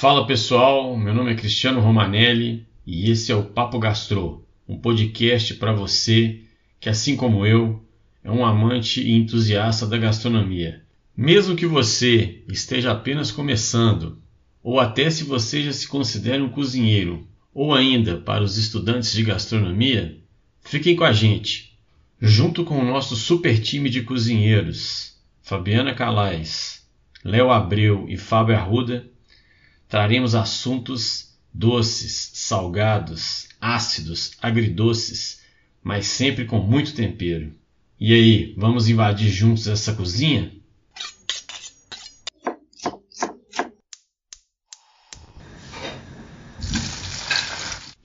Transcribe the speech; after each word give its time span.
Fala 0.00 0.26
pessoal, 0.26 0.96
meu 0.96 1.12
nome 1.12 1.30
é 1.30 1.34
Cristiano 1.34 1.78
Romanelli 1.78 2.66
e 2.86 3.10
esse 3.10 3.30
é 3.30 3.34
o 3.36 3.44
Papo 3.44 3.78
Gastro, 3.78 4.42
um 4.66 4.78
podcast 4.78 5.52
para 5.56 5.74
você 5.74 6.40
que, 6.80 6.88
assim 6.88 7.14
como 7.14 7.44
eu, 7.44 7.84
é 8.24 8.30
um 8.30 8.42
amante 8.42 9.02
e 9.02 9.12
entusiasta 9.12 9.86
da 9.86 9.98
gastronomia. 9.98 10.82
Mesmo 11.14 11.54
que 11.54 11.66
você 11.66 12.42
esteja 12.48 12.92
apenas 12.92 13.30
começando, 13.30 14.16
ou 14.62 14.80
até 14.80 15.10
se 15.10 15.22
você 15.22 15.64
já 15.64 15.72
se 15.74 15.86
considera 15.86 16.42
um 16.42 16.48
cozinheiro, 16.48 17.28
ou 17.52 17.74
ainda 17.74 18.16
para 18.16 18.42
os 18.42 18.56
estudantes 18.56 19.12
de 19.12 19.22
gastronomia, 19.22 20.18
fiquem 20.62 20.96
com 20.96 21.04
a 21.04 21.12
gente, 21.12 21.78
junto 22.18 22.64
com 22.64 22.78
o 22.78 22.86
nosso 22.86 23.14
super 23.14 23.60
time 23.60 23.90
de 23.90 24.00
cozinheiros, 24.00 25.18
Fabiana 25.42 25.92
Calais, 25.92 26.88
Léo 27.22 27.50
Abreu 27.50 28.06
e 28.08 28.16
Fábio 28.16 28.56
Arruda 28.56 29.06
Traremos 29.90 30.36
assuntos 30.36 31.36
doces, 31.52 32.30
salgados, 32.34 33.48
ácidos, 33.60 34.36
agridoces, 34.40 35.42
mas 35.82 36.06
sempre 36.06 36.44
com 36.44 36.60
muito 36.60 36.94
tempero. 36.94 37.52
E 37.98 38.14
aí, 38.14 38.54
vamos 38.56 38.88
invadir 38.88 39.28
juntos 39.28 39.66
essa 39.66 39.92
cozinha? 39.92 40.52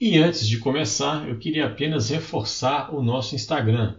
E 0.00 0.18
antes 0.18 0.48
de 0.48 0.58
começar, 0.58 1.28
eu 1.28 1.38
queria 1.38 1.66
apenas 1.66 2.10
reforçar 2.10 2.92
o 2.92 3.00
nosso 3.00 3.36
Instagram, 3.36 3.94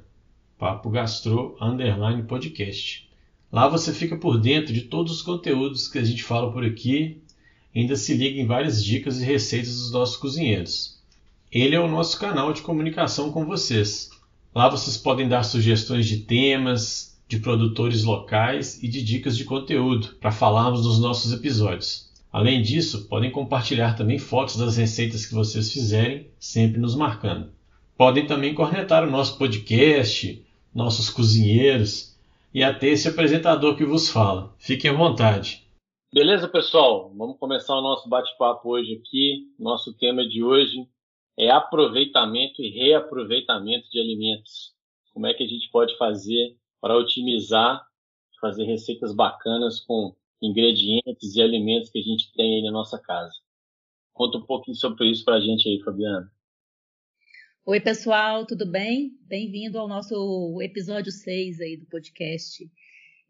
Papo 0.57 0.89
Gastro 0.89 1.55
Underline 1.61 2.23
Podcast. 2.23 3.09
Lá 3.49 3.69
você 3.69 3.93
fica 3.93 4.17
por 4.17 4.37
dentro 4.37 4.73
de 4.73 4.81
todos 4.81 5.13
os 5.13 5.21
conteúdos 5.21 5.87
que 5.87 5.97
a 5.97 6.03
gente 6.03 6.21
fala 6.21 6.51
por 6.51 6.65
aqui 6.65 7.21
ainda 7.79 7.95
se 7.95 8.13
liga 8.13 8.39
em 8.39 8.45
várias 8.45 8.83
dicas 8.83 9.19
e 9.19 9.25
receitas 9.25 9.75
dos 9.77 9.91
nossos 9.91 10.17
cozinheiros. 10.17 10.97
Ele 11.51 11.75
é 11.75 11.79
o 11.79 11.87
nosso 11.87 12.19
canal 12.19 12.51
de 12.51 12.61
comunicação 12.61 13.31
com 13.31 13.45
vocês. 13.45 14.09
Lá 14.53 14.67
vocês 14.67 14.97
podem 14.97 15.27
dar 15.27 15.43
sugestões 15.43 16.07
de 16.07 16.17
temas, 16.17 17.17
de 17.27 17.39
produtores 17.39 18.03
locais 18.03 18.81
e 18.81 18.87
de 18.87 19.03
dicas 19.03 19.37
de 19.37 19.43
conteúdo 19.43 20.15
para 20.19 20.31
falarmos 20.31 20.85
nos 20.85 20.99
nossos 20.99 21.31
episódios. 21.31 22.07
Além 22.31 22.61
disso, 22.61 23.05
podem 23.07 23.31
compartilhar 23.31 23.95
também 23.95 24.17
fotos 24.17 24.57
das 24.57 24.77
receitas 24.77 25.25
que 25.25 25.33
vocês 25.33 25.71
fizerem, 25.71 26.27
sempre 26.39 26.79
nos 26.79 26.95
marcando. 26.95 27.49
Podem 27.97 28.25
também 28.25 28.53
cornetar 28.53 29.03
o 29.03 29.11
nosso 29.11 29.37
podcast, 29.37 30.43
nossos 30.73 31.09
cozinheiros 31.09 32.15
e 32.53 32.63
até 32.63 32.89
esse 32.89 33.07
apresentador 33.07 33.75
que 33.75 33.85
vos 33.85 34.09
fala. 34.09 34.53
Fiquem 34.59 34.91
à 34.91 34.93
vontade. 34.93 35.66
Beleza, 36.13 36.47
pessoal? 36.47 37.13
Vamos 37.15 37.37
começar 37.37 37.77
o 37.77 37.81
nosso 37.81 38.07
bate-papo 38.07 38.69
hoje 38.69 38.93
aqui. 38.93 39.53
Nosso 39.59 39.93
tema 39.97 40.25
de 40.25 40.41
hoje 40.41 40.87
é 41.37 41.49
aproveitamento 41.51 42.61
e 42.61 42.69
reaproveitamento 42.69 43.89
de 43.89 43.99
alimentos. 43.99 44.73
Como 45.13 45.27
é 45.27 45.33
que 45.33 45.43
a 45.43 45.47
gente 45.47 45.69
pode 45.69 45.97
fazer 45.97 46.55
para 46.79 46.97
otimizar, 46.97 47.85
fazer 48.39 48.63
receitas 48.63 49.13
bacanas 49.13 49.81
com 49.81 50.15
ingredientes 50.41 51.35
e 51.35 51.41
alimentos 51.41 51.89
que 51.89 51.99
a 51.99 52.03
gente 52.03 52.31
tem 52.31 52.55
aí 52.55 52.63
na 52.63 52.71
nossa 52.71 52.97
casa. 52.97 53.33
Conta 54.13 54.37
um 54.37 54.45
pouquinho 54.45 54.77
sobre 54.77 55.11
isso 55.11 55.25
para 55.25 55.35
a 55.35 55.41
gente 55.41 55.67
aí, 55.67 55.83
Fabiana. 55.83 56.31
Oi, 57.65 57.81
pessoal, 57.81 58.45
tudo 58.45 58.65
bem? 58.65 59.11
Bem-vindo 59.23 59.77
ao 59.77 59.89
nosso 59.89 60.57
episódio 60.61 61.11
6 61.11 61.59
aí 61.59 61.75
do 61.75 61.85
podcast. 61.85 62.63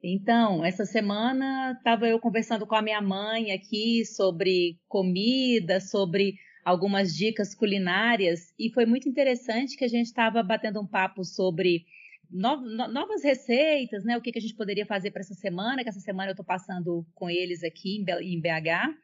Então, 0.04 0.64
essa 0.64 0.86
semana 0.86 1.74
estava 1.78 2.08
eu 2.08 2.20
conversando 2.20 2.68
com 2.68 2.76
a 2.76 2.82
minha 2.82 3.02
mãe 3.02 3.52
aqui 3.52 4.06
sobre 4.06 4.80
comida, 4.88 5.80
sobre 5.80 6.36
algumas 6.64 7.16
dicas 7.16 7.56
culinárias, 7.56 8.54
e 8.60 8.70
foi 8.72 8.86
muito 8.86 9.08
interessante 9.10 9.78
que 9.78 9.86
a 9.86 9.88
gente 9.88 10.08
estava 10.08 10.44
batendo 10.44 10.82
um 10.82 10.86
papo 10.86 11.24
sobre 11.24 11.86
novas 12.30 13.24
receitas, 13.24 14.04
né? 14.04 14.18
O 14.18 14.22
que, 14.22 14.32
que 14.32 14.40
a 14.40 14.42
gente 14.42 14.54
poderia 14.54 14.86
fazer 14.86 15.12
para 15.12 15.22
essa 15.22 15.34
semana, 15.34 15.82
que 15.82 15.90
essa 15.90 16.00
semana 16.00 16.30
eu 16.30 16.34
estou 16.34 16.46
passando 16.46 17.06
com 17.16 17.30
eles 17.30 17.64
aqui 17.64 17.98
em 17.98 18.40
BH. 18.40 18.96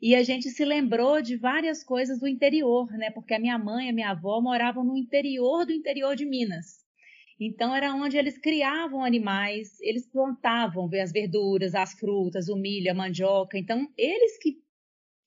E 0.00 0.14
a 0.14 0.22
gente 0.22 0.48
se 0.48 0.64
lembrou 0.64 1.20
de 1.20 1.36
várias 1.36 1.84
coisas 1.84 2.20
do 2.20 2.28
interior, 2.28 2.90
né? 2.92 3.10
Porque 3.10 3.34
a 3.34 3.40
minha 3.40 3.58
mãe 3.58 3.88
e 3.88 3.90
a 3.90 3.92
minha 3.92 4.10
avó 4.10 4.40
moravam 4.40 4.84
no 4.84 4.96
interior 4.96 5.66
do 5.66 5.72
interior 5.72 6.16
de 6.16 6.24
Minas. 6.24 6.79
Então 7.40 7.74
era 7.74 7.94
onde 7.94 8.18
eles 8.18 8.36
criavam 8.36 9.02
animais, 9.02 9.80
eles 9.80 10.06
plantavam 10.06 10.90
as 11.02 11.10
verduras, 11.10 11.74
as 11.74 11.94
frutas, 11.94 12.50
o 12.50 12.56
milho, 12.56 12.90
a 12.90 12.94
mandioca. 12.94 13.56
Então 13.56 13.88
eles 13.96 14.38
que 14.38 14.58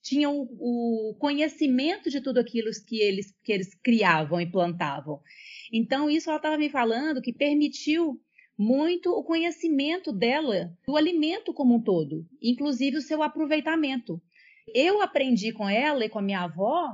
tinham 0.03 0.47
o 0.59 1.15
conhecimento 1.17 2.11
de 2.11 2.21
tudo 2.21 2.39
aquilo 2.39 2.69
que 2.85 2.99
eles, 2.99 3.33
que 3.43 3.51
eles 3.51 3.73
criavam 3.81 4.39
e 4.39 4.45
plantavam. 4.45 5.19
Então 5.71 6.09
isso 6.09 6.29
ela 6.29 6.37
estava 6.37 6.57
me 6.57 6.69
falando 6.69 7.21
que 7.21 7.33
permitiu 7.33 8.21
muito 8.55 9.09
o 9.09 9.23
conhecimento 9.23 10.11
dela 10.13 10.71
do 10.85 10.95
alimento 10.95 11.51
como 11.51 11.75
um 11.75 11.81
todo, 11.81 12.27
inclusive 12.39 12.97
o 12.97 13.01
seu 13.01 13.23
aproveitamento. 13.23 14.21
Eu 14.73 15.01
aprendi 15.01 15.51
com 15.51 15.67
ela 15.67 16.05
e 16.05 16.09
com 16.09 16.19
a 16.19 16.21
minha 16.21 16.41
avó 16.41 16.89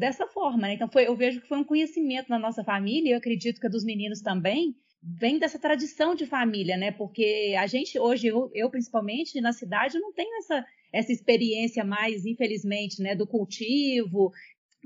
dessa 0.00 0.26
forma. 0.26 0.62
Né? 0.62 0.74
Então, 0.74 0.88
foi, 0.88 1.06
eu 1.06 1.14
vejo 1.14 1.40
que 1.40 1.48
foi 1.48 1.58
um 1.58 1.64
conhecimento 1.64 2.28
na 2.30 2.38
nossa 2.38 2.64
família, 2.64 3.12
eu 3.12 3.18
acredito 3.18 3.60
que 3.60 3.66
a 3.66 3.70
dos 3.70 3.84
meninos 3.84 4.22
também, 4.22 4.74
vem 5.02 5.38
dessa 5.38 5.58
tradição 5.58 6.14
de 6.14 6.26
família, 6.26 6.76
né? 6.76 6.90
Porque 6.90 7.54
a 7.58 7.66
gente 7.66 7.98
hoje, 7.98 8.26
eu, 8.26 8.50
eu 8.54 8.70
principalmente, 8.70 9.40
na 9.40 9.52
cidade, 9.52 9.98
não 9.98 10.12
tenho 10.12 10.36
essa, 10.38 10.64
essa 10.92 11.12
experiência 11.12 11.84
mais, 11.84 12.26
infelizmente, 12.26 13.02
né? 13.02 13.14
Do 13.14 13.26
cultivo, 13.26 14.32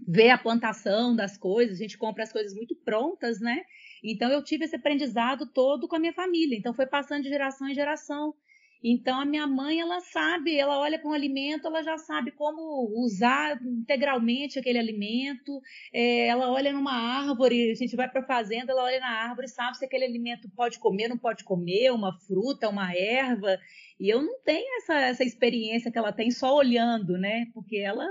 ver 0.06 0.30
a 0.30 0.38
plantação 0.38 1.14
das 1.14 1.36
coisas, 1.36 1.78
a 1.78 1.82
gente 1.82 1.98
compra 1.98 2.24
as 2.24 2.32
coisas 2.32 2.54
muito 2.54 2.76
prontas, 2.84 3.40
né? 3.40 3.62
Então 4.02 4.30
eu 4.30 4.42
tive 4.42 4.64
esse 4.66 4.76
aprendizado 4.76 5.46
todo 5.46 5.88
com 5.88 5.96
a 5.96 5.98
minha 5.98 6.12
família. 6.12 6.56
Então 6.56 6.74
foi 6.74 6.86
passando 6.86 7.22
de 7.22 7.28
geração 7.28 7.68
em 7.68 7.74
geração. 7.74 8.34
Então 8.86 9.18
a 9.18 9.24
minha 9.24 9.46
mãe 9.46 9.80
ela 9.80 9.98
sabe, 10.00 10.54
ela 10.58 10.78
olha 10.78 10.98
para 10.98 11.08
um 11.08 11.14
alimento, 11.14 11.66
ela 11.66 11.82
já 11.82 11.96
sabe 11.96 12.30
como 12.32 12.86
usar 13.02 13.58
integralmente 13.64 14.58
aquele 14.58 14.78
alimento. 14.78 15.58
É, 15.90 16.26
ela 16.26 16.50
olha 16.52 16.70
numa 16.70 16.92
árvore, 16.92 17.70
a 17.70 17.74
gente 17.74 17.96
vai 17.96 18.10
para 18.10 18.20
a 18.20 18.26
fazenda, 18.26 18.72
ela 18.72 18.82
olha 18.84 19.00
na 19.00 19.08
árvore, 19.08 19.48
sabe 19.48 19.78
se 19.78 19.86
aquele 19.86 20.04
alimento 20.04 20.50
pode 20.54 20.78
comer, 20.78 21.08
não 21.08 21.16
pode 21.16 21.44
comer, 21.44 21.92
uma 21.92 22.12
fruta, 22.26 22.68
uma 22.68 22.94
erva. 22.94 23.58
E 23.98 24.10
eu 24.12 24.20
não 24.20 24.38
tenho 24.42 24.76
essa, 24.76 25.00
essa 25.00 25.24
experiência 25.24 25.90
que 25.90 25.96
ela 25.96 26.12
tem 26.12 26.30
só 26.30 26.54
olhando, 26.54 27.16
né? 27.16 27.46
Porque 27.54 27.78
ela 27.78 28.06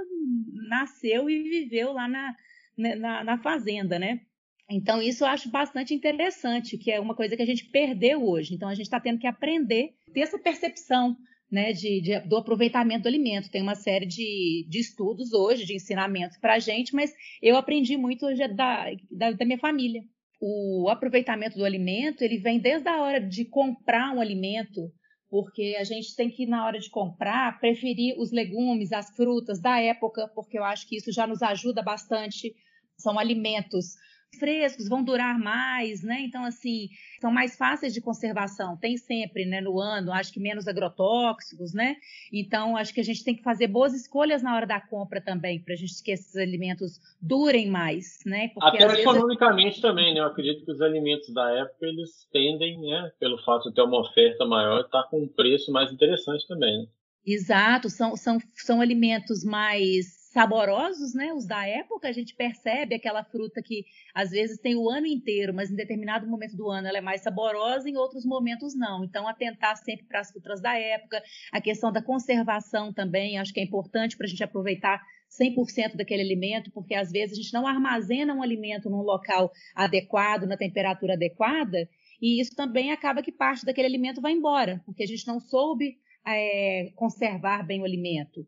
nasceu 0.69 1.29
e 1.29 1.44
viveu 1.44 1.94
lá 1.94 2.07
na, 2.07 2.35
na, 2.75 3.23
na 3.23 3.38
fazenda, 3.38 4.00
né? 4.00 4.22
Então, 4.69 5.01
isso 5.01 5.24
eu 5.24 5.28
acho 5.28 5.50
bastante 5.50 5.94
interessante, 5.94 6.78
que 6.78 6.91
é 6.91 7.00
uma 7.00 7.16
coisa 7.16 7.35
que 7.35 7.44
a 7.44 7.46
gente 7.46 7.66
perdeu 7.66 8.25
hoje. 8.28 8.56
Então, 8.56 8.69
a 8.69 8.74
gente 8.74 8.85
está 8.85 9.00
tendo 9.00 9.19
que 9.19 9.28
aprender 9.28 9.94
ter 10.13 10.22
essa 10.22 10.40
percepção 10.40 11.18
né, 11.51 11.72
de, 11.74 12.01
de, 12.01 12.19
do 12.22 12.38
aproveitamento 12.38 13.03
do 13.03 13.07
alimento. 13.07 13.52
Tem 13.52 13.62
uma 13.62 13.75
série 13.75 14.06
de, 14.06 14.66
de 14.69 14.79
estudos 14.79 15.34
hoje, 15.34 15.66
de 15.66 15.75
ensinamentos 15.75 16.38
para 16.38 16.56
a 16.56 16.59
gente, 16.59 16.96
mas 16.96 17.13
eu 17.41 17.56
aprendi 17.56 17.97
muito 17.97 18.25
hoje 18.25 18.47
da, 18.47 18.88
da, 19.12 19.31
da 19.31 19.46
minha 19.46 19.59
família. 19.59 20.02
O 20.41 20.90
aproveitamento 20.90 21.57
do 21.57 21.63
alimento, 21.63 22.22
ele 22.22 22.38
vem 22.38 22.59
desde 22.59 22.90
a 22.90 23.02
hora 23.02 23.19
de 23.19 23.46
comprar 23.46 24.13
um 24.13 24.19
alimento, 24.19 24.91
porque 25.29 25.75
a 25.79 25.84
gente 25.84 26.16
tem 26.16 26.29
que, 26.29 26.46
na 26.46 26.66
hora 26.66 26.79
de 26.79 26.90
comprar, 26.90 27.59
preferir 27.59 28.16
os 28.18 28.31
legumes, 28.31 28.91
as 28.91 29.16
frutas 29.16 29.62
da 29.62 29.79
época, 29.79 30.28
porque 30.34 30.57
eu 30.57 30.63
acho 30.63 30.88
que 30.88 30.97
isso 30.97 31.12
já 31.12 31.28
nos 31.28 31.41
ajuda 31.41 31.81
bastante. 31.81 32.53
São 32.97 33.18
alimentos 33.18 33.94
frescos, 34.38 34.88
vão 34.88 35.04
durar 35.04 35.38
mais, 35.40 36.04
né? 36.04 36.22
Então, 36.22 36.44
assim, 36.44 36.90
são 37.20 37.32
mais 37.32 37.56
fáceis 37.56 37.94
de 37.94 38.02
conservação. 38.02 38.78
Tem 38.78 38.98
sempre, 38.98 39.46
né, 39.46 39.62
no 39.62 39.80
ano, 39.80 40.12
acho 40.12 40.34
que 40.34 40.40
menos 40.40 40.68
agrotóxicos, 40.68 41.74
né? 41.74 41.96
Então, 42.32 42.76
acho 42.78 42.94
que 42.94 43.00
a 43.00 43.03
gente 43.03 43.24
tem 43.24 43.35
que 43.35 43.44
fazer 43.44 43.68
boas 43.68 43.94
escolhas 43.94 44.41
na 44.41 44.56
hora 44.56 44.66
da 44.66 44.80
compra 44.80 45.22
também, 45.22 45.59
para 45.59 45.74
a 45.74 45.78
gente 45.78 46.02
que 46.03 46.12
esses 46.12 46.35
alimentos 46.35 47.00
durem 47.22 47.70
mais, 47.70 48.20
né? 48.26 48.50
Porque, 48.50 48.84
Até 48.84 49.02
economicamente 49.02 49.68
vezes... 49.68 49.82
também, 49.82 50.14
né? 50.14 50.20
Eu 50.20 50.26
acredito 50.26 50.66
que 50.66 50.72
os 50.72 50.82
alimentos 50.82 51.34
da 51.34 51.50
época, 51.52 51.86
eles 51.86 52.28
tendem, 52.32 52.79
né, 52.79 53.12
pelo 53.20 53.38
fato 53.44 53.70
de 53.70 53.76
ter 53.76 53.82
uma 53.82 54.00
oferta 54.00 54.46
maior, 54.46 54.82
estar 54.82 55.03
tá 55.03 55.09
com 55.09 55.22
um 55.22 55.28
preço 55.28 55.72
mais 55.72 55.91
interessante 55.91 56.47
também, 56.47 56.79
né? 56.79 56.88
Exato, 57.26 57.90
são, 57.90 58.18
são, 58.18 58.38
são 58.53 58.82
alimentos 58.82 59.46
mais 59.46 60.22
saborosos, 60.34 61.14
né? 61.14 61.32
Os 61.32 61.46
da 61.46 61.66
época, 61.68 62.08
a 62.08 62.12
gente 62.12 62.35
percebe 62.35 62.96
aquela 62.96 63.24
fruta 63.24 63.62
que 63.62 63.85
às 64.16 64.32
vezes 64.32 64.59
tem 64.59 64.76
o 64.76 64.90
ano 64.90 65.06
inteiro, 65.06 65.53
mas 65.53 65.70
em 65.70 65.76
determinado 65.76 66.28
momento 66.28 66.58
do 66.58 66.72
ano 66.72 66.88
ela 66.88 66.97
é 66.97 67.02
mais 67.02 67.22
saborosa, 67.22 67.88
em 67.88 67.96
outros 67.96 68.26
momentos 68.26 68.76
não. 68.76 69.03
Então, 69.03 69.28
atentar 69.28 69.78
sempre 69.78 70.08
para 70.08 70.22
as 70.22 70.32
frutas 70.32 70.59
da 70.59 70.76
época, 70.76 71.22
a 71.52 71.62
questão 71.62 71.91
da 71.91 72.02
conservação 72.02 72.91
também, 72.91 73.38
acho 73.38 73.53
que 73.53 73.59
é 73.59 73.64
importante 73.64 74.18
para 74.18 74.26
a 74.26 74.30
gente 74.30 74.44
aproveitar 74.44 75.00
100% 75.40 75.96
daquele 75.96 76.24
alimento, 76.24 76.72
porque 76.72 76.96
às 76.96 77.12
vezes 77.12 77.38
a 77.38 77.41
gente 77.41 77.53
não 77.53 77.68
armazena 77.68 78.34
um 78.34 78.41
alimento 78.41 78.90
num 78.90 79.03
local 79.03 79.52
adequado, 79.76 80.47
na 80.47 80.58
temperatura 80.58 81.14
adequada, 81.14 81.88
e 82.20 82.41
isso 82.41 82.56
também 82.56 82.91
acaba 82.91 83.22
que 83.22 83.32
parte 83.32 83.66
daquele 83.66 83.88
alimento 83.88 84.20
vai 84.20 84.32
embora, 84.32 84.82
porque 84.84 85.03
a 85.03 85.08
gente 85.08 85.28
não 85.28 85.40
soube 85.40 85.96
é, 86.26 86.91
conservar 86.96 87.64
bem 87.64 87.82
o 87.82 87.86
alimento. 87.86 88.47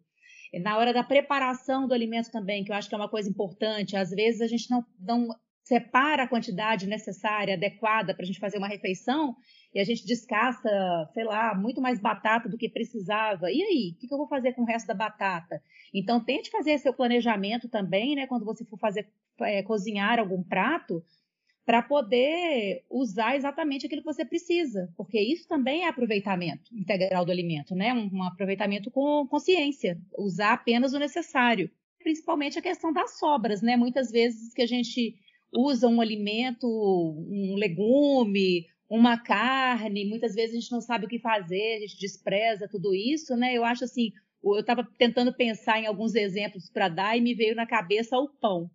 Na 0.60 0.78
hora 0.78 0.94
da 0.94 1.04
preparação 1.04 1.88
do 1.88 1.94
alimento 1.94 2.31
também, 2.31 2.63
que 2.63 2.72
eu 2.72 2.75
acho 2.75 2.88
que 2.88 2.96
é 2.96 2.98
uma 2.98 3.10
coisa 3.10 3.30
importante, 3.30 3.98
às 3.98 4.10
vezes 4.10 4.42
a 4.42 4.48
gente 4.48 4.69
não, 4.69 4.86
não 5.00 5.28
separa 5.63 6.24
a 6.24 6.28
quantidade 6.28 6.88
necessária, 6.88 7.56
adequada 7.56 8.13
para 8.13 8.24
a 8.24 8.25
gente 8.25 8.40
fazer 8.40 8.57
uma 8.57 8.68
refeição 8.68 9.36
e 9.74 9.80
a 9.80 9.84
gente 9.84 10.06
descasca, 10.06 10.69
sei 11.13 11.24
lá, 11.24 11.56
muito 11.56 11.81
mais 11.81 12.00
batata 12.00 12.48
do 12.48 12.57
que 12.57 12.69
precisava. 12.69 13.52
E 13.52 13.62
aí, 13.62 13.94
o 13.94 14.00
que 14.00 14.13
eu 14.13 14.18
vou 14.18 14.28
fazer 14.28 14.54
com 14.54 14.62
o 14.62 14.66
resto 14.66 14.88
da 14.88 14.94
batata? 14.94 15.62
Então, 15.94 16.24
tente 16.24 16.50
fazer 16.50 16.78
seu 16.78 16.94
planejamento 16.94 17.68
também, 17.68 18.16
né? 18.16 18.28
Quando 18.28 18.46
você 18.46 18.63
for 18.63 18.78
fazer 18.78 19.10
é, 19.42 19.63
cozinhar 19.63 20.19
algum 20.19 20.42
prato, 20.42 21.04
para 21.66 21.82
poder 21.82 22.86
usar 22.90 23.36
exatamente 23.36 23.88
aquilo 23.88 24.02
que 24.02 24.14
você 24.14 24.24
precisa, 24.24 24.94
porque 24.96 25.20
isso 25.20 25.48
também 25.48 25.84
é 25.84 25.88
aproveitamento 25.88 26.72
integral 26.72 27.26
do 27.26 27.32
alimento, 27.32 27.74
né? 27.74 27.92
Um, 27.92 28.10
um 28.14 28.24
aproveitamento 28.24 28.92
com 28.92 29.28
consciência, 29.28 30.00
usar 30.18 30.54
apenas 30.54 30.94
o 30.94 31.00
necessário. 31.00 31.70
Principalmente 31.98 32.60
a 32.60 32.62
questão 32.62 32.94
das 32.94 33.18
sobras, 33.18 33.64
né? 33.64 33.76
Muitas 33.76 34.12
vezes 34.12 34.54
que 34.54 34.62
a 34.62 34.68
gente 34.68 35.16
usa 35.52 35.88
um 35.88 36.02
alimento, 36.02 36.68
um 36.68 37.56
legume, 37.56 38.68
uma 38.88 39.18
carne, 39.18 40.06
muitas 40.06 40.36
vezes 40.36 40.56
a 40.56 40.60
gente 40.60 40.72
não 40.72 40.82
sabe 40.82 41.06
o 41.06 41.10
que 41.10 41.18
fazer, 41.18 41.78
a 41.78 41.80
gente 41.80 41.98
despreza 41.98 42.68
tudo 42.68 42.94
isso, 42.94 43.36
né? 43.36 43.58
Eu 43.58 43.66
acho 43.66 43.86
assim, 43.86 44.12
eu 44.44 44.60
estava 44.60 44.88
tentando 45.00 45.34
pensar 45.34 45.80
em 45.80 45.88
alguns 45.88 46.14
exemplos 46.14 46.70
para 46.70 46.90
dar 46.90 47.18
e 47.18 47.22
me 47.22 47.34
veio 47.34 47.56
na 47.56 47.66
cabeça 47.66 48.16
o 48.20 48.30
pão, 48.30 48.70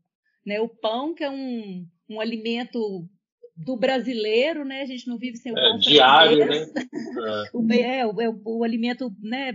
né? 0.44 0.60
O 0.60 0.68
pão 0.68 1.14
que 1.14 1.22
é 1.22 1.30
um, 1.30 1.86
um 2.10 2.20
alimento 2.20 3.08
do 3.56 3.76
brasileiro, 3.76 4.64
né? 4.64 4.82
A 4.82 4.86
gente 4.86 5.06
não 5.06 5.16
vive 5.16 5.36
sem 5.36 5.52
o 5.52 5.58
é, 5.58 5.62
pão 5.62 5.76
é, 5.76 5.78
diário, 5.78 6.46
né? 6.46 6.66
o, 7.54 7.72
é, 7.72 8.06
o, 8.06 8.20
é 8.20 8.28
o, 8.28 8.40
o 8.44 8.64
alimento, 8.64 9.14
né? 9.22 9.52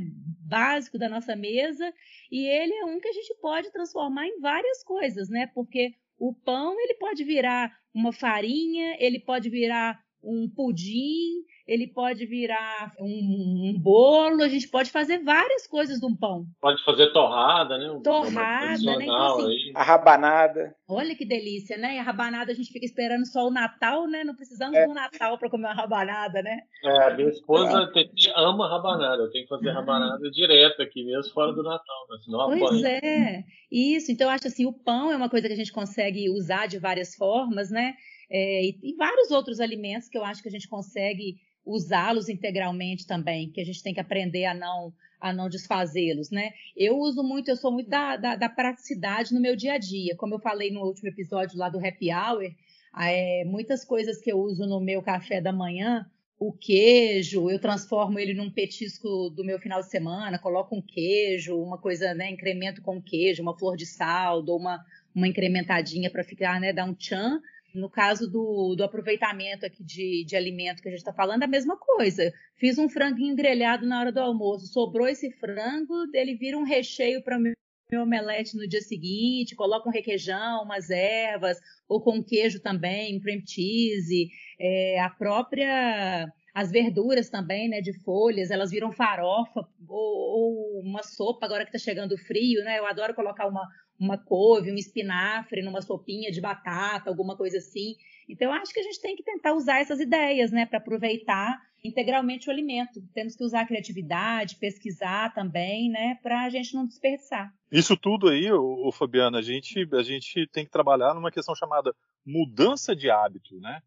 Básico 0.47 0.99
da 0.99 1.09
nossa 1.09 1.35
mesa 1.35 1.91
e 2.31 2.45
ele 2.47 2.73
é 2.73 2.85
um 2.85 2.99
que 2.99 3.07
a 3.07 3.13
gente 3.13 3.35
pode 3.41 3.71
transformar 3.71 4.27
em 4.27 4.39
várias 4.39 4.83
coisas, 4.83 5.29
né? 5.29 5.47
Porque 5.53 5.93
o 6.17 6.33
pão 6.33 6.79
ele 6.79 6.95
pode 6.95 7.23
virar 7.23 7.71
uma 7.93 8.13
farinha, 8.13 8.95
ele 8.99 9.19
pode 9.19 9.49
virar 9.49 9.99
um 10.25 10.49
pudim, 10.49 11.43
ele 11.67 11.87
pode 11.87 12.25
virar 12.25 12.93
um, 12.99 13.05
um, 13.07 13.79
bolo, 13.79 14.43
a 14.43 14.47
gente 14.47 14.67
pode 14.67 14.91
fazer 14.91 15.23
várias 15.23 15.65
coisas 15.65 15.99
de 15.99 16.05
um 16.05 16.15
pão. 16.15 16.45
Pode 16.61 16.83
fazer 16.83 17.11
torrada, 17.11 17.77
né? 17.77 17.89
Um 17.89 18.01
torrada, 18.01 18.97
né? 18.97 19.03
Então, 19.03 19.39
assim, 19.39 19.71
a 19.73 19.83
rabanada. 19.83 20.75
Olha 20.87 21.15
que 21.15 21.25
delícia, 21.25 21.75
né? 21.77 21.95
E 21.95 21.99
a 21.99 22.03
rabanada 22.03 22.51
a 22.51 22.55
gente 22.55 22.71
fica 22.71 22.85
esperando 22.85 23.25
só 23.25 23.47
o 23.47 23.51
Natal, 23.51 24.07
né? 24.07 24.23
Não 24.23 24.35
precisamos 24.35 24.77
é. 24.77 24.85
do 24.85 24.93
Natal 24.93 25.39
para 25.39 25.49
comer 25.49 25.65
uma 25.65 25.73
rabanada, 25.73 26.41
né? 26.43 26.59
É, 26.83 27.15
minha 27.15 27.29
esposa 27.29 27.91
é. 27.95 28.33
ama 28.35 28.69
rabanada. 28.69 29.23
Eu 29.23 29.31
tenho 29.31 29.45
que 29.45 29.49
fazer 29.49 29.71
rabanada 29.71 30.29
direto 30.29 30.83
aqui, 30.83 31.03
mesmo 31.03 31.33
fora 31.33 31.51
do 31.51 31.63
Natal, 31.63 32.07
né? 32.09 32.17
senão 32.23 32.59
Pois 32.59 32.83
é, 32.83 33.43
isso. 33.71 34.11
Então 34.11 34.27
eu 34.27 34.31
acho 34.31 34.47
assim, 34.47 34.67
o 34.67 34.73
pão 34.73 35.11
é 35.11 35.15
uma 35.15 35.29
coisa 35.29 35.47
que 35.47 35.53
a 35.53 35.57
gente 35.57 35.73
consegue 35.73 36.29
usar 36.29 36.67
de 36.67 36.77
várias 36.77 37.15
formas, 37.15 37.71
né? 37.71 37.95
É, 38.29 38.65
e, 38.65 38.79
e 38.81 38.95
vários 38.95 39.31
outros 39.31 39.59
alimentos 39.59 40.09
que 40.09 40.17
eu 40.17 40.23
acho 40.23 40.41
que 40.41 40.49
a 40.49 40.51
gente 40.51 40.67
consegue 40.67 41.37
usá-los 41.65 42.29
integralmente 42.29 43.07
também, 43.07 43.49
que 43.51 43.59
a 43.59 43.65
gente 43.65 43.81
tem 43.81 43.93
que 43.93 43.99
aprender 43.99 44.45
a 44.45 44.53
não 44.53 44.93
a 45.19 45.33
não 45.33 45.49
desfazê-los, 45.49 46.29
né? 46.29 46.51
Eu 46.75 46.97
uso 46.99 47.23
muito, 47.23 47.49
eu 47.49 47.55
sou 47.55 47.71
muito 47.71 47.89
da, 47.89 48.15
da, 48.15 48.35
da, 48.35 48.49
praticidade 48.49 49.33
no 49.33 49.41
meu 49.41 49.55
dia 49.55 49.73
a 49.73 49.77
dia. 49.77 50.15
Como 50.15 50.35
eu 50.35 50.39
falei 50.39 50.69
no 50.69 50.81
último 50.81 51.09
episódio 51.09 51.57
lá 51.57 51.67
do 51.67 51.79
Happy 51.79 52.13
Hour, 52.13 52.53
é, 52.99 53.43
muitas 53.45 53.83
coisas 53.83 54.21
que 54.21 54.31
eu 54.31 54.37
uso 54.37 54.67
no 54.67 54.79
meu 54.79 55.01
café 55.01 55.41
da 55.41 55.51
manhã, 55.51 56.05
o 56.37 56.51
queijo, 56.51 57.49
eu 57.49 57.59
transformo 57.59 58.19
ele 58.19 58.33
num 58.33 58.51
petisco 58.51 59.29
do 59.29 59.43
meu 59.43 59.57
final 59.57 59.81
de 59.81 59.89
semana, 59.89 60.37
coloco 60.37 60.75
um 60.75 60.81
queijo, 60.81 61.57
uma 61.57 61.77
coisa, 61.77 62.13
né, 62.13 62.29
incremento 62.29 62.81
com 62.81 63.01
queijo, 63.01 63.41
uma 63.41 63.57
flor 63.57 63.77
de 63.77 63.85
sal, 63.85 64.43
dou 64.43 64.57
uma, 64.57 64.83
uma 65.13 65.27
incrementadinha 65.27 66.09
para 66.09 66.23
ficar, 66.23 66.59
né, 66.59 66.73
dar 66.73 66.85
um 66.85 66.93
tchan, 66.93 67.41
no 67.75 67.89
caso 67.89 68.29
do, 68.29 68.75
do 68.75 68.83
aproveitamento 68.83 69.65
aqui 69.65 69.83
de, 69.83 70.23
de 70.25 70.35
alimento 70.35 70.81
que 70.81 70.87
a 70.87 70.91
gente 70.91 70.99
está 70.99 71.13
falando, 71.13 71.43
a 71.43 71.47
mesma 71.47 71.77
coisa. 71.77 72.31
Fiz 72.55 72.77
um 72.77 72.89
franguinho 72.89 73.35
grelhado 73.35 73.85
na 73.85 73.99
hora 73.99 74.11
do 74.11 74.19
almoço, 74.19 74.67
sobrou 74.67 75.07
esse 75.07 75.31
frango, 75.31 75.93
ele 76.13 76.35
vira 76.35 76.57
um 76.57 76.63
recheio 76.63 77.21
para 77.23 77.37
meu 77.37 77.53
omelete 78.01 78.57
no 78.57 78.67
dia 78.67 78.81
seguinte, 78.81 79.55
coloca 79.55 79.87
um 79.87 79.91
requeijão, 79.91 80.63
umas 80.63 80.89
ervas, 80.89 81.59
ou 81.87 82.01
com 82.01 82.23
queijo 82.23 82.59
também, 82.59 83.19
cream 83.19 83.41
cheese, 83.45 84.29
é, 84.59 84.99
a 84.99 85.09
própria 85.09 86.27
as 86.55 86.71
verduras 86.71 87.29
também, 87.29 87.67
né, 87.67 87.81
de 87.81 87.91
folhas, 87.91 88.49
elas 88.49 88.71
viram 88.71 88.89
farofa 88.89 89.67
ou, 89.89 90.79
ou 90.79 90.79
uma 90.81 91.03
sopa 91.03 91.45
agora 91.45 91.65
que 91.65 91.75
está 91.75 91.91
chegando 91.91 92.17
frio, 92.17 92.63
né? 92.63 92.79
Eu 92.79 92.85
adoro 92.85 93.13
colocar 93.13 93.45
uma, 93.45 93.67
uma 93.99 94.17
couve, 94.17 94.71
um 94.71 94.77
espinafre 94.77 95.61
numa 95.61 95.81
sopinha 95.81 96.31
de 96.31 96.39
batata, 96.39 97.09
alguma 97.09 97.35
coisa 97.35 97.57
assim. 97.57 97.97
Então, 98.29 98.47
eu 98.47 98.53
acho 98.53 98.73
que 98.73 98.79
a 98.79 98.83
gente 98.83 99.01
tem 99.01 99.17
que 99.17 99.23
tentar 99.23 99.53
usar 99.53 99.81
essas 99.81 99.99
ideias, 99.99 100.49
né, 100.49 100.65
para 100.65 100.77
aproveitar 100.77 101.59
integralmente 101.83 102.47
o 102.47 102.51
alimento. 102.53 103.01
Temos 103.13 103.35
que 103.35 103.43
usar 103.43 103.61
a 103.61 103.67
criatividade, 103.67 104.55
pesquisar 104.55 105.33
também, 105.33 105.89
né, 105.89 106.17
para 106.23 106.45
a 106.45 106.49
gente 106.49 106.73
não 106.73 106.87
desperdiçar. 106.87 107.53
Isso 107.69 107.97
tudo 107.97 108.29
aí, 108.29 108.49
o, 108.49 108.93
Fabiana, 108.93 109.39
a 109.39 109.41
gente, 109.41 109.85
a 109.91 110.03
gente 110.03 110.47
tem 110.53 110.63
que 110.63 110.71
trabalhar 110.71 111.13
numa 111.13 111.31
questão 111.31 111.53
chamada 111.53 111.93
mudança 112.25 112.95
de 112.95 113.09
hábito, 113.09 113.59
né? 113.59 113.81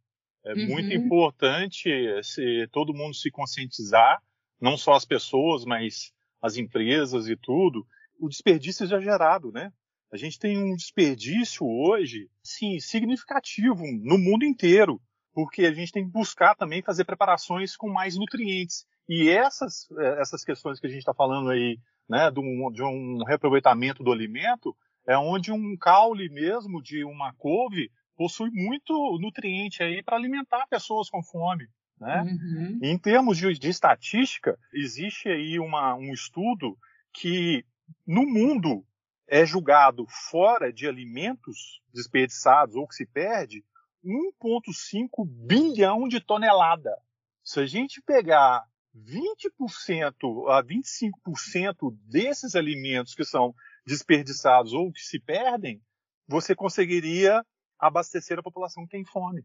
É 0.49 0.55
uhum. 0.55 0.67
muito 0.67 0.95
importante 0.95 1.91
se 2.23 2.67
todo 2.73 2.95
mundo 2.95 3.15
se 3.15 3.31
conscientizar, 3.31 4.19
não 4.59 4.79
só 4.79 4.95
as 4.95 5.05
pessoas, 5.05 5.67
mas 5.67 6.11
as 6.41 6.57
empresas 6.57 7.29
e 7.29 7.37
tudo. 7.37 7.87
O 8.19 8.31
desperdício 8.31 8.83
exagerado, 8.83 9.53
né? 9.53 9.71
A 10.11 10.17
gente 10.17 10.39
tem 10.39 10.57
um 10.57 10.75
desperdício 10.75 11.67
hoje, 11.67 12.31
sim, 12.43 12.81
significativo 12.81 13.83
no 14.03 14.17
mundo 14.17 14.43
inteiro, 14.43 14.99
porque 15.35 15.67
a 15.67 15.75
gente 15.75 15.93
tem 15.93 16.07
que 16.07 16.11
buscar 16.11 16.55
também 16.55 16.83
fazer 16.83 17.05
preparações 17.05 17.77
com 17.77 17.91
mais 17.91 18.17
nutrientes. 18.17 18.87
E 19.07 19.29
essas, 19.29 19.87
eh, 19.99 20.21
essas 20.21 20.43
questões 20.43 20.81
que 20.81 20.87
a 20.87 20.91
gente 20.91 21.01
está 21.01 21.13
falando 21.13 21.51
aí, 21.51 21.79
né, 22.09 22.31
de 22.31 22.41
um, 22.41 22.73
de 22.73 22.83
um 22.83 23.23
reaproveitamento 23.23 24.03
do 24.03 24.11
alimento, 24.11 24.75
é 25.07 25.17
onde 25.19 25.53
um 25.53 25.77
caule 25.77 26.31
mesmo 26.31 26.83
de 26.83 27.05
uma 27.05 27.35
couve 27.35 27.91
possui 28.19 28.51
muito 28.51 29.17
nutriente 29.21 29.81
aí 29.81 30.03
para 30.03 30.17
alimentar 30.17 30.67
pessoas 30.67 31.09
com 31.09 31.23
fome. 31.23 31.69
Né? 32.01 32.23
Uhum. 32.23 32.79
Em 32.83 32.99
termos 32.99 33.39
de, 33.39 33.55
de, 33.55 33.69
estatística, 33.69 34.59
existe 34.73 35.29
aí 35.29 35.61
uma, 35.61 35.95
um 35.95 36.13
estudo 36.13 36.77
que 37.13 37.65
no 38.05 38.27
mundo 38.27 38.85
é 39.29 39.47
julgado 39.47 40.05
fora 40.31 40.73
de 40.73 40.89
alimentos 40.89 41.81
desperdiçados 41.95 42.75
ou 42.75 42.89
que 42.89 42.97
se 42.97 43.07
perde 43.07 43.65
1,5 44.05 45.25
bilhão 45.47 46.09
de 46.09 46.21
tonelada. 46.21 46.97
Se 47.45 47.61
a 47.61 47.67
gente 47.67 48.03
pegar 48.03 48.65
20% 48.97 50.49
a 50.51 50.63
25% 50.63 51.97
desses 52.05 52.57
alimentos 52.57 53.15
que 53.15 53.25
são 53.25 53.55
desperdiçados 53.87 54.73
ou 54.73 54.93
que 54.93 55.01
se 55.01 55.21
perdem, 55.21 55.81
você 56.27 56.55
conseguiria 56.55 57.45
abastecer 57.79 58.39
a 58.39 58.43
população 58.43 58.85
que 58.85 58.91
tem 58.91 59.05
fome. 59.05 59.45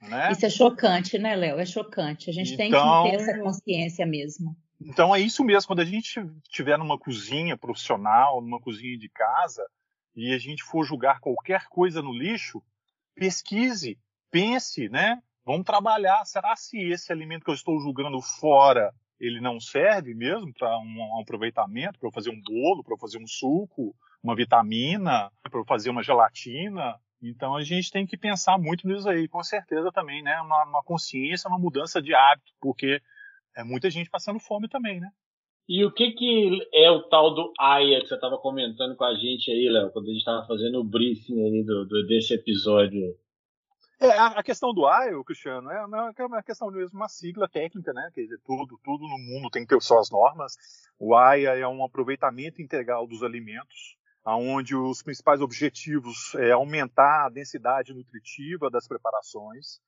Né? 0.00 0.30
Isso 0.30 0.46
é 0.46 0.50
chocante, 0.50 1.18
né, 1.18 1.34
Léo? 1.34 1.58
É 1.58 1.66
chocante. 1.66 2.30
A 2.30 2.32
gente 2.32 2.54
então, 2.54 2.56
tem 2.56 2.70
que 2.70 2.76
então 2.76 3.04
ter 3.04 3.14
essa 3.16 3.38
consciência 3.40 4.06
mesmo. 4.06 4.56
Então 4.80 5.14
é 5.14 5.20
isso 5.20 5.42
mesmo, 5.42 5.66
quando 5.66 5.80
a 5.80 5.84
gente 5.84 6.20
estiver 6.44 6.78
numa 6.78 6.98
cozinha 6.98 7.56
profissional, 7.56 8.40
numa 8.40 8.60
cozinha 8.60 8.96
de 8.96 9.08
casa, 9.08 9.66
e 10.14 10.32
a 10.32 10.38
gente 10.38 10.62
for 10.62 10.84
julgar 10.84 11.20
qualquer 11.20 11.66
coisa 11.68 12.00
no 12.00 12.12
lixo, 12.12 12.62
pesquise, 13.14 13.98
pense, 14.30 14.88
né? 14.88 15.20
Vamos 15.44 15.64
trabalhar. 15.64 16.24
Será 16.24 16.54
se 16.54 16.78
esse 16.78 17.12
alimento 17.12 17.44
que 17.44 17.50
eu 17.50 17.54
estou 17.54 17.80
julgando 17.80 18.20
fora, 18.20 18.92
ele 19.18 19.40
não 19.40 19.58
serve 19.58 20.14
mesmo 20.14 20.52
para 20.52 20.78
um, 20.78 21.16
um, 21.16 21.20
aproveitamento, 21.20 21.98
para 21.98 22.08
eu 22.08 22.12
fazer 22.12 22.30
um 22.30 22.40
bolo, 22.40 22.84
para 22.84 22.94
eu 22.94 22.98
fazer 22.98 23.18
um 23.18 23.26
suco, 23.26 23.94
uma 24.22 24.36
vitamina, 24.36 25.30
para 25.42 25.58
eu 25.58 25.64
fazer 25.64 25.90
uma 25.90 26.02
gelatina? 26.02 26.94
Então 27.20 27.56
a 27.56 27.62
gente 27.62 27.90
tem 27.90 28.06
que 28.06 28.16
pensar 28.16 28.58
muito 28.58 28.86
nisso 28.86 29.08
aí, 29.08 29.26
com 29.26 29.42
certeza 29.42 29.90
também, 29.92 30.22
né? 30.22 30.40
Uma, 30.40 30.64
uma 30.64 30.82
consciência, 30.82 31.48
uma 31.48 31.58
mudança 31.58 32.00
de 32.00 32.14
hábito, 32.14 32.52
porque 32.60 33.00
é 33.56 33.64
muita 33.64 33.90
gente 33.90 34.08
passando 34.08 34.38
fome 34.38 34.68
também, 34.68 35.00
né? 35.00 35.10
E 35.68 35.84
o 35.84 35.92
que, 35.92 36.12
que 36.12 36.66
é 36.72 36.90
o 36.90 37.02
tal 37.02 37.34
do 37.34 37.52
AIA 37.58 38.00
que 38.00 38.06
você 38.06 38.14
estava 38.14 38.38
comentando 38.38 38.96
com 38.96 39.04
a 39.04 39.14
gente 39.14 39.50
aí, 39.50 39.68
Léo, 39.68 39.90
quando 39.90 40.06
a 40.06 40.08
gente 40.08 40.20
estava 40.20 40.46
fazendo 40.46 40.80
o 40.80 40.84
briefing 40.84 41.44
aí 41.44 41.62
do, 41.62 41.84
do, 41.84 42.06
desse 42.06 42.32
episódio? 42.32 43.14
É, 44.00 44.10
a, 44.16 44.42
questão 44.42 44.72
do 44.72 44.86
AIA, 44.86 45.22
Cristiano, 45.24 45.70
é 45.70 45.84
uma, 45.84 46.14
é 46.16 46.24
uma 46.24 46.42
questão 46.42 46.70
mesmo, 46.70 46.96
uma 46.96 47.08
sigla 47.08 47.46
técnica, 47.48 47.92
né? 47.92 48.10
Quer 48.14 48.22
dizer, 48.22 48.38
tudo, 48.46 48.80
tudo 48.82 49.02
no 49.02 49.18
mundo 49.18 49.50
tem 49.50 49.66
que 49.66 49.74
ter 49.74 49.82
suas 49.82 50.08
normas. 50.08 50.56
O 50.98 51.14
AIA 51.14 51.50
é 51.50 51.68
um 51.68 51.84
aproveitamento 51.84 52.62
integral 52.62 53.06
dos 53.06 53.22
alimentos, 53.22 53.97
onde 54.24 54.74
os 54.74 55.02
principais 55.02 55.40
objetivos 55.40 56.34
é 56.34 56.52
aumentar 56.52 57.26
a 57.26 57.30
densidade 57.30 57.94
nutritiva 57.94 58.70
das 58.70 58.86
preparações, 58.86 59.80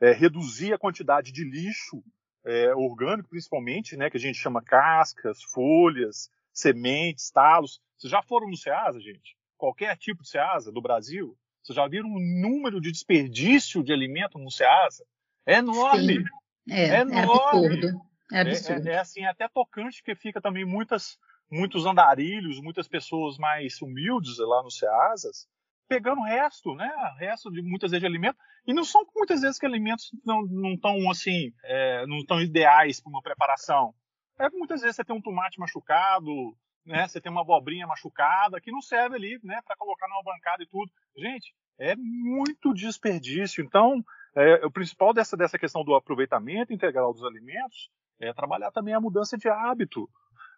é 0.00 0.12
reduzir 0.12 0.72
a 0.72 0.78
quantidade 0.78 1.32
de 1.32 1.44
lixo 1.44 2.02
é, 2.44 2.74
orgânico, 2.74 3.28
principalmente, 3.28 3.96
né, 3.96 4.10
que 4.10 4.16
a 4.16 4.20
gente 4.20 4.38
chama 4.38 4.62
cascas, 4.62 5.42
folhas, 5.42 6.30
sementes, 6.52 7.30
talos. 7.30 7.80
Vocês 7.96 8.10
já 8.10 8.22
foram 8.22 8.48
no 8.48 8.56
Ceasa, 8.56 9.00
gente? 9.00 9.36
Qualquer 9.56 9.96
tipo 9.96 10.22
de 10.22 10.28
Ceasa 10.28 10.70
do 10.70 10.82
Brasil? 10.82 11.36
Vocês 11.62 11.76
já 11.76 11.88
viram 11.88 12.10
o 12.10 12.20
número 12.20 12.80
de 12.80 12.92
desperdício 12.92 13.82
de 13.82 13.92
alimento 13.92 14.38
no 14.38 14.50
Ceasa? 14.50 15.04
É 15.46 15.54
enorme. 15.54 16.18
Sim. 16.18 16.24
É, 16.70 16.82
é, 16.82 16.96
é 16.96 17.00
absurdo. 17.00 18.00
É, 18.32 18.40
absurdo. 18.40 18.88
É, 18.88 18.92
é, 18.92 18.94
é, 18.94 18.98
assim, 18.98 19.24
até 19.24 19.48
tocante, 19.48 20.02
porque 20.02 20.14
fica 20.14 20.40
também 20.40 20.64
muitas, 20.64 21.18
muitos 21.54 21.86
andarilhos, 21.86 22.60
muitas 22.60 22.88
pessoas 22.88 23.38
mais 23.38 23.80
humildes 23.80 24.38
lá 24.38 24.62
no 24.62 24.70
Ceasas, 24.70 25.46
pegando 25.88 26.22
resto, 26.22 26.74
né? 26.74 26.90
Resto 27.18 27.50
de 27.50 27.62
muitas 27.62 27.92
vezes 27.92 28.00
de 28.00 28.06
alimento. 28.06 28.36
E 28.66 28.74
não 28.74 28.82
são 28.82 29.06
muitas 29.14 29.42
vezes 29.42 29.58
que 29.58 29.66
alimentos 29.66 30.10
não 30.24 30.74
estão 30.74 31.10
assim, 31.10 31.52
é, 31.62 32.06
não 32.06 32.18
estão 32.18 32.40
ideais 32.40 33.00
para 33.00 33.10
uma 33.10 33.22
preparação. 33.22 33.94
É 34.38 34.50
muitas 34.50 34.80
vezes 34.80 34.96
você 34.96 35.04
tem 35.04 35.14
um 35.14 35.22
tomate 35.22 35.60
machucado, 35.60 36.56
né? 36.84 37.06
Você 37.06 37.20
tem 37.20 37.30
uma 37.30 37.42
abobrinha 37.42 37.86
machucada 37.86 38.60
que 38.60 38.72
não 38.72 38.80
serve 38.80 39.16
ali, 39.16 39.38
né? 39.44 39.60
Para 39.64 39.76
colocar 39.76 40.08
numa 40.08 40.24
bancada 40.24 40.62
e 40.62 40.66
tudo. 40.66 40.90
Gente, 41.16 41.54
é 41.78 41.94
muito 41.96 42.74
desperdício. 42.74 43.62
Então, 43.62 44.02
é, 44.34 44.66
o 44.66 44.70
principal 44.70 45.12
dessa, 45.12 45.36
dessa 45.36 45.58
questão 45.58 45.84
do 45.84 45.94
aproveitamento 45.94 46.72
integral 46.72 47.12
dos 47.12 47.24
alimentos 47.24 47.90
é 48.20 48.32
trabalhar 48.32 48.72
também 48.72 48.94
a 48.94 49.00
mudança 49.00 49.36
de 49.36 49.48
hábito, 49.48 50.08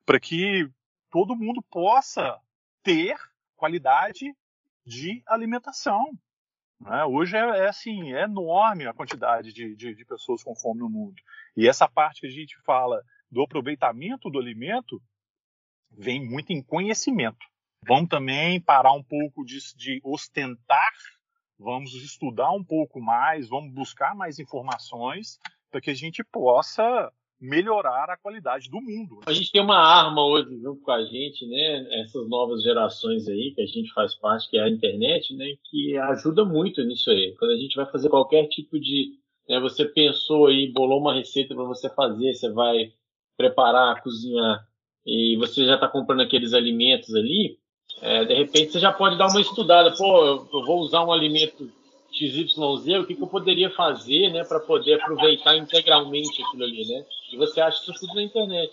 para 0.07 0.21
que 0.21 0.69
todo 1.11 1.37
mundo 1.37 1.63
possa 1.71 2.39
ter 2.83 3.17
qualidade 3.57 4.35
de 4.85 5.23
alimentação. 5.27 6.13
Né? 6.81 7.05
Hoje 7.05 7.37
é, 7.37 7.41
é, 7.41 7.69
assim, 7.69 8.13
é 8.13 8.25
enorme 8.25 8.87
a 8.87 8.95
quantidade 8.95 9.53
de, 9.53 9.75
de, 9.75 9.95
de 9.95 10.05
pessoas 10.05 10.43
com 10.43 10.55
fome 10.55 10.81
no 10.81 10.91
mundo. 10.91 11.15
E 11.57 11.69
essa 11.69 11.89
parte 11.89 12.21
que 12.21 12.27
a 12.27 12.31
gente 12.31 12.57
fala 12.65 13.03
do 13.31 13.43
aproveitamento 13.43 14.31
do 14.31 14.39
alimento 14.39 15.03
vem 15.91 16.25
muito 16.25 16.53
em 16.53 16.63
conhecimento. 16.63 17.45
Vamos 17.87 18.09
também 18.09 18.61
parar 18.61 18.93
um 18.93 19.03
pouco 19.03 19.45
de, 19.45 19.59
de 19.77 20.01
ostentar, 20.05 20.93
vamos 21.59 21.95
estudar 21.95 22.51
um 22.53 22.65
pouco 22.65 23.01
mais, 23.01 23.49
vamos 23.49 23.73
buscar 23.73 24.15
mais 24.15 24.39
informações 24.39 25.39
para 25.71 25.81
que 25.81 25.91
a 25.91 25.95
gente 25.95 26.23
possa 26.25 27.13
melhorar 27.40 28.09
a 28.09 28.16
qualidade 28.16 28.71
do 28.71 28.81
mundo. 28.81 29.21
A 29.26 29.33
gente 29.33 29.52
tem 29.52 29.61
uma 29.61 29.78
arma 29.78 30.25
hoje 30.25 30.59
junto 30.61 30.81
com 30.81 30.90
a 30.90 31.05
gente, 31.05 31.47
né? 31.47 32.00
Essas 32.02 32.28
novas 32.28 32.62
gerações 32.62 33.28
aí 33.28 33.52
que 33.55 33.62
a 33.62 33.66
gente 33.66 33.93
faz 33.93 34.14
parte, 34.14 34.49
que 34.49 34.57
é 34.57 34.62
a 34.62 34.69
internet, 34.69 35.35
né? 35.35 35.47
Que 35.71 35.97
ajuda 35.99 36.45
muito 36.45 36.83
nisso 36.83 37.11
aí. 37.11 37.35
Quando 37.38 37.52
a 37.52 37.57
gente 37.57 37.76
vai 37.76 37.87
fazer 37.87 38.09
qualquer 38.09 38.49
tipo 38.49 38.78
de, 38.81 39.12
né, 39.49 39.61
você 39.61 39.85
pensou 39.85 40.47
aí, 40.47 40.73
bolou 40.73 41.00
uma 41.00 41.14
receita 41.14 41.55
para 41.55 41.64
você 41.64 41.90
fazer, 41.90 42.35
você 42.35 42.50
vai 42.50 42.93
preparar, 43.37 44.02
cozinhar 44.02 44.66
e 45.07 45.37
você 45.37 45.64
já 45.64 45.75
está 45.75 45.87
comprando 45.87 46.23
aqueles 46.23 46.52
alimentos 46.52 47.14
ali, 47.14 47.59
é, 48.00 48.25
de 48.25 48.35
repente 48.35 48.73
você 48.73 48.81
já 48.81 48.93
pode 48.93 49.16
dar 49.16 49.28
uma 49.28 49.40
estudada. 49.40 49.95
Pô, 49.97 50.25
eu 50.26 50.64
vou 50.64 50.81
usar 50.81 51.05
um 51.05 51.12
alimento 51.12 51.71
XYZ, 52.17 53.01
o 53.01 53.07
que, 53.07 53.15
que 53.15 53.23
eu 53.23 53.27
poderia 53.27 53.71
fazer, 53.71 54.31
né, 54.31 54.45
para 54.45 54.61
poder 54.61 55.01
aproveitar 55.01 55.57
integralmente 55.57 56.43
aquilo 56.43 56.65
ali, 56.65 56.87
né? 56.87 57.05
E 57.33 57.37
você 57.37 57.61
acha 57.61 57.81
isso 57.83 57.93
tudo 58.01 58.15
na 58.15 58.23
internet. 58.23 58.71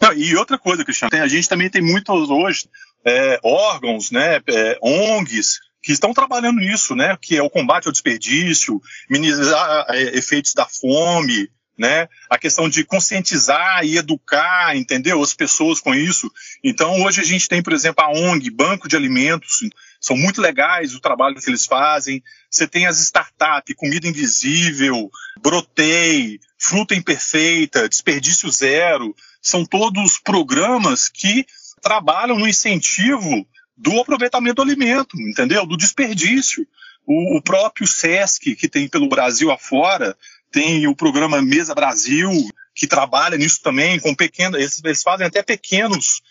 Não, 0.00 0.12
e 0.12 0.36
outra 0.36 0.58
coisa, 0.58 0.84
Cristiano, 0.84 1.14
a 1.14 1.28
gente 1.28 1.48
também 1.48 1.70
tem 1.70 1.82
muitos 1.82 2.30
hoje 2.30 2.68
é, 3.04 3.38
órgãos, 3.42 4.10
né, 4.10 4.40
é, 4.46 4.78
ONGs, 4.82 5.60
que 5.82 5.92
estão 5.92 6.12
trabalhando 6.12 6.58
nisso, 6.58 6.94
né, 6.94 7.16
que 7.20 7.36
é 7.36 7.42
o 7.42 7.50
combate 7.50 7.86
ao 7.86 7.92
desperdício, 7.92 8.80
minimizar 9.08 9.86
é, 9.88 10.18
efeitos 10.18 10.52
da 10.52 10.66
fome, 10.66 11.48
né, 11.78 12.08
a 12.28 12.36
questão 12.36 12.68
de 12.68 12.84
conscientizar 12.84 13.82
e 13.84 13.96
educar, 13.96 14.76
entendeu, 14.76 15.22
as 15.22 15.32
pessoas 15.32 15.80
com 15.80 15.94
isso. 15.94 16.30
Então, 16.62 17.02
hoje 17.02 17.22
a 17.22 17.24
gente 17.24 17.48
tem, 17.48 17.62
por 17.62 17.72
exemplo, 17.72 18.04
a 18.04 18.10
ONG, 18.10 18.50
Banco 18.50 18.86
de 18.86 18.96
Alimentos, 18.96 19.60
são 20.00 20.16
muito 20.16 20.40
legais 20.40 20.94
o 20.94 21.00
trabalho 21.00 21.36
que 21.36 21.50
eles 21.50 21.66
fazem. 21.66 22.22
Você 22.50 22.66
tem 22.66 22.86
as 22.86 22.98
startups, 23.00 23.76
Comida 23.76 24.08
Invisível, 24.08 25.10
Brotei, 25.40 26.40
Fruta 26.58 26.94
Imperfeita, 26.94 27.88
Desperdício 27.88 28.50
Zero. 28.50 29.14
São 29.42 29.64
todos 29.64 30.18
programas 30.18 31.08
que 31.08 31.46
trabalham 31.82 32.38
no 32.38 32.48
incentivo 32.48 33.46
do 33.76 34.00
aproveitamento 34.00 34.56
do 34.56 34.62
alimento, 34.62 35.20
entendeu? 35.20 35.66
Do 35.66 35.76
desperdício. 35.76 36.66
O, 37.06 37.36
o 37.36 37.42
próprio 37.42 37.86
SESC, 37.86 38.54
que 38.54 38.68
tem 38.68 38.88
pelo 38.88 39.08
Brasil 39.08 39.50
afora, 39.50 40.16
tem 40.50 40.86
o 40.86 40.96
programa 40.96 41.42
Mesa 41.42 41.74
Brasil, 41.74 42.30
que 42.74 42.86
trabalha 42.86 43.36
nisso 43.36 43.60
também, 43.62 43.98
com 44.00 44.14
pequenos, 44.14 44.58
eles, 44.58 44.80
eles 44.82 45.02
fazem 45.02 45.26
até 45.26 45.42
pequenos 45.42 46.22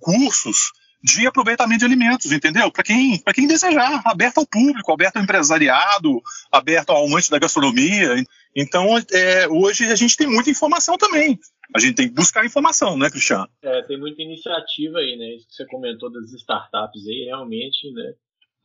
cursos 0.00 0.72
de 1.02 1.26
aproveitamento 1.26 1.80
de 1.80 1.84
alimentos, 1.84 2.32
entendeu? 2.32 2.70
Para 2.72 2.82
quem, 2.82 3.22
quem 3.34 3.46
desejar, 3.46 4.02
aberto 4.04 4.38
ao 4.38 4.46
público, 4.46 4.92
aberto 4.92 5.16
ao 5.16 5.22
empresariado, 5.22 6.20
aberto 6.50 6.90
ao 6.90 7.06
amante 7.06 7.30
da 7.30 7.38
gastronomia. 7.38 8.16
Então, 8.54 8.86
é, 9.12 9.48
hoje 9.48 9.84
a 9.84 9.94
gente 9.94 10.16
tem 10.16 10.26
muita 10.26 10.50
informação 10.50 10.96
também. 10.98 11.38
A 11.74 11.78
gente 11.78 11.94
tem 11.94 12.08
que 12.08 12.14
buscar 12.14 12.44
informação, 12.44 12.96
né, 12.96 13.10
Cristiano? 13.10 13.48
É, 13.62 13.82
tem 13.82 13.98
muita 13.98 14.22
iniciativa 14.22 14.98
aí, 14.98 15.16
né? 15.16 15.36
Isso 15.36 15.46
que 15.48 15.54
você 15.54 15.66
comentou 15.66 16.10
das 16.10 16.32
startups 16.32 17.06
aí, 17.06 17.26
realmente, 17.26 17.92
né? 17.92 18.14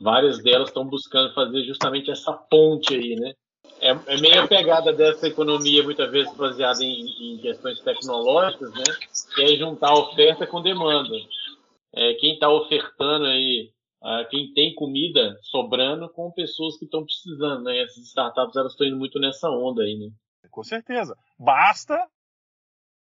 Várias 0.01 0.41
delas 0.41 0.69
estão 0.69 0.85
buscando 0.85 1.33
fazer 1.33 1.63
justamente 1.65 2.09
essa 2.09 2.33
ponte 2.33 2.95
aí, 2.95 3.15
né? 3.15 3.33
É, 3.79 3.91
é 4.07 4.21
meio 4.21 4.41
a 4.41 4.47
pegada 4.47 4.93
dessa 4.93 5.27
economia, 5.27 5.83
muitas 5.83 6.09
vezes 6.09 6.33
baseada 6.35 6.83
em, 6.83 7.33
em 7.35 7.37
questões 7.37 7.79
tecnológicas, 7.81 8.73
né? 8.73 8.83
Que 9.35 9.43
é 9.43 9.57
juntar 9.57 9.93
oferta 9.93 10.47
com 10.47 10.61
demanda 10.61 11.13
é, 11.95 12.13
quem 12.15 12.33
está 12.33 12.49
ofertando 12.49 13.25
aí, 13.25 13.71
uh, 14.01 14.27
quem 14.29 14.51
tem 14.53 14.73
comida 14.73 15.37
sobrando 15.43 16.09
com 16.09 16.31
pessoas 16.31 16.77
que 16.77 16.85
estão 16.85 17.03
precisando, 17.03 17.63
né? 17.63 17.79
Essas 17.81 18.07
startups 18.07 18.55
elas 18.55 18.71
estão 18.73 18.87
indo 18.87 18.97
muito 18.97 19.19
nessa 19.19 19.49
onda 19.49 19.83
aí, 19.83 19.97
né? 19.97 20.09
Com 20.49 20.63
certeza. 20.63 21.15
Basta 21.37 21.97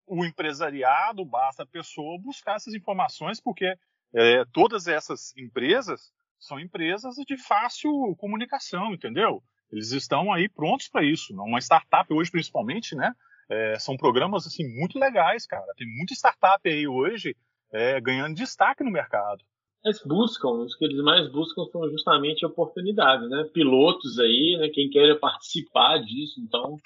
o 0.06 0.24
empresariado, 0.24 1.24
basta 1.24 1.62
a 1.62 1.66
pessoa 1.66 2.20
buscar 2.20 2.56
essas 2.56 2.74
informações, 2.74 3.40
porque 3.40 3.74
é, 4.14 4.44
todas 4.52 4.86
essas 4.86 5.34
empresas 5.36 6.12
são 6.38 6.60
empresas 6.60 7.14
de 7.26 7.36
fácil 7.38 8.14
comunicação, 8.16 8.92
entendeu? 8.92 9.42
Eles 9.70 9.92
estão 9.92 10.32
aí 10.32 10.48
prontos 10.48 10.88
para 10.88 11.04
isso. 11.04 11.32
Uma 11.32 11.60
startup 11.60 12.12
hoje, 12.12 12.30
principalmente, 12.30 12.94
né? 12.94 13.12
É, 13.48 13.78
são 13.78 13.96
programas 13.96 14.46
assim 14.46 14.64
muito 14.78 14.98
legais, 14.98 15.46
cara. 15.46 15.72
Tem 15.76 15.86
muita 15.86 16.14
startup 16.14 16.68
aí 16.68 16.86
hoje 16.86 17.34
é, 17.72 18.00
ganhando 18.00 18.34
destaque 18.34 18.84
no 18.84 18.90
mercado. 18.90 19.42
Eles 19.84 20.00
buscam, 20.04 20.50
os 20.50 20.76
que 20.76 20.84
eles 20.84 21.02
mais 21.02 21.28
buscam 21.30 21.64
são 21.64 21.90
justamente 21.90 22.46
oportunidades, 22.46 23.28
né? 23.28 23.44
Pilotos 23.52 24.18
aí, 24.18 24.56
né? 24.58 24.68
Quem 24.68 24.88
quer 24.88 25.18
participar 25.18 25.98
disso. 25.98 26.40
Então, 26.40 26.76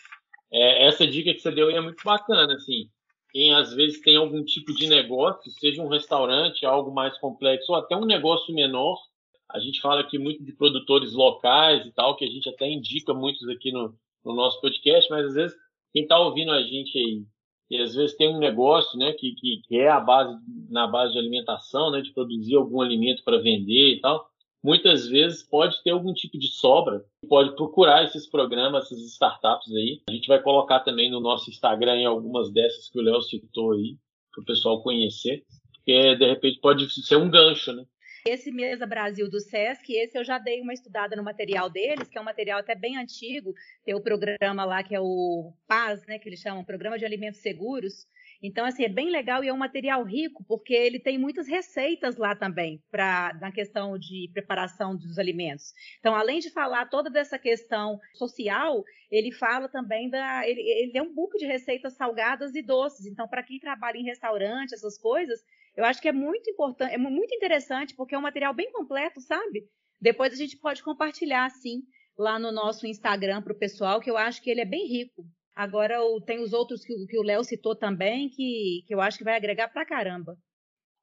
é, 0.50 0.87
essa 0.87 1.07
dica 1.07 1.35
que 1.35 1.40
você 1.40 1.50
deu 1.50 1.69
aí 1.69 1.75
é 1.75 1.81
muito 1.81 2.02
bacana, 2.02 2.55
assim. 2.55 2.88
Quem 3.31 3.52
às 3.55 3.75
vezes 3.75 4.00
tem 4.00 4.16
algum 4.16 4.43
tipo 4.43 4.73
de 4.73 4.87
negócio, 4.87 5.50
seja 5.50 5.83
um 5.83 5.88
restaurante, 5.88 6.64
algo 6.64 6.90
mais 6.90 7.19
complexo, 7.19 7.71
ou 7.71 7.78
até 7.78 7.95
um 7.95 8.07
negócio 8.07 8.55
menor. 8.55 8.99
A 9.50 9.59
gente 9.59 9.81
fala 9.81 10.00
aqui 10.00 10.19
muito 10.19 10.43
de 10.43 10.55
produtores 10.55 11.12
locais 11.12 11.85
e 11.85 11.93
tal, 11.93 12.16
que 12.16 12.25
a 12.25 12.31
gente 12.31 12.49
até 12.49 12.66
indica 12.66 13.12
muitos 13.12 13.47
aqui 13.49 13.71
no, 13.71 13.95
no 14.25 14.35
nosso 14.35 14.59
podcast, 14.61 15.11
mas 15.11 15.26
às 15.26 15.35
vezes 15.35 15.57
quem 15.93 16.02
está 16.02 16.19
ouvindo 16.19 16.50
a 16.50 16.62
gente 16.62 16.97
aí 16.99 17.25
e 17.70 17.80
às 17.80 17.94
vezes 17.94 18.16
tem 18.16 18.35
um 18.35 18.38
negócio 18.38 18.99
né, 18.99 19.12
que, 19.12 19.32
que, 19.35 19.61
que, 19.66 19.76
é 19.76 19.88
a 19.88 20.00
base, 20.00 20.38
na 20.70 20.87
base 20.87 21.12
de 21.12 21.18
alimentação, 21.18 21.90
né, 21.90 22.00
de 22.00 22.12
produzir 22.12 22.54
algum 22.54 22.80
alimento 22.80 23.25
para 23.25 23.38
vender 23.38 23.94
e 23.94 24.00
tal, 24.00 24.28
muitas 24.62 25.08
vezes 25.08 25.42
pode 25.42 25.82
ter 25.82 25.90
algum 25.90 26.12
tipo 26.12 26.38
de 26.38 26.49
sobra, 26.49 27.04
pode 27.28 27.54
procurar 27.56 28.04
esses 28.04 28.28
programas, 28.28 28.87
essas 28.87 29.00
startups 29.12 29.73
aí. 29.75 30.02
A 30.08 30.12
gente 30.12 30.28
vai 30.28 30.40
colocar 30.40 30.80
também 30.80 31.11
no 31.11 31.20
nosso 31.20 31.50
Instagram 31.50 32.06
algumas 32.06 32.52
dessas 32.52 32.88
que 32.88 32.99
o 32.99 33.02
Léo 33.02 33.20
citou 33.23 33.73
aí, 33.73 33.96
para 34.32 34.42
o 34.42 34.44
pessoal 34.44 34.82
conhecer, 34.82 35.44
porque 35.73 36.16
de 36.16 36.26
repente 36.26 36.61
pode 36.61 36.88
ser 36.90 37.16
um 37.16 37.30
gancho, 37.30 37.73
né? 37.73 37.85
Esse 38.26 38.50
Mesa 38.50 38.85
Brasil 38.85 39.30
do 39.30 39.40
SESC, 39.40 39.92
esse 39.92 40.18
eu 40.18 40.25
já 40.25 40.37
dei 40.37 40.61
uma 40.61 40.75
estudada 40.75 41.14
no 41.14 41.23
material 41.23 41.71
deles, 41.71 42.09
que 42.09 42.18
é 42.18 42.21
um 42.21 42.25
material 42.25 42.59
até 42.59 42.75
bem 42.75 42.97
antigo. 42.97 43.54
Tem 43.85 43.95
o 43.95 44.02
programa 44.02 44.64
lá 44.64 44.83
que 44.83 44.97
é 44.97 45.00
o 45.00 45.52
PAS, 45.68 46.04
né, 46.09 46.18
que 46.18 46.28
eles 46.28 46.40
chamam, 46.40 46.64
Programa 46.64 46.99
de 46.99 47.04
Alimentos 47.04 47.40
Seguros. 47.40 48.04
Então, 48.42 48.66
assim, 48.66 48.85
é 48.85 48.88
bem 48.88 49.11
legal 49.11 49.45
e 49.45 49.49
é 49.49 49.52
um 49.52 49.56
material 49.56 50.02
rico, 50.02 50.45
porque 50.45 50.75
ele 50.75 50.99
tem 50.99 51.16
muitas 51.18 51.47
receitas 51.47 52.16
lá 52.16 52.35
também, 52.35 52.83
pra, 52.90 53.33
na 53.40 53.52
questão 53.52 53.97
de 53.97 54.28
preparação 54.33 54.97
dos 54.97 55.18
alimentos. 55.18 55.73
Então, 56.00 56.14
além 56.14 56.40
de 56.40 56.50
falar 56.50 56.87
toda 56.87 57.09
dessa 57.09 57.38
questão 57.38 57.99
social, 58.12 58.85
ele 59.11 59.30
fala 59.30 59.68
também 59.68 60.11
da. 60.11 60.47
Ele, 60.47 60.61
ele 60.61 60.99
é 60.99 61.02
um 61.02 61.14
book 61.14 61.38
de 61.38 61.47
receitas 61.47 61.95
salgadas 61.95 62.54
e 62.54 62.62
doces. 62.62 63.06
Então, 63.06 63.28
para 63.28 63.42
quem 63.42 63.59
trabalha 63.59 63.97
em 63.97 64.04
restaurante, 64.04 64.75
essas 64.75 64.99
coisas, 64.99 65.40
eu 65.76 65.85
acho 65.85 66.00
que 66.00 66.09
é 66.09 66.12
muito 66.12 66.50
importante, 66.50 66.95
é 66.95 66.99
muito 66.99 67.35
interessante, 67.35 67.95
porque 67.95 68.14
é 68.14 68.18
um 68.18 68.23
material 68.23 68.54
bem 68.54 68.73
completo, 68.73 69.21
sabe? 69.21 69.64
Depois 70.00 70.33
a 70.33 70.37
gente 70.37 70.56
pode 70.56 70.83
compartilhar, 70.83 71.45
assim, 71.45 71.83
lá 72.18 72.38
no 72.38 72.50
nosso 72.50 72.87
Instagram 72.87 73.42
para 73.42 73.52
o 73.52 73.59
pessoal, 73.59 74.00
que 74.00 74.11
eu 74.11 74.16
acho 74.16 74.42
que 74.42 74.50
ele 74.50 74.61
é 74.61 74.64
bem 74.64 74.87
rico. 74.87 75.25
Agora 75.54 75.99
tem 76.26 76.40
os 76.40 76.52
outros 76.52 76.85
que, 76.85 76.95
que 77.06 77.18
o 77.18 77.23
Léo 77.23 77.45
citou 77.45 77.75
também, 77.75 78.28
que, 78.28 78.85
que 78.87 78.95
eu 78.95 79.00
acho 79.00 79.18
que 79.18 79.25
vai 79.25 79.37
agregar 79.37 79.68
pra 79.68 79.87
caramba. 79.87 80.37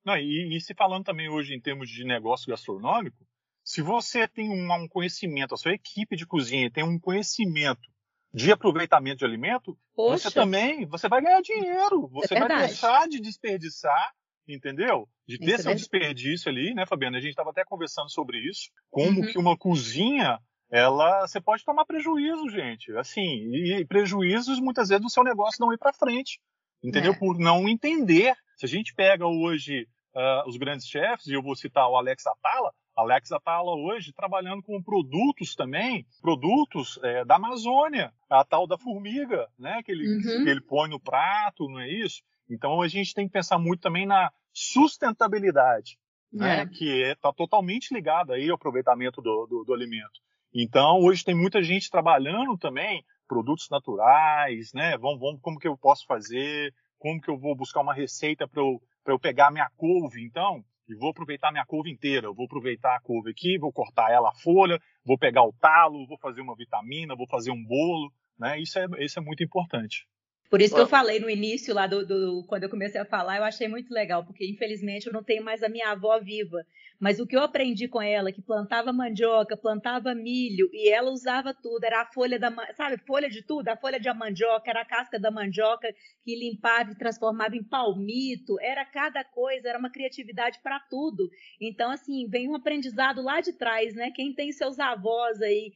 Não, 0.06 0.18
e, 0.18 0.56
e, 0.56 0.60
se 0.60 0.74
falando 0.74 1.06
também 1.06 1.30
hoje 1.30 1.56
em 1.56 1.62
termos 1.62 1.90
de 1.90 2.04
negócio 2.04 2.50
gastronômico, 2.50 3.26
se 3.64 3.82
você 3.82 4.28
tem 4.28 4.50
um, 4.50 4.72
um 4.74 4.88
conhecimento, 4.88 5.54
a 5.56 5.58
sua 5.58 5.74
equipe 5.74 6.16
de 6.16 6.28
cozinha 6.28 6.70
tem 6.70 6.84
um 6.84 7.00
conhecimento 7.00 7.82
de 8.34 8.52
aproveitamento 8.52 9.20
de 9.20 9.26
alimento, 9.26 9.78
Poxa. 9.96 10.30
você 10.30 10.32
também 10.32 10.86
você 10.86 11.08
vai 11.08 11.22
ganhar 11.22 11.42
dinheiro. 11.42 12.06
É 12.06 12.10
você 12.10 12.36
é 12.36 12.40
vai 12.40 12.68
deixar 12.68 13.08
de 13.08 13.22
desperdiçar, 13.22 14.14
entendeu? 14.48 15.08
De 15.28 15.38
ter 15.38 15.54
isso 15.54 15.64
seu 15.64 15.72
é 15.72 15.76
desperdício 15.76 16.50
ali, 16.50 16.74
né, 16.74 16.86
Fabiana? 16.86 17.18
A 17.18 17.22
gente 17.22 17.32
estava 17.32 17.52
até 17.52 17.64
conversando 17.64 18.10
sobre 18.10 18.38
isso, 18.40 18.70
como 18.90 19.22
uhum. 19.22 19.28
que 19.28 19.38
uma 19.38 19.58
cozinha 19.58 20.40
ela 20.72 21.28
você 21.28 21.40
pode 21.40 21.64
tomar 21.64 21.86
prejuízo, 21.86 22.50
gente. 22.50 22.92
Assim, 22.98 23.22
e 23.22 23.86
prejuízos 23.86 24.60
muitas 24.60 24.90
vezes 24.90 25.04
do 25.04 25.10
seu 25.10 25.24
negócio 25.24 25.64
não 25.64 25.72
ir 25.72 25.78
para 25.78 25.94
frente, 25.94 26.40
entendeu? 26.84 27.14
É. 27.14 27.18
Por 27.18 27.38
não 27.38 27.70
entender. 27.70 28.36
Se 28.58 28.66
a 28.66 28.70
gente 28.70 28.94
pega 28.94 29.26
hoje 29.26 29.88
uh, 30.16 30.48
os 30.48 30.58
grandes 30.58 30.88
chefes, 30.88 31.28
e 31.28 31.34
eu 31.34 31.44
vou 31.44 31.56
citar 31.56 31.88
o 31.88 31.96
Alex 31.96 32.26
Atala, 32.26 32.72
Alex 32.96 33.32
Atala 33.32 33.76
hoje 33.76 34.14
trabalhando 34.14 34.62
com 34.62 34.82
produtos 34.82 35.56
também, 35.56 36.06
produtos 36.22 37.00
é, 37.04 37.26
da 37.26 37.36
Amazônia, 37.36 38.12
a 38.30 38.44
tal 38.44 38.68
da 38.68 38.78
formiga, 38.78 39.48
né? 39.58 39.82
Que 39.84 39.92
ele, 39.92 40.08
uhum. 40.08 40.44
que 40.44 40.50
ele 40.50 40.62
põe 40.62 40.90
no 40.90 41.00
prato, 41.00 41.68
não 41.70 41.80
é 41.80 41.90
isso? 41.90 42.22
Então 42.50 42.82
a 42.82 42.88
gente 42.88 43.14
tem 43.14 43.28
que 43.28 43.34
pensar 43.34 43.58
muito 43.58 43.82
também 43.82 44.06
na 44.06 44.32
sustentabilidade, 44.52 45.98
né? 46.32 46.62
É. 46.62 46.66
Que 46.66 47.12
está 47.12 47.30
é, 47.30 47.34
totalmente 47.34 47.94
ligada 47.94 48.34
aí 48.34 48.50
ao 48.50 48.56
aproveitamento 48.56 49.22
do, 49.22 49.48
do, 49.48 49.64
do 49.64 49.74
alimento. 49.74 50.22
Então 50.54 51.00
hoje 51.00 51.24
tem 51.24 51.36
muita 51.36 51.64
gente 51.64 51.90
trabalhando 51.90 52.58
também 52.58 53.04
produtos 53.28 53.68
naturais, 53.70 54.72
né? 54.74 54.98
Vamos, 54.98 55.20
vamos, 55.20 55.42
como 55.42 55.60
que 55.60 55.68
eu 55.68 55.78
posso 55.78 56.06
fazer? 56.06 56.74
Como 57.00 57.20
que 57.20 57.30
eu 57.30 57.38
vou 57.38 57.56
buscar 57.56 57.82
uma 57.82 57.94
receita 57.94 58.48
para 58.48 58.62
eu, 58.62 58.82
eu 59.08 59.20
pegar 59.20 59.52
minha 59.52 59.70
couve? 59.76 60.24
Então, 60.24 60.64
e 60.88 60.96
vou 60.96 61.10
aproveitar 61.10 61.52
minha 61.52 61.66
couve 61.66 61.92
inteira. 61.92 62.28
Eu 62.28 62.36
vou 62.36 62.46
aproveitar 62.46 62.96
a 62.96 63.02
couve 63.02 63.32
aqui, 63.32 63.58
vou 63.58 63.72
cortar 63.72 64.12
ela 64.12 64.30
a 64.30 64.36
folha, 64.36 64.80
vou 65.06 65.18
pegar 65.18 65.44
o 65.44 65.54
talo, 65.54 66.08
vou 66.08 66.18
fazer 66.20 66.42
uma 66.42 66.56
vitamina, 66.56 67.16
vou 67.16 67.28
fazer 67.28 67.52
um 67.52 67.64
bolo, 67.64 68.12
né? 68.38 68.60
Isso 68.60 68.78
é, 68.80 68.86
isso 69.00 69.20
é 69.20 69.22
muito 69.22 69.44
importante. 69.44 70.06
Por 70.50 70.62
isso 70.62 70.76
que 70.76 70.82
eu 70.82 70.88
falei 70.88 71.20
no 71.20 71.30
início 71.30 71.74
lá 71.74 71.88
do, 71.88 72.06
do, 72.06 72.44
quando 72.48 72.64
eu 72.64 72.70
comecei 72.70 73.02
a 73.02 73.06
falar, 73.06 73.38
eu 73.38 73.44
achei 73.44 73.68
muito 73.68 73.92
legal, 73.92 74.24
porque 74.24 74.46
infelizmente 74.46 75.08
eu 75.08 75.14
não 75.14 75.24
tenho 75.24 75.44
mais 75.44 75.64
a 75.64 75.70
minha 75.70 75.90
avó 75.90 76.20
viva. 76.20 76.64
Mas 77.00 77.20
o 77.20 77.26
que 77.26 77.36
eu 77.36 77.42
aprendi 77.42 77.88
com 77.88 78.02
ela, 78.02 78.32
que 78.32 78.42
plantava 78.42 78.94
mandioca, 78.94 79.58
plantava 79.58 80.14
milho, 80.14 80.70
e 80.72 80.90
ela 80.90 81.12
usava 81.12 81.54
tudo, 81.54 81.84
era 81.84 82.02
a 82.02 82.06
folha 82.06 82.40
da, 82.40 82.54
sabe, 82.76 82.98
folha 83.06 83.30
de 83.30 83.42
tudo, 83.42 83.68
a 83.68 83.76
folha 83.76 84.00
de 84.00 84.14
mandioca, 84.14 84.70
era 84.70 84.82
a 84.82 84.86
casca 84.86 85.20
da 85.20 85.32
mandioca 85.32 85.94
que 86.24 86.36
limpava 86.36 86.92
e 86.92 86.98
transformava 86.98 87.56
em 87.56 87.64
palmito, 87.64 88.60
era 88.62 88.86
cada 88.86 89.24
coisa, 89.24 89.70
era 89.70 89.80
uma 89.80 89.90
criatividade 89.90 90.60
para 90.62 90.80
tudo. 90.80 91.30
Então, 91.60 91.92
assim, 91.92 92.28
vem 92.30 92.48
um 92.48 92.56
aprendizado 92.56 93.22
lá 93.22 93.42
de 93.42 93.54
trás, 93.54 93.96
né? 93.96 94.12
Quem 94.12 94.34
tem 94.34 94.52
seus 94.52 94.80
avós 94.80 95.42
aí 95.42 95.74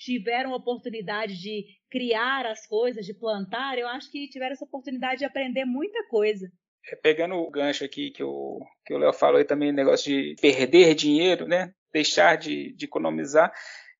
tiveram 0.00 0.52
oportunidade 0.52 1.38
de 1.38 1.66
criar 1.90 2.46
as 2.46 2.66
coisas, 2.66 3.04
de 3.04 3.12
plantar, 3.12 3.78
eu 3.78 3.86
acho 3.86 4.10
que 4.10 4.28
tiveram 4.28 4.52
essa 4.52 4.64
oportunidade 4.64 5.18
de 5.18 5.24
aprender 5.26 5.66
muita 5.66 6.02
coisa. 6.08 6.50
É, 6.90 6.96
pegando 6.96 7.34
o 7.34 7.50
gancho 7.50 7.84
aqui 7.84 8.10
que 8.10 8.24
o 8.24 8.58
que 8.86 8.94
o 8.94 8.98
Léo 8.98 9.12
falou 9.12 9.36
aí 9.36 9.44
também, 9.44 9.70
negócio 9.70 10.10
de 10.10 10.34
perder 10.40 10.94
dinheiro, 10.94 11.46
né? 11.46 11.72
Deixar 11.92 12.36
de, 12.36 12.72
de 12.72 12.86
economizar. 12.86 13.52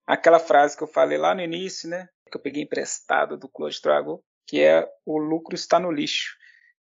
Aquela 0.06 0.40
frase 0.40 0.76
que 0.76 0.82
eu 0.82 0.88
falei 0.88 1.18
lá 1.18 1.34
no 1.34 1.42
início, 1.42 1.88
né? 1.88 2.08
Que 2.30 2.38
eu 2.38 2.42
peguei 2.42 2.62
emprestado 2.62 3.36
do 3.36 3.48
Claude 3.48 3.80
Trago, 3.80 4.24
que 4.46 4.60
é 4.62 4.88
o 5.04 5.18
lucro 5.18 5.54
está 5.54 5.78
no 5.78 5.92
lixo. 5.92 6.34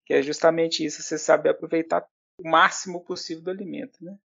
Que 0.06 0.14
é 0.14 0.22
justamente 0.22 0.86
isso, 0.86 1.02
você 1.02 1.18
saber 1.18 1.50
aproveitar 1.50 2.06
o 2.40 2.48
máximo 2.48 3.04
possível 3.04 3.44
do 3.44 3.50
alimento, 3.50 3.98
né? 4.02 4.16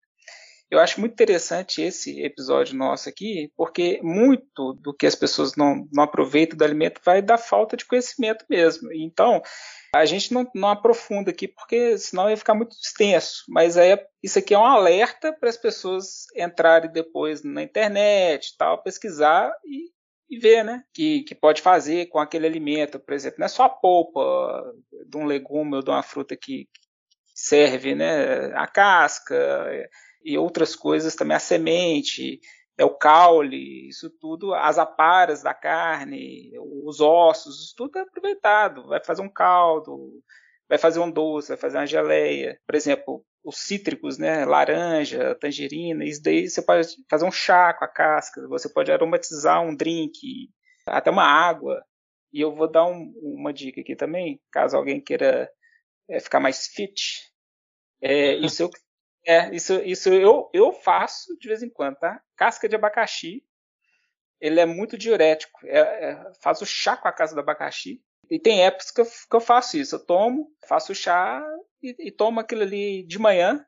Eu 0.70 0.80
acho 0.80 0.98
muito 0.98 1.12
interessante 1.12 1.82
esse 1.82 2.22
episódio 2.22 2.76
nosso 2.76 3.08
aqui, 3.08 3.52
porque 3.56 4.00
muito 4.02 4.72
do 4.74 4.94
que 4.94 5.06
as 5.06 5.14
pessoas 5.14 5.54
não, 5.56 5.86
não 5.92 6.02
aproveitam 6.02 6.56
do 6.56 6.64
alimento 6.64 7.00
vai 7.04 7.22
da 7.22 7.38
falta 7.38 7.76
de 7.76 7.84
conhecimento 7.84 8.44
mesmo. 8.48 8.92
Então, 8.92 9.42
a 9.94 10.04
gente 10.04 10.32
não, 10.32 10.50
não 10.54 10.68
aprofunda 10.68 11.30
aqui, 11.30 11.46
porque 11.46 11.96
senão 11.98 12.28
ia 12.28 12.36
ficar 12.36 12.54
muito 12.54 12.74
extenso. 12.82 13.44
Mas 13.48 13.76
aí, 13.76 13.96
isso 14.22 14.38
aqui 14.38 14.54
é 14.54 14.58
um 14.58 14.64
alerta 14.64 15.32
para 15.32 15.48
as 15.48 15.56
pessoas 15.56 16.24
entrarem 16.34 16.90
depois 16.90 17.44
na 17.44 17.62
internet, 17.62 18.56
tal, 18.58 18.82
pesquisar 18.82 19.52
e, 19.64 19.92
e 20.28 20.38
ver, 20.38 20.64
né? 20.64 20.82
Que, 20.92 21.22
que 21.22 21.34
pode 21.34 21.62
fazer 21.62 22.06
com 22.06 22.18
aquele 22.18 22.46
alimento, 22.46 22.98
por 22.98 23.14
exemplo. 23.14 23.36
Não 23.38 23.46
é 23.46 23.48
só 23.48 23.64
a 23.64 23.68
polpa 23.68 24.74
de 25.06 25.16
um 25.16 25.26
legume 25.26 25.76
ou 25.76 25.82
de 25.82 25.90
uma 25.90 26.02
fruta 26.02 26.36
que 26.36 26.66
serve, 27.34 27.94
né? 27.94 28.46
A 28.54 28.66
casca 28.66 29.36
e 30.24 30.38
outras 30.38 30.74
coisas 30.74 31.14
também, 31.14 31.36
a 31.36 31.40
semente, 31.40 32.40
é 32.76 32.84
o 32.84 32.96
caule, 32.96 33.88
isso 33.88 34.10
tudo, 34.10 34.54
as 34.54 34.78
aparas 34.78 35.42
da 35.42 35.54
carne, 35.54 36.52
os 36.84 37.00
ossos, 37.00 37.66
isso 37.66 37.74
tudo 37.76 37.98
é 37.98 38.02
aproveitado. 38.02 38.88
Vai 38.88 39.02
fazer 39.02 39.22
um 39.22 39.28
caldo, 39.28 40.22
vai 40.68 40.78
fazer 40.78 40.98
um 40.98 41.10
doce, 41.10 41.48
vai 41.48 41.56
fazer 41.56 41.78
uma 41.78 41.86
geleia. 41.86 42.58
Por 42.66 42.74
exemplo, 42.74 43.24
os 43.44 43.58
cítricos, 43.58 44.18
né, 44.18 44.44
laranja, 44.44 45.34
tangerina, 45.36 46.04
isso 46.04 46.22
daí 46.22 46.48
você 46.48 46.62
pode 46.62 46.88
fazer 47.08 47.24
um 47.24 47.32
chá 47.32 47.74
com 47.74 47.84
a 47.84 47.88
casca, 47.88 48.46
você 48.48 48.68
pode 48.68 48.90
aromatizar 48.90 49.62
um 49.62 49.74
drink, 49.76 50.50
até 50.86 51.10
uma 51.10 51.24
água. 51.24 51.84
E 52.32 52.40
eu 52.40 52.54
vou 52.54 52.68
dar 52.68 52.86
um, 52.86 53.12
uma 53.22 53.52
dica 53.52 53.80
aqui 53.80 53.94
também, 53.94 54.40
caso 54.50 54.76
alguém 54.76 55.00
queira 55.00 55.48
é, 56.08 56.18
ficar 56.18 56.40
mais 56.40 56.66
fit. 56.66 57.30
É, 58.02 58.34
isso 58.34 58.62
eu 58.62 58.70
é, 59.26 59.54
isso, 59.54 59.74
isso 59.84 60.10
eu, 60.10 60.50
eu 60.52 60.72
faço 60.72 61.36
de 61.38 61.48
vez 61.48 61.62
em 61.62 61.70
quando, 61.70 61.96
tá? 61.96 62.20
Casca 62.36 62.68
de 62.68 62.76
abacaxi, 62.76 63.42
ele 64.40 64.60
é 64.60 64.66
muito 64.66 64.98
diurético. 64.98 65.60
É, 65.64 65.78
é, 65.78 66.32
faz 66.42 66.60
o 66.60 66.66
chá 66.66 66.96
com 66.96 67.08
a 67.08 67.12
casca 67.12 67.34
do 67.34 67.40
abacaxi. 67.40 68.02
E 68.30 68.38
tem 68.38 68.64
épocas 68.64 68.90
que 68.90 69.00
eu, 69.00 69.06
que 69.06 69.36
eu 69.36 69.40
faço 69.40 69.76
isso. 69.76 69.94
Eu 69.94 70.04
tomo, 70.04 70.50
faço 70.66 70.92
o 70.92 70.94
chá 70.94 71.42
e, 71.82 71.96
e 71.98 72.10
tomo 72.10 72.40
aquilo 72.40 72.62
ali 72.62 73.02
de 73.04 73.18
manhã. 73.18 73.64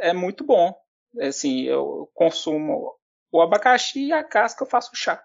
É 0.00 0.12
muito 0.12 0.44
bom. 0.44 0.74
Assim, 1.20 1.64
eu 1.64 2.10
consumo 2.14 2.94
o 3.30 3.40
abacaxi 3.40 4.06
e 4.06 4.12
a 4.12 4.24
casca 4.24 4.64
eu 4.64 4.68
faço 4.68 4.90
o 4.92 4.96
chá. 4.96 5.22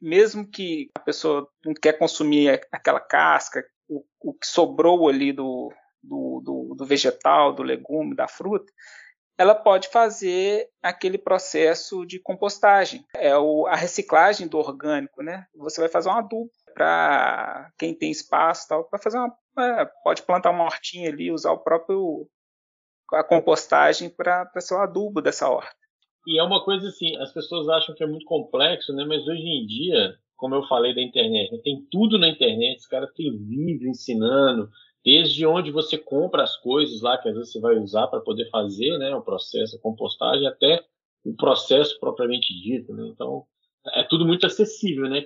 Mesmo 0.00 0.48
que 0.48 0.90
a 0.96 1.00
pessoa 1.00 1.48
não 1.64 1.74
quer 1.74 1.92
consumir 1.92 2.60
aquela 2.72 3.00
casca, 3.00 3.64
o, 3.88 4.04
o 4.20 4.34
que 4.34 4.46
sobrou 4.46 5.08
ali 5.08 5.32
do, 5.32 5.72
do, 6.02 6.40
do, 6.44 6.74
do 6.74 6.84
vegetal, 6.84 7.52
do 7.52 7.62
legume, 7.62 8.16
da 8.16 8.26
fruta, 8.26 8.72
ela 9.38 9.54
pode 9.54 9.88
fazer 9.88 10.68
aquele 10.82 11.18
processo 11.18 12.04
de 12.06 12.18
compostagem, 12.18 13.04
é 13.16 13.36
o, 13.36 13.66
a 13.66 13.74
reciclagem 13.74 14.46
do 14.46 14.58
orgânico, 14.58 15.22
né? 15.22 15.46
Você 15.54 15.80
vai 15.80 15.88
fazer 15.88 16.08
um 16.08 16.16
adubo 16.16 16.50
para 16.74 17.70
quem 17.78 17.94
tem 17.94 18.10
espaço, 18.10 18.68
tal, 18.68 18.84
para 18.84 18.98
fazer 18.98 19.18
uma, 19.18 19.34
pode 20.04 20.22
plantar 20.22 20.50
uma 20.50 20.64
hortinha 20.64 21.08
ali, 21.08 21.30
usar 21.30 21.52
o 21.52 21.62
próprio 21.62 22.28
a 23.12 23.22
compostagem 23.22 24.08
para 24.08 24.48
ser 24.58 24.74
o 24.74 24.78
adubo 24.78 25.20
dessa 25.20 25.48
horta. 25.48 25.76
E 26.26 26.38
é 26.38 26.42
uma 26.42 26.64
coisa 26.64 26.88
assim, 26.88 27.16
as 27.16 27.32
pessoas 27.32 27.68
acham 27.68 27.94
que 27.94 28.02
é 28.02 28.06
muito 28.06 28.24
complexo, 28.24 28.92
né? 28.94 29.04
Mas 29.04 29.26
hoje 29.26 29.42
em 29.42 29.66
dia, 29.66 30.14
como 30.36 30.54
eu 30.54 30.66
falei 30.66 30.94
da 30.94 31.02
internet, 31.02 31.52
né? 31.52 31.58
tem 31.62 31.86
tudo 31.90 32.18
na 32.18 32.28
internet, 32.28 32.78
os 32.78 32.86
caras 32.86 33.12
têm 33.12 33.36
vídeo 33.36 33.88
ensinando, 33.88 34.70
desde 35.04 35.44
onde 35.44 35.70
você 35.70 35.98
compra 35.98 36.44
as 36.44 36.56
coisas 36.56 37.00
lá 37.00 37.18
que 37.18 37.28
às 37.28 37.34
vezes 37.34 37.52
você 37.52 37.60
vai 37.60 37.76
usar 37.76 38.06
para 38.06 38.20
poder 38.20 38.48
fazer 38.50 38.96
né, 38.98 39.14
o 39.14 39.22
processo, 39.22 39.76
a 39.76 39.80
compostagem, 39.80 40.46
até 40.46 40.84
o 41.24 41.34
processo 41.34 41.98
propriamente 41.98 42.54
dito. 42.62 42.94
Né? 42.94 43.08
Então, 43.08 43.44
é 43.94 44.04
tudo 44.04 44.24
muito 44.24 44.46
acessível. 44.46 45.08
Né? 45.08 45.24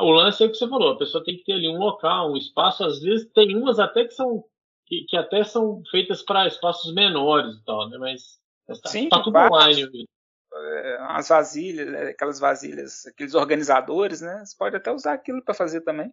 O 0.00 0.10
lance 0.10 0.42
é 0.42 0.46
o 0.46 0.50
que 0.50 0.56
você 0.56 0.68
falou, 0.68 0.90
a 0.90 0.98
pessoa 0.98 1.24
tem 1.24 1.36
que 1.36 1.44
ter 1.44 1.52
ali 1.52 1.68
um 1.68 1.78
local, 1.78 2.32
um 2.32 2.36
espaço, 2.36 2.84
às 2.84 3.00
vezes 3.00 3.30
tem 3.32 3.56
umas 3.56 3.78
até 3.78 4.04
que 4.04 4.14
são 4.14 4.44
que, 4.88 5.04
que 5.08 5.16
até 5.16 5.42
são 5.42 5.82
feitas 5.90 6.22
para 6.22 6.46
espaços 6.46 6.94
menores 6.94 7.56
e 7.56 7.64
tal, 7.64 7.88
né? 7.88 7.98
mas 7.98 8.38
está 8.68 8.90
tá 9.08 9.22
tudo 9.22 9.36
online. 9.36 10.06
É, 10.54 10.98
as 11.00 11.28
vasilhas, 11.28 11.88
né, 11.88 12.08
aquelas 12.10 12.38
vasilhas, 12.38 13.04
aqueles 13.04 13.34
organizadores, 13.34 14.22
né? 14.22 14.42
Você 14.44 14.56
pode 14.56 14.76
até 14.76 14.90
usar 14.90 15.12
aquilo 15.12 15.42
para 15.44 15.52
fazer 15.52 15.82
também 15.82 16.10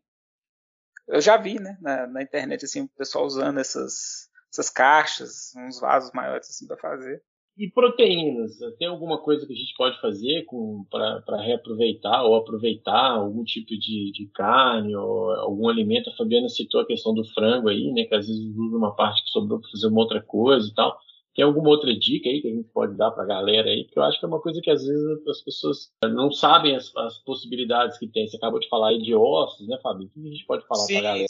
eu 1.07 1.21
já 1.21 1.37
vi, 1.37 1.59
né, 1.59 1.77
na, 1.81 2.07
na, 2.07 2.21
internet, 2.21 2.65
assim, 2.65 2.81
o 2.81 2.89
pessoal 2.89 3.25
usando 3.25 3.59
essas, 3.59 4.29
essas 4.51 4.69
caixas, 4.69 5.53
uns 5.55 5.79
vasos 5.79 6.11
maiores, 6.13 6.49
assim, 6.49 6.67
para 6.67 6.77
fazer. 6.77 7.21
E 7.55 7.69
proteínas? 7.69 8.57
Tem 8.79 8.87
alguma 8.87 9.19
coisa 9.21 9.45
que 9.45 9.53
a 9.53 9.55
gente 9.55 9.75
pode 9.77 10.01
fazer 10.01 10.43
para 10.89 11.41
reaproveitar 11.41 12.23
ou 12.23 12.35
aproveitar 12.35 13.11
algum 13.11 13.43
tipo 13.43 13.77
de, 13.77 14.11
de, 14.11 14.27
carne 14.33 14.95
ou 14.95 15.31
algum 15.33 15.69
alimento? 15.69 16.09
A 16.09 16.15
Fabiana 16.15 16.49
citou 16.49 16.81
a 16.81 16.87
questão 16.87 17.13
do 17.13 17.23
frango 17.23 17.69
aí, 17.69 17.91
né? 17.91 18.05
Que 18.05 18.15
às 18.15 18.27
vezes 18.27 18.43
usa 18.57 18.75
uma 18.75 18.95
parte 18.95 19.23
que 19.23 19.29
sobrou 19.29 19.59
para 19.59 19.69
fazer 19.69 19.85
uma 19.85 20.01
outra 20.01 20.19
coisa 20.23 20.67
e 20.67 20.73
tal. 20.73 20.97
Tem 21.35 21.43
alguma 21.43 21.69
outra 21.69 21.97
dica 21.97 22.29
aí 22.29 22.41
que 22.41 22.47
a 22.47 22.53
gente 22.53 22.69
pode 22.69 22.95
dar 22.95 23.11
para 23.11 23.23
a 23.23 23.27
galera 23.27 23.69
aí? 23.69 23.85
Porque 23.85 23.97
eu 23.97 24.03
acho 24.03 24.19
que 24.19 24.25
é 24.25 24.27
uma 24.27 24.41
coisa 24.41 24.61
que 24.61 24.69
às 24.69 24.85
vezes 24.85 25.27
as 25.27 25.41
pessoas 25.41 25.91
não 26.03 26.31
sabem 26.31 26.75
as, 26.75 26.95
as 26.95 27.17
possibilidades 27.19 27.97
que 27.97 28.07
tem. 28.07 28.27
Você 28.27 28.37
acabou 28.37 28.59
de 28.59 28.69
falar 28.69 28.89
aí 28.89 29.01
de 29.01 29.15
ossos, 29.15 29.67
né, 29.67 29.77
Fábio? 29.81 30.07
O 30.07 30.09
que 30.09 30.27
a 30.27 30.31
gente 30.31 30.45
pode 30.45 30.67
falar 30.67 30.85
para 30.85 30.97
a 30.99 31.01
galera? 31.01 31.25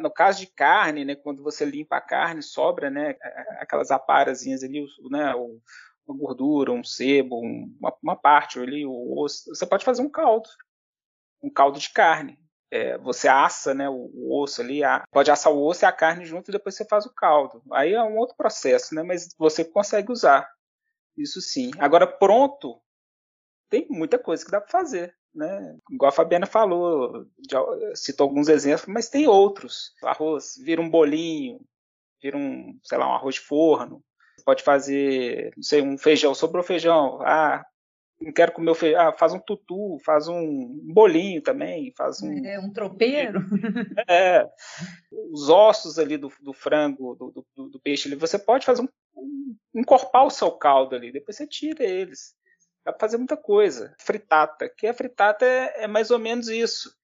No 0.00 0.10
caso 0.10 0.40
de 0.40 0.46
carne, 0.46 1.04
né, 1.04 1.14
quando 1.14 1.42
você 1.42 1.66
limpa 1.66 1.96
a 1.96 2.00
carne, 2.00 2.42
sobra, 2.42 2.88
né, 2.88 3.14
aquelas 3.58 3.90
aparazinhas 3.90 4.62
ali, 4.62 4.86
né, 5.10 5.34
uma 5.34 6.16
gordura, 6.16 6.72
um 6.72 6.82
sebo, 6.82 7.38
uma, 7.38 7.94
uma 8.02 8.16
parte 8.16 8.58
ali, 8.58 8.86
o 8.86 9.18
osso. 9.18 9.54
Você 9.54 9.66
pode 9.66 9.84
fazer 9.84 10.00
um 10.00 10.08
caldo, 10.08 10.48
um 11.42 11.50
caldo 11.50 11.78
de 11.78 11.90
carne. 11.90 12.38
É, 12.74 12.96
você 12.96 13.28
assa 13.28 13.74
né, 13.74 13.86
o, 13.86 14.10
o, 14.14 14.42
osso 14.42 14.62
ali, 14.62 14.82
a, 14.82 15.04
pode 15.12 15.30
assar 15.30 15.52
o 15.52 15.62
osso 15.62 15.84
e 15.84 15.86
a 15.86 15.92
carne 15.92 16.24
junto 16.24 16.50
e 16.50 16.52
depois 16.52 16.74
você 16.74 16.86
faz 16.86 17.04
o 17.04 17.12
caldo. 17.12 17.62
Aí 17.70 17.92
é 17.92 18.02
um 18.02 18.16
outro 18.16 18.34
processo, 18.34 18.94
né, 18.94 19.02
mas 19.02 19.28
você 19.38 19.62
consegue 19.62 20.10
usar. 20.10 20.50
Isso 21.14 21.42
sim. 21.42 21.70
Agora, 21.78 22.06
pronto, 22.06 22.80
tem 23.68 23.86
muita 23.90 24.18
coisa 24.18 24.42
que 24.42 24.50
dá 24.50 24.58
para 24.58 24.70
fazer. 24.70 25.14
Né? 25.34 25.76
Igual 25.90 26.08
a 26.08 26.12
Fabiana 26.12 26.46
falou, 26.46 27.26
citou 27.94 28.24
alguns 28.24 28.48
exemplos, 28.48 28.86
mas 28.86 29.10
tem 29.10 29.26
outros. 29.26 29.92
Arroz 30.02 30.54
vira 30.56 30.80
um 30.80 30.88
bolinho, 30.88 31.60
vira 32.22 32.38
um, 32.38 32.78
sei 32.82 32.96
lá, 32.96 33.06
um 33.06 33.14
arroz 33.14 33.34
de 33.34 33.42
forno. 33.42 34.02
Pode 34.46 34.62
fazer, 34.62 35.52
não 35.56 35.62
sei, 35.62 35.82
um 35.82 35.98
feijão, 35.98 36.34
sobrou 36.34 36.64
feijão. 36.64 37.20
Ah, 37.22 37.64
não 38.22 38.32
quero 38.32 38.52
comer 38.52 38.70
o 38.70 38.74
feijão. 38.74 39.00
Ah, 39.00 39.12
faz 39.12 39.32
um 39.32 39.38
tutu, 39.38 39.98
faz 40.04 40.28
um 40.28 40.80
bolinho 40.92 41.42
também, 41.42 41.92
faz 41.96 42.22
um. 42.22 42.44
É, 42.44 42.58
um 42.58 42.72
tropeiro. 42.72 43.40
É. 44.08 44.48
Os 45.32 45.48
ossos 45.48 45.98
ali 45.98 46.16
do, 46.16 46.30
do 46.40 46.52
frango, 46.52 47.14
do, 47.14 47.44
do, 47.54 47.68
do, 47.68 47.80
peixe 47.80 48.08
ali, 48.08 48.16
você 48.16 48.38
pode 48.38 48.66
fazer 48.66 48.82
um, 48.82 48.88
um, 49.16 49.56
encorpar 49.74 50.24
o 50.24 50.30
seu 50.30 50.50
caldo 50.50 50.94
ali, 50.94 51.12
depois 51.12 51.36
você 51.36 51.46
tira 51.46 51.84
eles. 51.84 52.34
Dá 52.84 52.92
pra 52.92 53.00
fazer 53.00 53.16
muita 53.16 53.36
coisa. 53.36 53.94
Fritata, 53.98 54.68
que 54.68 54.86
a 54.86 54.94
fritata 54.94 55.44
é, 55.44 55.84
é 55.84 55.86
mais 55.86 56.10
ou 56.10 56.18
menos 56.18 56.48
isso. 56.48 56.94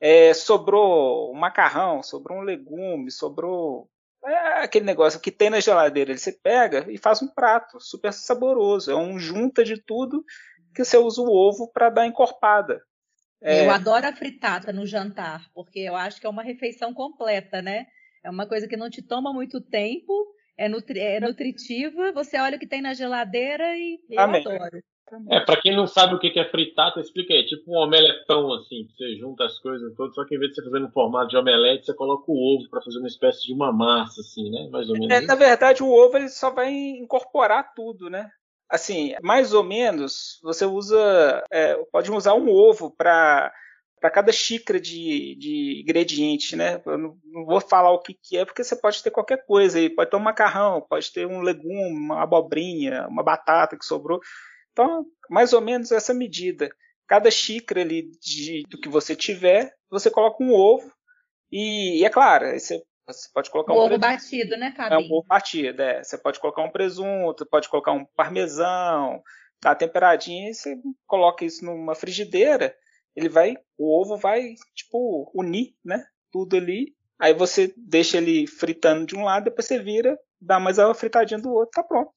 É, 0.00 0.34
sobrou 0.34 1.32
um 1.32 1.38
macarrão, 1.38 2.02
sobrou 2.02 2.38
um 2.38 2.42
legume, 2.42 3.10
sobrou 3.10 3.88
é 4.24 4.62
aquele 4.62 4.84
negócio 4.84 5.20
que 5.20 5.30
tem 5.30 5.50
na 5.50 5.60
geladeira, 5.60 6.16
você 6.16 6.32
pega 6.32 6.86
e 6.90 6.98
faz 6.98 7.22
um 7.22 7.28
prato 7.28 7.80
super 7.80 8.12
saboroso. 8.12 8.90
É 8.90 8.96
um 8.96 9.18
junta 9.18 9.64
de 9.64 9.80
tudo 9.82 10.24
que 10.74 10.84
você 10.84 10.96
usa 10.96 11.20
o 11.20 11.30
ovo 11.30 11.70
para 11.72 11.90
dar 11.90 12.06
encorpada. 12.06 12.82
É... 13.40 13.66
Eu 13.66 13.70
adoro 13.70 14.06
a 14.06 14.14
fritata 14.14 14.72
no 14.72 14.86
jantar, 14.86 15.48
porque 15.52 15.80
eu 15.80 15.96
acho 15.96 16.20
que 16.20 16.26
é 16.26 16.30
uma 16.30 16.42
refeição 16.42 16.94
completa, 16.94 17.60
né? 17.60 17.86
É 18.24 18.30
uma 18.30 18.46
coisa 18.46 18.68
que 18.68 18.76
não 18.76 18.88
te 18.88 19.02
toma 19.02 19.32
muito 19.32 19.60
tempo, 19.60 20.12
é, 20.56 20.68
nutri 20.68 21.00
é 21.00 21.18
nutritiva, 21.18 22.12
você 22.12 22.38
olha 22.38 22.56
o 22.56 22.60
que 22.60 22.68
tem 22.68 22.80
na 22.80 22.94
geladeira 22.94 23.76
e 23.76 23.98
eu 24.08 24.20
Amém. 24.20 24.46
adoro. 24.46 24.80
É, 25.28 25.40
pra 25.40 25.60
quem 25.60 25.74
não 25.74 25.86
sabe 25.86 26.14
o 26.14 26.18
que 26.18 26.38
é 26.38 26.48
fritata, 26.48 27.00
explica 27.00 27.34
aí. 27.34 27.44
Tipo 27.46 27.72
um 27.72 27.78
omeletão, 27.78 28.52
assim, 28.54 28.86
você 28.88 29.16
junta 29.16 29.44
as 29.44 29.58
coisas 29.58 29.94
todas, 29.94 30.14
só 30.14 30.24
que 30.24 30.34
em 30.34 30.38
vez 30.38 30.50
de 30.50 30.56
você 30.56 30.64
fazer 30.64 30.78
no 30.80 30.90
formato 30.90 31.28
de 31.28 31.36
omelete, 31.36 31.86
você 31.86 31.94
coloca 31.94 32.24
o 32.28 32.34
ovo 32.34 32.68
para 32.70 32.82
fazer 32.82 32.98
uma 32.98 33.08
espécie 33.08 33.46
de 33.46 33.52
uma 33.52 33.72
massa, 33.72 34.20
assim, 34.20 34.50
né? 34.50 34.68
Mais 34.70 34.88
ou 34.88 34.94
menos. 34.94 35.10
É, 35.10 35.20
na 35.20 35.34
verdade, 35.34 35.82
o 35.82 35.90
ovo 35.90 36.16
ele 36.16 36.28
só 36.28 36.50
vai 36.50 36.72
incorporar 36.72 37.74
tudo, 37.74 38.08
né? 38.08 38.30
Assim, 38.68 39.14
mais 39.22 39.52
ou 39.52 39.62
menos, 39.62 40.40
você 40.42 40.64
usa. 40.64 41.44
É, 41.50 41.76
pode 41.92 42.10
usar 42.10 42.34
um 42.34 42.48
ovo 42.48 42.90
para 42.90 43.52
para 44.02 44.10
cada 44.10 44.32
xícara 44.32 44.80
de, 44.80 45.36
de 45.36 45.80
ingrediente, 45.80 46.56
né? 46.56 46.82
Eu 46.84 46.98
não, 46.98 47.16
não, 47.24 47.46
vou 47.46 47.60
falar 47.60 47.92
o 47.92 48.00
que, 48.00 48.12
que 48.12 48.36
é, 48.36 48.44
porque 48.44 48.64
você 48.64 48.74
pode 48.74 49.00
ter 49.00 49.12
qualquer 49.12 49.46
coisa 49.46 49.78
aí. 49.78 49.88
Pode 49.88 50.10
ter 50.10 50.16
um 50.16 50.20
macarrão, 50.20 50.80
pode 50.80 51.12
ter 51.12 51.24
um 51.24 51.40
legume, 51.40 51.92
uma 51.92 52.20
abobrinha, 52.20 53.06
uma 53.06 53.22
batata 53.22 53.78
que 53.78 53.84
sobrou. 53.84 54.20
Então, 54.72 55.06
mais 55.28 55.52
ou 55.52 55.60
menos 55.60 55.92
essa 55.92 56.12
medida. 56.14 56.70
Cada 57.06 57.30
xícara 57.30 57.82
ali 57.82 58.10
de, 58.20 58.62
do 58.68 58.80
que 58.80 58.88
você 58.88 59.14
tiver, 59.14 59.74
você 59.90 60.10
coloca 60.10 60.42
um 60.42 60.52
ovo. 60.52 60.90
E, 61.50 62.00
e 62.00 62.04
é 62.04 62.08
claro, 62.08 62.46
você, 62.58 62.82
você, 63.06 63.28
pode 63.32 63.50
colocar 63.50 63.74
um, 63.74 63.76
um 63.76 63.80
ovo 63.80 63.98
batido, 63.98 64.56
né, 64.56 64.72
Cabinho? 64.74 65.00
É 65.00 65.04
um 65.04 65.12
ovo 65.12 65.26
batido, 65.26 65.82
é. 65.82 66.02
Você 66.02 66.16
pode 66.16 66.40
colocar 66.40 66.62
um 66.62 66.70
presunto, 66.70 67.46
pode 67.46 67.68
colocar 67.68 67.92
um 67.92 68.06
parmesão, 68.16 69.22
tá 69.60 69.74
temperadinho, 69.74 70.50
e 70.50 70.54
você 70.54 70.76
coloca 71.06 71.44
isso 71.44 71.64
numa 71.64 71.94
frigideira, 71.94 72.74
ele 73.14 73.28
vai, 73.28 73.56
o 73.76 74.00
ovo 74.00 74.16
vai, 74.16 74.54
tipo, 74.74 75.30
unir, 75.34 75.74
né, 75.84 76.04
tudo 76.30 76.56
ali. 76.56 76.96
Aí 77.18 77.34
você 77.34 77.72
deixa 77.76 78.16
ele 78.16 78.46
fritando 78.46 79.06
de 79.06 79.14
um 79.14 79.24
lado, 79.24 79.44
depois 79.44 79.66
você 79.66 79.78
vira, 79.78 80.18
dá 80.40 80.58
mais 80.58 80.78
uma 80.78 80.94
fritadinha 80.94 81.38
do 81.38 81.52
outro, 81.52 81.70
tá 81.70 81.82
pronto. 81.82 82.12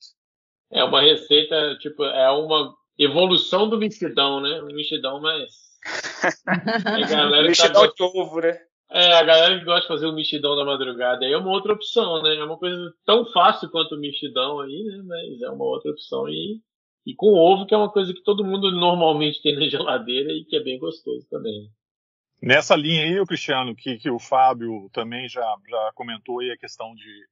É 0.72 0.84
uma 0.84 1.02
receita, 1.02 1.78
tipo, 1.80 2.04
é 2.04 2.30
uma 2.32 2.74
evolução 2.98 3.70
do 3.70 3.78
mexidão, 3.78 4.42
né? 4.42 4.62
Um 4.62 4.68
mexidão 4.68 5.22
mais. 5.22 5.52
galera 7.10 7.48
mexidão 7.48 7.88
tá... 7.88 7.94
de 7.96 8.04
ovo, 8.04 8.42
né? 8.42 8.58
É, 8.90 9.14
a 9.14 9.24
galera 9.24 9.58
que 9.60 9.66
gosta 9.66 9.82
de 9.82 9.88
fazer 9.88 10.06
o 10.06 10.14
mexidão 10.14 10.56
da 10.56 10.64
madrugada 10.64 11.26
aí 11.26 11.34
é 11.34 11.38
uma 11.38 11.52
outra 11.52 11.74
opção, 11.74 12.22
né? 12.22 12.36
É 12.36 12.44
uma 12.44 12.58
coisa 12.58 12.94
tão 13.06 13.26
fácil 13.32 13.70
quanto 13.70 13.96
o 13.96 14.00
mexidão 14.00 14.60
aí, 14.60 14.84
né? 14.84 15.02
Mas 15.06 15.42
é 15.42 15.50
uma 15.50 15.66
outra 15.66 15.92
opção 15.92 16.30
e, 16.30 16.62
e 17.06 17.16
com 17.16 17.34
ovo, 17.34 17.66
que 17.66 17.74
é 17.74 17.78
uma 17.78 17.92
coisa 17.92 18.14
que 18.14 18.24
todo 18.24 18.46
mundo 18.46 18.72
normalmente 18.72 19.42
tem 19.42 19.56
na 19.56 19.68
geladeira 19.68 20.32
e 20.32 20.46
que 20.46 20.56
é 20.56 20.64
bem 20.64 20.78
gostoso 20.78 21.28
também. 21.30 21.70
Nessa 22.42 22.76
linha 22.76 23.04
aí, 23.04 23.26
Cristiano, 23.26 23.76
que, 23.76 23.98
que 23.98 24.10
o 24.10 24.20
Fábio 24.20 24.90
também 24.94 25.28
já, 25.28 25.42
já 25.68 25.92
comentou 25.96 26.40
aí 26.40 26.52
a 26.52 26.58
questão 26.58 26.94
de, 26.94 27.26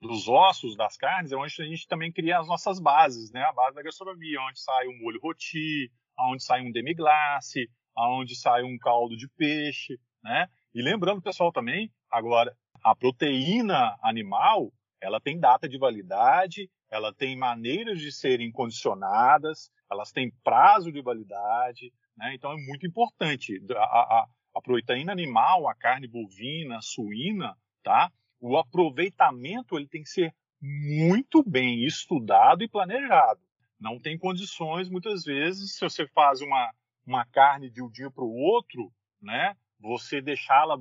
dos 0.00 0.28
ossos 0.28 0.76
das 0.76 0.96
carnes 0.96 1.30
é 1.30 1.36
onde 1.36 1.54
a 1.60 1.64
gente 1.64 1.86
também 1.86 2.10
cria 2.10 2.38
as 2.38 2.48
nossas 2.48 2.80
bases, 2.80 3.30
né? 3.32 3.42
A 3.42 3.52
base 3.52 3.74
da 3.74 3.82
gastronomia, 3.82 4.40
onde 4.40 4.60
sai 4.60 4.88
um 4.88 4.98
molho 4.98 5.20
roti, 5.22 5.92
onde 6.18 6.42
sai 6.42 6.62
um 6.62 6.72
demi-glace, 6.72 7.70
onde 7.96 8.34
sai 8.34 8.62
um 8.62 8.78
caldo 8.78 9.16
de 9.16 9.28
peixe, 9.28 9.98
né? 10.22 10.48
E 10.74 10.82
lembrando, 10.82 11.20
pessoal, 11.20 11.52
também, 11.52 11.92
agora, 12.10 12.56
a 12.82 12.94
proteína 12.94 13.96
animal, 14.02 14.72
ela 15.00 15.20
tem 15.20 15.38
data 15.38 15.68
de 15.68 15.78
validade, 15.78 16.70
ela 16.90 17.12
tem 17.12 17.36
maneiras 17.36 18.00
de 18.00 18.10
serem 18.10 18.50
condicionadas, 18.50 19.70
elas 19.90 20.12
têm 20.12 20.32
prazo 20.42 20.90
de 20.90 21.02
validade, 21.02 21.92
né? 22.16 22.34
Então 22.34 22.52
é 22.52 22.56
muito 22.56 22.86
importante. 22.86 23.60
A, 23.76 23.82
a, 23.82 24.26
a 24.54 24.62
proteína 24.62 25.12
animal, 25.12 25.68
a 25.68 25.74
carne 25.74 26.08
bovina, 26.08 26.80
suína, 26.80 27.54
tá? 27.82 28.10
O 28.40 28.56
aproveitamento 28.56 29.76
ele 29.76 29.86
tem 29.86 30.02
que 30.02 30.08
ser 30.08 30.34
muito 30.60 31.42
bem 31.42 31.84
estudado 31.84 32.62
e 32.62 32.68
planejado. 32.68 33.40
Não 33.78 33.98
tem 33.98 34.18
condições, 34.18 34.88
muitas 34.88 35.24
vezes, 35.24 35.74
se 35.74 35.80
você 35.80 36.06
faz 36.08 36.40
uma, 36.40 36.70
uma 37.06 37.24
carne 37.26 37.70
de 37.70 37.82
um 37.82 37.90
dia 37.90 38.10
para 38.10 38.24
o 38.24 38.34
outro, 38.34 38.92
né, 39.20 39.54
você 39.78 40.20
deixá-la 40.20 40.76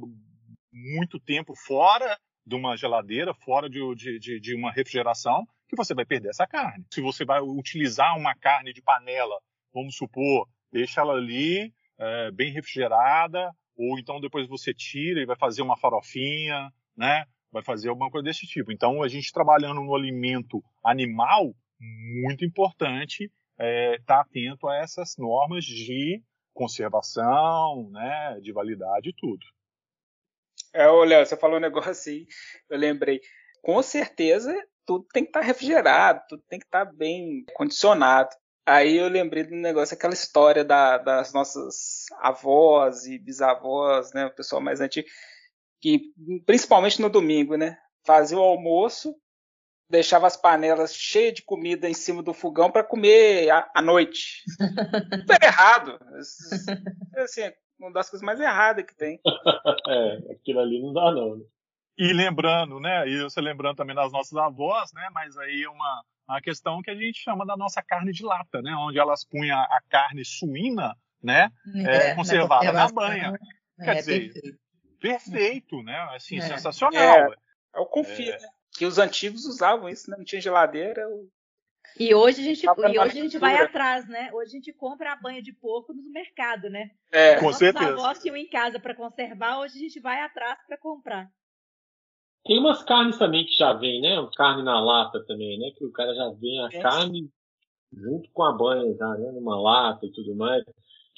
muito 0.72 1.20
tempo 1.20 1.56
fora 1.56 2.18
de 2.46 2.56
uma 2.56 2.76
geladeira, 2.76 3.34
fora 3.34 3.70
de, 3.70 3.80
de, 3.96 4.40
de, 4.40 4.56
uma 4.56 4.72
refrigeração, 4.72 5.48
que 5.68 5.76
você 5.76 5.94
vai 5.94 6.06
perder 6.06 6.30
essa 6.30 6.48
carne. 6.48 6.86
Se 6.92 7.00
você 7.00 7.24
vai 7.24 7.40
utilizar 7.42 8.18
uma 8.18 8.36
carne 8.36 8.74
de 8.74 8.82
panela, 8.82 9.40
vamos 9.74 9.96
supor, 9.96 10.48
deixa 10.72 11.02
ela 11.02 11.14
ali 11.14 11.74
é, 11.98 12.32
bem 12.32 12.52
refrigerada, 12.52 13.52
ou 13.78 13.98
então 14.00 14.20
depois 14.20 14.48
você 14.48 14.74
tira 14.74 15.22
e 15.22 15.26
vai 15.26 15.38
fazer 15.38 15.62
uma 15.62 15.78
farofinha, 15.78 16.72
né? 16.98 17.26
Vai 17.52 17.64
fazer 17.64 17.90
alguma 17.90 18.10
coisa 18.10 18.26
desse 18.26 18.46
tipo. 18.46 18.72
Então, 18.72 19.02
a 19.04 19.08
gente 19.08 19.32
trabalhando 19.32 19.82
no 19.82 19.96
alimento 19.96 20.64
animal, 20.84 21.54
muito 21.80 22.46
importante 22.46 23.24
estar 23.24 23.34
é, 23.60 24.00
tá 24.06 24.22
atento 24.22 24.68
a 24.68 24.78
essas 24.78 25.16
normas 25.18 25.66
de 25.66 26.22
conservação, 26.54 27.90
né, 27.92 28.40
de 28.42 28.52
validade 28.52 29.10
e 29.10 29.14
tudo. 29.14 29.46
É, 30.74 30.88
olha, 30.88 31.26
você 31.26 31.36
falou 31.36 31.58
um 31.58 31.62
negócio 31.62 31.92
assim, 31.92 32.26
eu 32.70 32.78
lembrei. 32.78 33.22
Com 33.62 33.82
certeza, 33.82 34.54
tudo 34.86 35.06
tem 35.12 35.24
que 35.24 35.30
estar 35.30 35.42
tá 35.42 35.46
refrigerado, 35.46 36.22
tudo 36.30 36.44
tem 36.48 36.60
que 36.60 36.66
estar 36.66 36.86
tá 36.86 36.92
bem 36.92 37.44
condicionado. 37.54 38.30
Aí 38.66 38.98
eu 38.98 39.08
lembrei 39.08 39.44
do 39.44 39.56
negócio, 39.56 39.96
aquela 39.96 40.14
história 40.14 40.64
da, 40.64 40.98
das 40.98 41.34
nossas 41.34 42.06
avós 42.20 43.06
e 43.06 43.18
bisavós, 43.18 44.14
né, 44.14 44.28
o 44.28 44.36
pessoal 44.36 44.62
mais 44.62 44.80
antigo, 44.80 45.08
que 45.82 46.14
principalmente 46.46 47.02
no 47.02 47.10
domingo, 47.10 47.56
né? 47.56 47.78
Fazia 48.06 48.38
o 48.38 48.42
almoço, 48.42 49.16
deixava 49.90 50.28
as 50.28 50.38
panelas 50.38 50.94
cheias 50.94 51.34
de 51.34 51.44
comida 51.44 51.90
em 51.90 51.94
cima 51.94 52.22
do 52.22 52.34
fogão 52.34 52.72
para 52.72 52.84
comer 52.84 53.50
à, 53.50 53.70
à 53.76 53.82
noite. 53.82 54.44
Super 55.22 55.44
errado. 55.44 56.00
Assim, 57.18 57.42
é 57.42 57.56
uma 57.80 57.92
das 57.92 58.10
coisas 58.10 58.26
mais 58.26 58.40
erradas 58.40 58.86
que 58.86 58.96
tem. 58.96 59.20
é, 59.88 60.34
aquilo 60.34 60.60
ali 60.60 60.82
não 60.82 60.94
dá 60.94 61.12
não. 61.12 61.38
Né? 61.38 61.46
E 61.98 62.14
lembrando, 62.14 62.80
né? 62.80 63.10
E 63.10 63.22
você 63.24 63.42
lembrando 63.42 63.76
também 63.76 63.96
das 63.96 64.12
nossas 64.12 64.38
avós, 64.38 64.92
né? 64.94 65.10
Mas 65.14 65.38
aí 65.38 65.64
é 65.64 65.70
uma, 65.70 66.04
uma 66.30 66.42
questão 66.42 66.82
que 66.82 66.90
a 66.90 66.96
gente 66.96 67.20
chama 67.20 67.46
da 67.46 67.58
nossa 67.58 67.82
carne 67.82 68.14
de 68.14 68.24
lata, 68.24 68.62
né? 68.62 68.74
Onde 68.76 69.00
elas 69.00 69.26
punham 69.26 69.58
a 69.58 69.82
carne 69.90 70.24
suína, 70.24 70.96
né? 71.22 71.52
É, 71.76 72.12
é 72.12 72.16
conservada 72.16 72.72
na, 72.72 72.86
na 72.86 72.92
banha. 72.92 73.34
É, 73.80 73.84
Quer 73.84 73.96
dizer, 73.96 74.32
perfeito 75.00 75.82
né? 75.84 75.98
Assim, 76.16 76.38
é. 76.38 76.42
sensacional. 76.42 77.02
É, 77.02 77.36
é 77.76 77.80
o 77.80 77.86
confio, 77.86 78.34
é. 78.34 78.40
né? 78.40 78.48
Que 78.78 78.86
os 78.86 78.98
antigos 78.98 79.46
usavam 79.46 79.90
isso, 79.90 80.10
né? 80.10 80.18
Não 80.18 80.26
tinha 80.26 80.42
geladeira. 80.42 81.08
E 81.98 82.14
hoje 82.14 82.42
a 82.42 82.44
gente, 82.44 82.66
e 82.66 83.00
hoje 83.00 83.20
a 83.20 83.24
gente 83.24 83.38
vai 83.38 83.56
atrás, 83.56 84.08
né? 84.08 84.30
Hoje 84.34 84.50
a 84.50 84.58
gente 84.58 84.74
compra 84.74 85.14
a 85.14 85.16
banha 85.16 85.42
de 85.42 85.52
porco 85.54 85.94
no 85.94 86.04
mercado, 86.12 86.70
né? 86.70 86.92
É, 87.12 87.36
com 87.40 87.52
certeza. 87.52 87.94
avós 87.94 88.20
tinham 88.20 88.38
em 88.38 88.48
casa 88.48 88.80
para 88.80 88.96
conservar, 88.96 89.60
hoje 89.60 89.78
a 89.78 89.80
gente 89.80 90.00
vai 90.00 90.22
atrás 90.22 90.60
para 90.68 90.78
comprar. 90.78 91.30
Tem 92.46 92.58
umas 92.58 92.84
carnes 92.84 93.18
também 93.18 93.46
que 93.46 93.54
já 93.54 93.74
vem, 93.74 94.02
né? 94.02 94.16
Carne 94.36 94.64
na 94.64 94.80
lata 94.80 95.24
também, 95.26 95.60
né? 95.60 95.72
Que 95.78 95.86
o 95.86 95.92
cara 95.92 96.14
já 96.14 96.30
vem 96.30 96.64
a 96.64 96.70
é. 96.72 96.82
carne 96.82 97.30
junto 97.92 98.30
com 98.32 98.44
a 98.44 98.54
banha, 98.54 98.96
já, 98.96 99.08
né? 99.16 99.32
Numa 99.32 99.60
lata 99.60 100.06
e 100.06 100.12
tudo 100.12 100.36
mais. 100.36 100.64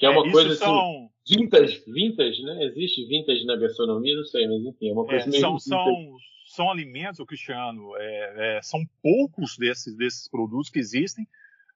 Que 0.02 0.08
é, 0.08 0.10
uma 0.10 0.28
é, 0.28 0.32
coisa 0.32 0.56
são... 0.56 0.80
assim. 0.80 1.10
Vintage, 1.30 1.84
vintage, 1.86 2.42
né? 2.42 2.64
Existe 2.64 3.06
vintage 3.06 3.46
na 3.46 3.56
gastronomia, 3.56 4.16
não 4.16 4.24
sei, 4.24 4.48
mas 4.48 4.66
enfim, 4.66 4.90
é 4.90 4.94
uma 4.94 5.06
coisa 5.06 5.26
é, 5.26 5.30
meio. 5.30 5.42
São, 5.42 5.60
são, 5.60 6.18
são 6.48 6.72
alimentos, 6.72 7.24
Cristiano, 7.24 7.96
é, 7.98 8.58
é, 8.58 8.62
são 8.64 8.84
poucos 9.04 9.56
desses, 9.60 9.96
desses 9.96 10.28
produtos 10.28 10.72
que 10.72 10.80
existem, 10.80 11.28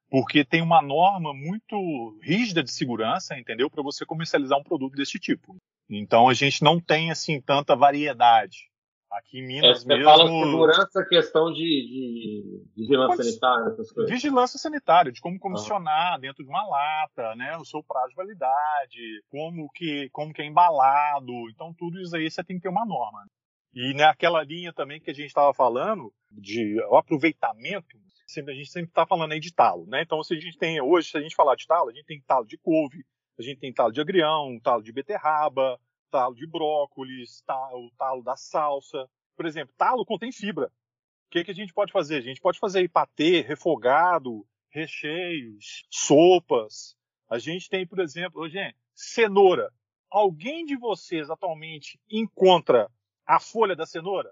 porque 0.09 0.43
tem 0.43 0.63
uma 0.63 0.81
norma 0.81 1.35
muito 1.35 2.17
rígida 2.23 2.63
de 2.63 2.71
segurança, 2.71 3.37
entendeu? 3.37 3.69
Para 3.69 3.83
você 3.83 4.03
comercializar 4.07 4.57
um 4.57 4.63
produto 4.63 4.95
desse 4.95 5.19
tipo. 5.19 5.55
Então 5.87 6.27
a 6.27 6.33
gente 6.33 6.63
não 6.63 6.79
tem 6.79 7.11
assim 7.11 7.39
tanta 7.39 7.75
variedade. 7.75 8.71
Aqui 9.17 9.39
em 9.39 9.47
Minas 9.47 9.77
é, 9.77 9.81
você 9.81 9.87
mesmo. 9.87 10.03
fala 10.03 10.27
segurança, 10.27 11.05
questão 11.05 11.51
de, 11.51 11.59
de, 11.59 12.63
de 12.75 12.81
vigilância 12.81 13.23
sanitária, 13.23 13.71
essas 13.71 13.91
coisas. 13.91 14.11
Vigilância 14.11 14.59
sanitária, 14.59 15.11
de 15.11 15.21
como 15.21 15.39
comissionar 15.39 16.13
ah. 16.15 16.17
dentro 16.17 16.43
de 16.43 16.49
uma 16.49 16.67
lata, 16.67 17.35
né? 17.35 17.55
O 17.57 17.65
seu 17.65 17.81
prazo 17.81 18.09
de 18.09 18.15
validade, 18.15 19.23
como 19.29 19.69
que, 19.73 20.09
como 20.11 20.33
que 20.33 20.41
é 20.41 20.45
embalado. 20.45 21.31
Então, 21.49 21.73
tudo 21.73 22.01
isso 22.01 22.15
aí 22.15 22.29
você 22.29 22.43
tem 22.43 22.57
que 22.57 22.63
ter 22.63 22.69
uma 22.69 22.85
norma. 22.85 23.25
E 23.73 23.93
naquela 23.93 24.43
linha 24.43 24.73
também 24.73 24.99
que 24.99 25.11
a 25.11 25.13
gente 25.13 25.27
estava 25.27 25.53
falando, 25.53 26.13
de 26.31 26.77
aproveitamento, 26.91 27.97
sempre, 28.27 28.53
a 28.53 28.55
gente 28.55 28.69
sempre 28.69 28.89
está 28.89 29.05
falando 29.05 29.31
aí 29.31 29.39
de 29.39 29.53
talo, 29.53 29.85
né? 29.87 30.01
Então, 30.01 30.21
se 30.23 30.33
a 30.33 30.39
gente 30.39 30.57
tem, 30.57 30.81
hoje, 30.81 31.09
se 31.09 31.17
a 31.17 31.21
gente 31.21 31.35
falar 31.35 31.55
de 31.55 31.67
talo, 31.67 31.89
a 31.89 31.93
gente 31.93 32.05
tem 32.05 32.21
talo 32.21 32.45
de 32.45 32.57
couve, 32.57 33.05
a 33.37 33.41
gente 33.41 33.59
tem 33.59 33.73
talo 33.73 33.91
de 33.91 34.01
agrião, 34.01 34.59
talo 34.61 34.81
de 34.81 34.91
beterraba, 34.91 35.79
talo 36.15 36.33
de 36.33 36.47
brócolis, 36.47 37.41
talo, 37.41 37.91
talo 37.97 38.23
da 38.23 38.37
salsa. 38.37 39.09
Por 39.35 39.45
exemplo, 39.45 39.75
talo 39.77 40.05
contém 40.05 40.31
fibra. 40.31 40.67
O 40.67 41.29
que, 41.29 41.43
que 41.43 41.51
a 41.51 41.53
gente 41.53 41.73
pode 41.73 41.91
fazer? 41.91 42.17
A 42.17 42.21
gente 42.21 42.39
pode 42.39 42.57
fazer 42.57 42.87
patê, 42.89 43.41
refogado, 43.41 44.47
recheios, 44.69 45.85
sopas. 45.89 46.95
A 47.29 47.37
gente 47.37 47.69
tem, 47.69 47.85
por 47.85 47.99
exemplo, 47.99 48.47
gente, 48.47 48.77
cenoura. 48.93 49.73
Alguém 50.09 50.65
de 50.65 50.77
vocês 50.77 51.29
atualmente 51.29 51.99
encontra 52.09 52.89
a 53.25 53.37
folha 53.37 53.75
da 53.75 53.85
cenoura? 53.85 54.31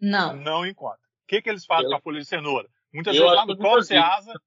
Não. 0.00 0.36
Não 0.36 0.64
encontra. 0.64 1.00
O 1.24 1.26
que, 1.26 1.42
que 1.42 1.50
eles 1.50 1.64
fazem 1.64 1.86
eu, 1.86 1.90
com 1.90 1.96
a 1.96 2.00
folha 2.00 2.20
de 2.20 2.26
cenoura? 2.26 2.68
Muitas 2.92 3.16
vezes 3.16 3.34
lá 3.34 3.44
no 3.44 3.56
copo 3.56 3.78
asa, 3.78 4.40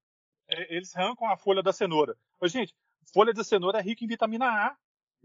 é, 0.48 0.74
eles 0.74 0.96
arrancam 0.96 1.28
a 1.28 1.36
folha 1.36 1.62
da 1.62 1.74
cenoura. 1.74 2.16
Mas, 2.40 2.52
gente, 2.52 2.74
folha 3.12 3.34
de 3.34 3.44
cenoura 3.44 3.80
é 3.80 3.82
rica 3.82 4.02
em 4.02 4.08
vitamina 4.08 4.46
A. 4.46 4.76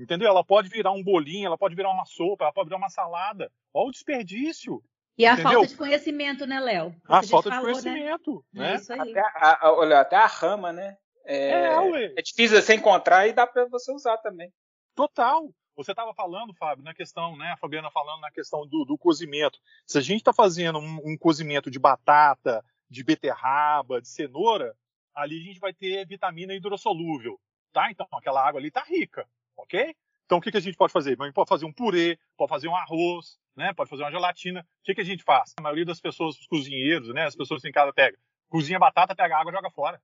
Entendeu? 0.02 0.30
Ela 0.30 0.44
pode 0.44 0.68
virar 0.68 0.92
um 0.92 1.04
bolinho, 1.04 1.46
ela 1.46 1.58
pode 1.58 1.76
virar 1.76 1.92
uma 1.92 2.06
sopa, 2.06 2.46
ela 2.46 2.54
pode 2.54 2.68
virar 2.68 2.80
uma 2.80 2.90
salada. 2.90 3.52
Olha 3.72 3.90
o 3.90 3.92
desperdício. 3.92 4.84
E 5.16 5.28
a 5.28 5.34
entendeu? 5.34 5.52
falta 5.52 5.68
de 5.68 5.76
conhecimento, 5.76 6.48
né, 6.48 6.60
Léo? 6.60 6.96
A 7.08 7.22
falta 7.22 7.52
falou, 7.52 7.72
de 7.72 7.86
né? 7.86 7.92
conhecimento. 7.92 8.46
Né? 8.52 8.72
É 8.72 8.76
isso 8.76 8.94
aí. 8.94 9.12
Até 9.12 9.20
a, 9.20 9.68
a, 9.68 9.74
olha, 9.74 10.00
até 10.00 10.16
a 10.16 10.26
rama, 10.26 10.74
né? 10.74 10.98
É, 11.24 11.52
é, 11.52 12.14
é 12.18 12.22
difícil 12.24 12.60
você 12.60 12.74
encontrar 12.74 13.28
e 13.28 13.34
dá 13.34 13.46
para 13.46 13.66
você 13.68 13.92
usar 13.92 14.18
também. 14.18 14.52
Total. 14.96 15.48
Você 15.76 15.92
estava 15.92 16.16
falando, 16.16 16.52
Fábio, 16.56 16.84
na 16.84 16.96
questão, 16.96 17.38
né? 17.38 17.52
A 17.52 17.58
Fabiana 17.58 17.92
falando 17.92 18.22
na 18.22 18.32
questão 18.32 18.66
do, 18.66 18.84
do 18.84 18.98
cozimento. 18.98 19.60
Se 19.86 20.00
a 20.00 20.02
gente 20.02 20.18
está 20.22 20.34
fazendo 20.34 20.80
um, 20.80 21.00
um, 21.06 21.18
cozimento 21.18 21.70
de 21.70 21.78
batata, 21.78 22.66
de 22.90 23.04
beterraba, 23.04 24.02
de 24.02 24.08
cenoura, 24.08 24.76
ali 25.14 25.40
a 25.40 25.44
gente 25.44 25.60
vai 25.60 25.74
ter 25.74 26.08
vitamina 26.08 26.56
hidrossolúvel, 26.56 27.40
tá? 27.72 27.92
Então 27.92 28.08
aquela 28.14 28.44
água 28.44 28.60
ali 28.60 28.70
está 28.70 28.82
rica 28.82 29.28
ok? 29.62 29.96
Então 30.26 30.38
o 30.38 30.42
que, 30.42 30.52
que 30.52 30.58
a 30.58 30.62
gente 30.62 30.78
pode 30.78 30.94
fazer? 30.94 31.18
A 31.20 31.26
gente 31.26 31.34
pode 31.34 31.50
fazer 31.50 31.66
um 31.66 31.74
purê, 31.74 32.18
pode 32.38 32.50
fazer 32.50 32.68
um 32.68 32.76
arroz, 32.76 33.38
né? 33.56 33.74
Pode 33.74 33.90
fazer 33.90 34.04
uma 34.04 34.12
gelatina. 34.12 34.62
O 34.62 34.84
que, 34.84 34.96
que 34.96 35.02
a 35.02 35.06
gente 35.06 35.24
faz? 35.24 35.54
A 35.58 35.62
maioria 35.62 35.86
das 35.86 36.00
pessoas, 36.00 36.38
os 36.38 36.48
cozinheiros, 36.48 37.14
né? 37.14 37.26
As 37.26 37.36
pessoas 37.36 37.64
em 37.66 37.72
casa 37.72 37.92
pega, 37.94 38.18
cozinha 38.50 38.80
batata, 38.80 39.16
pega 39.16 39.38
água, 39.38 39.52
joga 39.52 39.70
fora. 39.72 40.02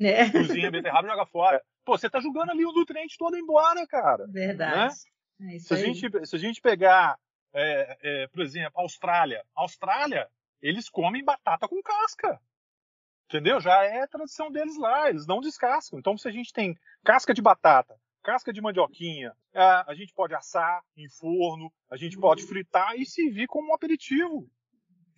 É. 0.00 0.30
Cozinha 0.30 0.70
beterraba, 0.70 1.08
joga 1.08 1.26
fora. 1.26 1.62
Pô, 1.84 1.96
você 1.96 2.08
tá 2.08 2.20
jogando 2.20 2.50
ali 2.50 2.64
o 2.64 2.72
nutriente 2.72 3.16
todo 3.18 3.36
embora, 3.36 3.86
cara. 3.86 4.26
Verdade. 4.28 4.94
Né? 5.38 5.56
É 5.56 5.58
se, 5.58 5.74
a 5.74 5.76
gente, 5.76 6.26
se 6.26 6.36
a 6.36 6.38
gente 6.38 6.60
pegar, 6.60 7.18
é, 7.52 7.98
é, 8.02 8.26
por 8.28 8.42
exemplo, 8.42 8.80
Austrália. 8.80 9.44
Austrália, 9.54 10.28
eles 10.60 10.88
comem 10.88 11.24
batata 11.24 11.66
com 11.66 11.82
casca. 11.82 12.40
Entendeu? 13.26 13.60
Já 13.60 13.84
é 13.84 14.02
a 14.02 14.08
tradição 14.08 14.50
deles 14.50 14.76
lá, 14.78 15.08
eles 15.08 15.26
não 15.26 15.40
descascam. 15.40 15.98
Então, 15.98 16.16
se 16.16 16.28
a 16.28 16.30
gente 16.30 16.52
tem 16.52 16.76
casca 17.04 17.32
de 17.32 17.42
batata, 17.42 17.98
casca 18.22 18.52
de 18.52 18.60
mandioquinha. 18.60 19.32
É, 19.52 19.60
a 19.60 19.94
gente 19.94 20.12
pode 20.14 20.34
assar 20.34 20.82
em 20.96 21.08
forno, 21.08 21.72
a 21.90 21.96
gente 21.96 22.18
pode 22.18 22.42
fritar 22.46 22.94
e 22.96 23.04
servir 23.04 23.46
como 23.46 23.70
um 23.70 23.74
aperitivo. 23.74 24.48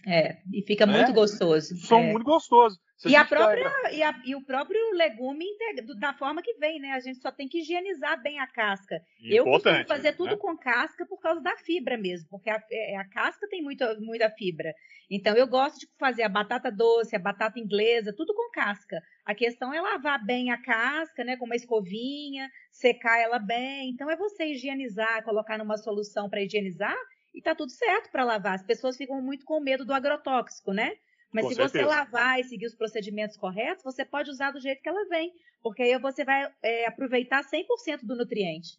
É, 0.06 0.38
e 0.52 0.62
fica 0.62 0.86
muito 0.86 1.10
é, 1.10 1.14
gostoso. 1.14 1.76
São 1.76 2.00
é. 2.00 2.12
muito 2.12 2.24
gostosos. 2.24 2.78
E, 3.06 3.16
a 3.16 3.24
própria, 3.24 3.70
e, 3.92 4.02
a, 4.02 4.22
e, 4.24 4.34
o 4.34 4.44
próprio 4.44 4.80
legume 4.92 5.44
da 5.98 6.14
forma 6.14 6.40
que 6.40 6.54
vem, 6.54 6.80
né? 6.80 6.92
A 6.92 7.00
gente 7.00 7.18
só 7.20 7.30
tem 7.30 7.48
que 7.48 7.58
higienizar 7.58 8.22
bem 8.22 8.38
a 8.38 8.46
casca. 8.46 8.96
Importante, 9.18 9.34
Eu 9.34 9.44
costumo 9.44 9.86
fazer 9.86 10.12
tudo 10.12 10.30
né? 10.30 10.36
com 10.36 10.56
casca 10.56 11.04
por 11.04 11.20
causa 11.20 11.40
da 11.40 11.56
fibra 11.56 11.98
mesmo, 11.98 12.28
porque 12.30 12.48
a, 12.48 12.62
é, 12.70 12.96
a 12.96 13.04
casca 13.08 13.46
tem 13.48 13.62
muita, 13.62 13.98
muita 14.00 14.30
fibra. 14.30 14.72
Então 15.10 15.36
eu 15.36 15.46
gosto 15.46 15.80
de 15.80 15.86
fazer 15.98 16.22
a 16.22 16.28
batata 16.28 16.70
doce, 16.70 17.14
a 17.14 17.18
batata 17.18 17.58
inglesa, 17.58 18.14
tudo 18.16 18.32
com 18.32 18.50
casca. 18.50 19.02
A 19.24 19.34
questão 19.34 19.74
é 19.74 19.80
lavar 19.80 20.24
bem 20.24 20.50
a 20.50 20.62
casca, 20.62 21.24
né? 21.24 21.36
Com 21.36 21.46
uma 21.46 21.56
escovinha, 21.56 22.48
secar 22.70 23.18
ela 23.18 23.38
bem. 23.38 23.90
Então 23.90 24.08
é 24.10 24.16
você 24.16 24.46
higienizar, 24.46 25.24
colocar 25.24 25.58
numa 25.58 25.76
solução 25.76 26.30
para 26.30 26.42
higienizar 26.42 26.96
e 27.34 27.42
tá 27.42 27.54
tudo 27.54 27.70
certo 27.70 28.10
para 28.10 28.24
lavar. 28.24 28.54
As 28.54 28.62
pessoas 28.62 28.96
ficam 28.96 29.20
muito 29.20 29.44
com 29.44 29.60
medo 29.60 29.84
do 29.84 29.92
agrotóxico, 29.92 30.72
né? 30.72 30.92
Mas 31.32 31.44
com 31.44 31.48
se 31.50 31.56
certeza. 31.56 31.84
você 31.84 31.84
lavar 31.84 32.38
e 32.38 32.44
seguir 32.44 32.66
os 32.66 32.76
procedimentos 32.76 33.36
corretos, 33.36 33.82
você 33.82 34.04
pode 34.04 34.30
usar 34.30 34.52
do 34.52 34.60
jeito 34.60 34.80
que 34.80 34.88
ela 34.88 35.04
vem, 35.08 35.32
porque 35.60 35.82
aí 35.82 35.98
você 35.98 36.24
vai 36.24 36.48
é, 36.62 36.86
aproveitar 36.86 37.42
100% 37.42 38.04
do 38.04 38.14
nutriente. 38.14 38.78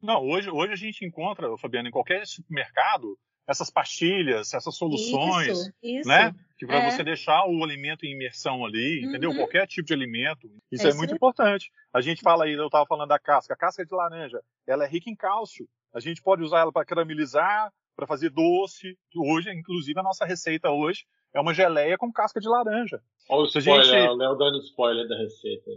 Não, 0.00 0.24
hoje, 0.24 0.48
hoje 0.48 0.72
a 0.72 0.76
gente 0.76 1.04
encontra, 1.04 1.56
Fabiana, 1.58 1.88
em 1.88 1.92
qualquer 1.92 2.24
supermercado, 2.24 3.18
essas 3.48 3.70
pastilhas, 3.70 4.54
essas 4.54 4.76
soluções, 4.76 5.58
isso, 5.58 5.72
isso. 5.82 6.08
né? 6.08 6.32
Que 6.56 6.66
para 6.66 6.84
é. 6.84 6.90
você 6.90 7.02
deixar 7.02 7.46
o 7.46 7.64
alimento 7.64 8.04
em 8.04 8.12
imersão 8.12 8.64
ali, 8.64 9.00
uhum. 9.00 9.08
entendeu? 9.08 9.34
Qualquer 9.34 9.66
tipo 9.66 9.86
de 9.86 9.94
alimento. 9.94 10.48
Isso 10.70 10.86
é, 10.86 10.90
é 10.90 10.94
muito 10.94 11.14
importante. 11.14 11.72
A 11.92 12.00
gente 12.00 12.20
fala 12.20 12.44
aí, 12.44 12.52
eu 12.52 12.66
estava 12.66 12.86
falando 12.86 13.08
da 13.08 13.18
casca, 13.18 13.54
a 13.54 13.56
casca 13.56 13.84
de 13.84 13.92
laranja, 13.92 14.40
ela 14.66 14.84
é 14.84 14.88
rica 14.88 15.10
em 15.10 15.16
cálcio. 15.16 15.66
A 15.92 15.98
gente 15.98 16.22
pode 16.22 16.42
usar 16.42 16.60
ela 16.60 16.70
para 16.70 16.84
caramelizar, 16.84 17.72
para 17.98 18.06
fazer 18.06 18.30
doce. 18.30 18.96
Hoje, 19.16 19.50
inclusive, 19.50 19.98
a 19.98 20.04
nossa 20.04 20.24
receita 20.24 20.70
hoje 20.70 21.04
é 21.34 21.40
uma 21.40 21.52
geleia 21.52 21.98
com 21.98 22.12
casca 22.12 22.38
de 22.38 22.48
laranja. 22.48 23.02
Olha 23.28 23.42
o 23.42 23.46
spoiler, 23.46 23.84
gente... 23.84 24.08
o 24.08 24.14
Léo 24.14 24.36
dando 24.36 24.58
spoiler 24.60 25.08
da 25.08 25.18
receita. 25.18 25.70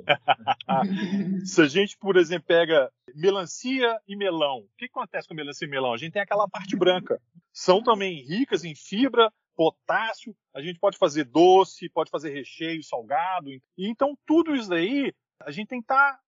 Se 1.43 1.63
a 1.63 1.67
gente, 1.67 1.97
por 1.97 2.15
exemplo, 2.17 2.45
pega 2.47 2.91
melancia 3.15 3.99
e 4.07 4.15
melão, 4.15 4.59
o 4.59 4.69
que 4.77 4.85
acontece 4.85 5.27
com 5.27 5.33
melancia 5.33 5.65
e 5.65 5.69
melão? 5.69 5.93
A 5.93 5.97
gente 5.97 6.13
tem 6.13 6.21
aquela 6.21 6.47
parte 6.47 6.75
branca. 6.77 7.19
São 7.51 7.81
também 7.81 8.23
ricas 8.23 8.63
em 8.63 8.75
fibra, 8.75 9.33
potássio, 9.55 10.35
a 10.53 10.61
gente 10.61 10.79
pode 10.79 10.99
fazer 10.99 11.23
doce, 11.23 11.89
pode 11.89 12.11
fazer 12.11 12.29
recheio 12.29 12.83
salgado. 12.83 13.49
E 13.49 13.61
então, 13.79 14.15
tudo 14.27 14.55
isso 14.55 14.69
daí, 14.69 15.11
a 15.39 15.49
gente 15.49 15.69
tem 15.69 15.79
que 15.79 15.85
estar 15.85 16.19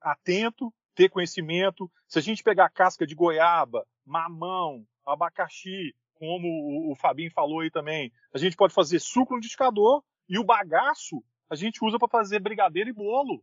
atento, 0.00 0.72
ter 0.94 1.10
conhecimento. 1.10 1.90
Se 2.08 2.18
a 2.18 2.22
gente 2.22 2.42
pegar 2.42 2.64
a 2.64 2.70
casca 2.70 3.06
de 3.06 3.14
goiaba, 3.14 3.86
mamão, 4.04 4.86
abacaxi, 5.06 5.94
como 6.14 6.48
o, 6.48 6.92
o 6.92 6.94
Fabinho 6.96 7.30
falou 7.30 7.60
aí 7.60 7.70
também. 7.70 8.12
A 8.34 8.38
gente 8.38 8.56
pode 8.56 8.74
fazer 8.74 8.98
suco 8.98 9.32
no 9.32 9.36
liquidificador 9.36 10.02
e 10.28 10.38
o 10.38 10.44
bagaço 10.44 11.22
a 11.48 11.54
gente 11.54 11.84
usa 11.84 11.98
para 11.98 12.08
fazer 12.08 12.40
brigadeiro 12.40 12.90
e 12.90 12.92
bolo. 12.92 13.42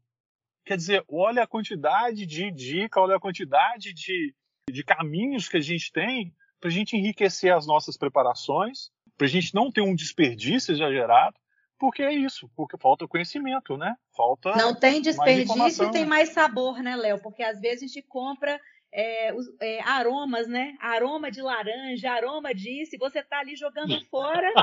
Quer 0.65 0.77
dizer, 0.77 1.03
olha 1.07 1.43
a 1.43 1.47
quantidade 1.47 2.25
de 2.25 2.51
dica, 2.51 2.99
olha 2.99 3.15
a 3.15 3.19
quantidade 3.19 3.93
de, 3.93 4.35
de 4.69 4.83
caminhos 4.83 5.47
que 5.47 5.57
a 5.57 5.61
gente 5.61 5.91
tem 5.91 6.33
para 6.59 6.69
a 6.69 6.71
gente 6.71 6.95
enriquecer 6.95 7.53
as 7.53 7.67
nossas 7.67 7.97
preparações, 7.97 8.89
para 9.17 9.27
a 9.27 9.29
gente 9.29 9.53
não 9.53 9.69
ter 9.69 9.81
um 9.81 9.93
desperdício 9.93 10.71
exagerado, 10.73 11.35
porque 11.77 12.01
é 12.01 12.13
isso, 12.13 12.49
porque 12.55 12.77
falta 12.77 13.05
conhecimento, 13.05 13.75
né? 13.75 13.97
Falta. 14.15 14.55
Não 14.55 14.73
tem 14.73 15.01
desperdício 15.01 15.83
e 15.83 15.91
tem 15.91 16.05
mais 16.05 16.29
sabor, 16.29 16.81
né, 16.81 16.95
Léo? 16.95 17.19
Porque 17.19 17.43
às 17.43 17.59
vezes 17.59 17.83
a 17.83 17.87
gente 17.87 18.07
compra 18.07 18.59
é, 18.93 19.33
os, 19.33 19.47
é, 19.59 19.81
aromas, 19.81 20.47
né? 20.47 20.77
Aroma 20.79 21.31
de 21.31 21.41
laranja, 21.41 22.11
aroma 22.11 22.53
disso, 22.53 22.95
e 22.95 22.99
você 22.99 23.23
tá 23.23 23.39
ali 23.39 23.55
jogando 23.55 23.99
fora. 24.05 24.53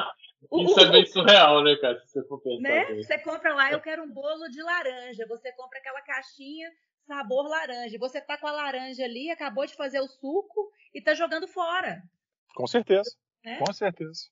Isso 0.53 0.81
é 0.81 0.90
bem 0.90 1.05
surreal, 1.05 1.64
né, 1.64 1.77
cara? 1.77 1.99
Se 1.99 2.12
você 2.12 2.29
for 2.29 2.40
pensar. 2.40 2.62
Né? 2.62 2.95
Você 2.95 3.19
compra 3.19 3.55
lá, 3.55 3.73
eu 3.73 3.81
quero 3.81 4.05
um 4.05 4.11
bolo 4.11 4.49
de 4.49 4.62
laranja. 4.62 5.27
Você 5.27 5.53
compra 5.53 5.79
aquela 5.79 6.01
caixinha 6.03 6.71
sabor 7.07 7.49
laranja. 7.49 7.99
Você 7.99 8.21
tá 8.21 8.38
com 8.38 8.47
a 8.47 8.53
laranja 8.53 9.05
ali, 9.05 9.31
acabou 9.31 9.66
de 9.66 9.75
fazer 9.75 10.01
o 10.01 10.07
suco 10.07 10.71
e 10.95 11.03
tá 11.03 11.12
jogando 11.12 11.49
fora. 11.49 12.01
Com 12.55 12.66
certeza. 12.69 13.11
Né? 13.45 13.59
Com 13.59 13.73
certeza. 13.73 14.31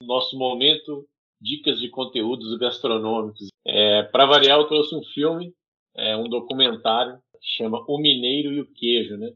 Nosso 0.00 0.38
momento 0.38 1.06
dicas 1.40 1.80
de 1.80 1.88
conteúdos 1.88 2.56
gastronômicos. 2.58 3.48
É, 3.66 4.02
para 4.04 4.26
variar, 4.26 4.58
eu 4.58 4.68
trouxe 4.68 4.94
um 4.94 5.02
filme 5.02 5.54
é 5.96 6.16
um 6.16 6.28
documentário 6.28 7.18
que 7.40 7.48
chama 7.56 7.84
O 7.88 7.98
Mineiro 7.98 8.52
e 8.52 8.60
o 8.60 8.66
Queijo, 8.72 9.16
né? 9.16 9.32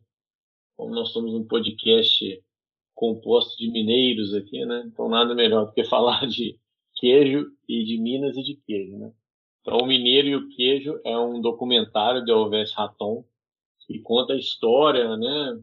Como 0.76 0.94
nós 0.94 1.10
somos 1.10 1.34
um 1.34 1.44
podcast 1.44 2.42
composto 2.94 3.56
de 3.58 3.70
mineiros 3.70 4.34
aqui, 4.34 4.64
né? 4.64 4.84
Então 4.86 5.08
nada 5.08 5.34
melhor 5.34 5.66
do 5.66 5.72
que 5.72 5.84
falar 5.84 6.26
de 6.26 6.58
queijo 6.94 7.46
e 7.68 7.84
de 7.84 7.98
Minas 7.98 8.36
e 8.36 8.42
de 8.42 8.56
queijo, 8.66 8.96
né? 8.98 9.12
Então 9.60 9.78
O 9.78 9.86
Mineiro 9.86 10.28
e 10.28 10.36
o 10.36 10.48
Queijo 10.48 11.00
é 11.04 11.18
um 11.18 11.40
documentário 11.40 12.24
de 12.24 12.30
Alves 12.30 12.72
Raton 12.72 13.24
que 13.86 13.98
conta 14.00 14.34
a 14.34 14.38
história, 14.38 15.16
né? 15.16 15.60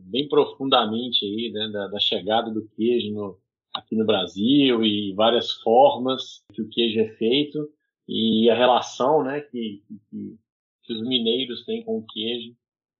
Bem 0.00 0.28
profundamente 0.28 1.24
aí, 1.24 1.50
né? 1.52 1.68
Da, 1.68 1.88
da 1.88 1.98
chegada 1.98 2.50
do 2.50 2.68
queijo 2.68 3.12
no, 3.12 3.38
aqui 3.76 3.94
no 3.94 4.06
Brasil 4.06 4.82
e 4.82 5.12
várias 5.14 5.52
formas 5.52 6.42
que 6.52 6.62
o 6.62 6.68
queijo 6.68 7.00
é 7.00 7.08
feito 7.16 7.70
e 8.08 8.48
a 8.50 8.54
relação, 8.54 9.22
né? 9.22 9.40
Que, 9.40 9.82
que, 10.10 10.38
que 10.82 10.92
os 10.92 11.02
mineiros 11.02 11.64
têm 11.64 11.84
com 11.84 11.98
o 11.98 12.06
queijo 12.06 12.56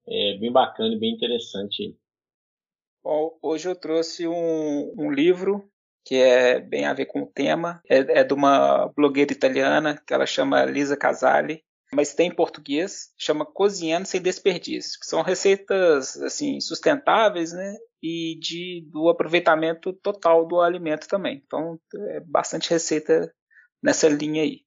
é 0.06 0.36
bem 0.38 0.52
bacana 0.52 0.94
e 0.94 0.98
bem 0.98 1.14
interessante. 1.14 1.96
Bom, 3.02 3.38
hoje 3.40 3.68
eu 3.68 3.74
trouxe 3.74 4.26
um, 4.26 4.94
um, 4.98 5.10
livro 5.10 5.70
que 6.04 6.16
é 6.16 6.60
bem 6.60 6.84
a 6.84 6.94
ver 6.94 7.06
com 7.06 7.22
o 7.22 7.26
tema. 7.26 7.80
É, 7.88 8.20
é, 8.20 8.24
de 8.24 8.34
uma 8.34 8.88
blogueira 8.88 9.32
italiana 9.32 10.00
que 10.06 10.12
ela 10.12 10.26
chama 10.26 10.64
Lisa 10.64 10.96
Casali, 10.96 11.64
mas 11.92 12.14
tem 12.14 12.28
em 12.28 12.34
português. 12.34 13.12
Chama 13.16 13.46
Cozinhando 13.46 14.06
sem 14.06 14.20
Desperdício, 14.20 15.00
que 15.00 15.06
são 15.06 15.22
receitas 15.22 16.20
assim 16.20 16.60
sustentáveis, 16.60 17.52
né? 17.52 17.76
E 18.08 18.38
de 18.38 18.86
do 18.92 19.08
aproveitamento 19.08 19.92
total 19.92 20.46
do 20.46 20.60
alimento 20.60 21.08
também. 21.08 21.42
Então 21.44 21.80
é 22.10 22.20
bastante 22.20 22.70
receita 22.70 23.34
nessa 23.82 24.08
linha 24.08 24.42
aí. 24.42 24.64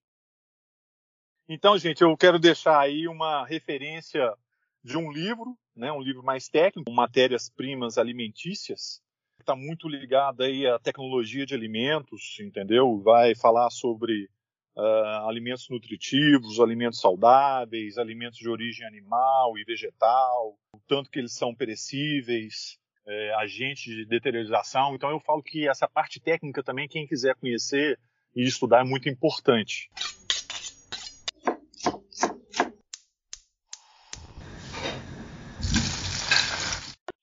Então, 1.47 1.78
gente, 1.78 2.02
eu 2.02 2.15
quero 2.17 2.38
deixar 2.38 2.80
aí 2.80 3.08
uma 3.08 3.45
referência 3.45 4.36
de 4.84 4.97
um 4.97 5.10
livro, 5.12 5.58
né, 5.75 5.91
um 5.91 6.02
livro 6.02 6.21
mais 6.21 6.49
técnico, 6.49 6.91
matérias-primas 6.91 7.97
alimentícias, 7.97 9.02
está 9.39 9.56
muito 9.56 9.88
ligado 9.88 10.43
aí 10.43 10.67
à 10.67 10.78
tecnologia 10.78 11.45
de 11.45 11.56
alimentos, 11.56 12.38
entendeu? 12.39 13.02
Vai 13.02 13.34
falar 13.36 13.69
sobre 13.71 14.30
uh, 14.78 15.28
alimentos 15.28 15.67
nutritivos, 15.69 16.60
alimentos 16.60 16.99
saudáveis, 16.99 17.97
alimentos 17.97 18.38
de 18.38 18.49
origem 18.49 18.86
animal 18.86 19.58
e 19.58 19.63
vegetal, 19.63 20.56
o 20.75 20.80
tanto 20.88 21.10
que 21.10 21.17
eles 21.17 21.34
são 21.34 21.56
perecíveis, 21.56 22.78
é, 23.07 23.33
agentes 23.35 23.83
de 23.83 24.05
deteriorização. 24.05 24.95
Então 24.95 25.09
eu 25.09 25.19
falo 25.19 25.41
que 25.41 25.67
essa 25.67 25.88
parte 25.88 26.19
técnica 26.19 26.63
também, 26.63 26.88
quem 26.88 27.07
quiser 27.07 27.35
conhecer 27.35 27.99
e 28.35 28.43
estudar, 28.43 28.81
é 28.81 28.83
muito 28.83 29.09
importante. 29.09 29.89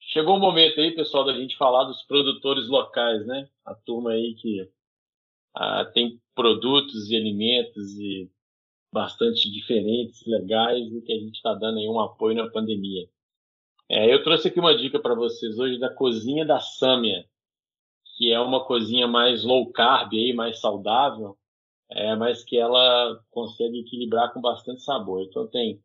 Chegou 0.00 0.36
o 0.36 0.40
momento 0.40 0.80
aí, 0.80 0.94
pessoal, 0.94 1.26
da 1.26 1.34
gente 1.34 1.58
falar 1.58 1.84
dos 1.84 2.02
produtores 2.04 2.68
locais, 2.68 3.26
né? 3.26 3.48
A 3.64 3.74
turma 3.74 4.12
aí 4.12 4.34
que 4.40 4.66
ah, 5.54 5.84
tem 5.92 6.18
produtos 6.34 7.10
e 7.10 7.16
alimentos 7.16 7.98
e 7.98 8.30
bastante 8.92 9.50
diferentes, 9.50 10.24
legais 10.26 10.90
e 10.90 11.02
que 11.02 11.12
a 11.12 11.18
gente 11.18 11.34
está 11.34 11.52
dando 11.52 11.78
aí 11.78 11.86
um 11.86 12.00
apoio 12.00 12.34
na 12.34 12.50
pandemia. 12.50 13.06
É, 13.88 14.12
eu 14.12 14.22
trouxe 14.24 14.48
aqui 14.48 14.58
uma 14.58 14.76
dica 14.76 14.98
para 14.98 15.14
vocês 15.14 15.58
hoje 15.58 15.78
da 15.78 15.88
cozinha 15.92 16.44
da 16.44 16.58
Sâmia, 16.60 17.24
que 18.16 18.32
é 18.32 18.40
uma 18.40 18.64
cozinha 18.64 19.06
mais 19.06 19.44
low 19.44 19.70
carb 19.72 20.12
aí, 20.12 20.32
mais 20.32 20.60
saudável, 20.60 21.36
é, 21.90 22.16
mas 22.16 22.42
que 22.42 22.56
ela 22.58 23.20
consegue 23.30 23.80
equilibrar 23.80 24.32
com 24.32 24.40
bastante 24.40 24.82
sabor. 24.82 25.22
Então 25.22 25.46
tem 25.46 25.80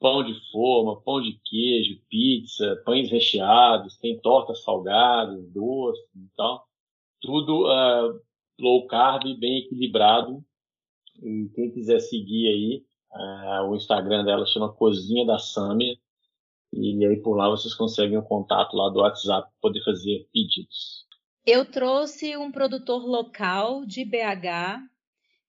pão 0.00 0.24
de 0.24 0.34
forma, 0.50 1.00
pão 1.02 1.20
de 1.20 1.40
queijo, 1.44 2.00
pizza, 2.10 2.82
pães 2.84 3.10
recheados, 3.10 3.96
tem 3.98 4.20
tortas 4.20 4.62
salgadas, 4.62 5.50
doces 5.52 6.04
e 6.14 6.28
tal. 6.36 6.66
Tudo 7.20 7.66
uh, 7.66 8.20
low 8.58 8.86
carb, 8.86 9.22
bem 9.38 9.60
equilibrado. 9.60 10.44
E 11.22 11.48
quem 11.54 11.70
quiser 11.70 12.00
seguir 12.00 12.48
aí, 12.48 12.84
uh, 13.12 13.70
o 13.70 13.76
Instagram 13.76 14.24
dela 14.24 14.44
chama 14.46 14.72
Cozinha 14.72 15.24
da 15.24 15.38
Samia. 15.38 15.96
E 16.76 17.06
aí 17.06 17.16
por 17.22 17.36
lá 17.36 17.48
vocês 17.48 17.74
conseguem 17.74 18.18
o 18.18 18.22
contato 18.22 18.76
lá 18.76 18.90
do 18.90 19.00
WhatsApp 19.00 19.48
para 19.48 19.60
poder 19.60 19.84
fazer 19.84 20.26
pedidos. 20.32 21.06
Eu 21.46 21.64
trouxe 21.64 22.36
um 22.36 22.50
produtor 22.50 23.04
local 23.04 23.84
de 23.84 24.04
BH, 24.04 24.80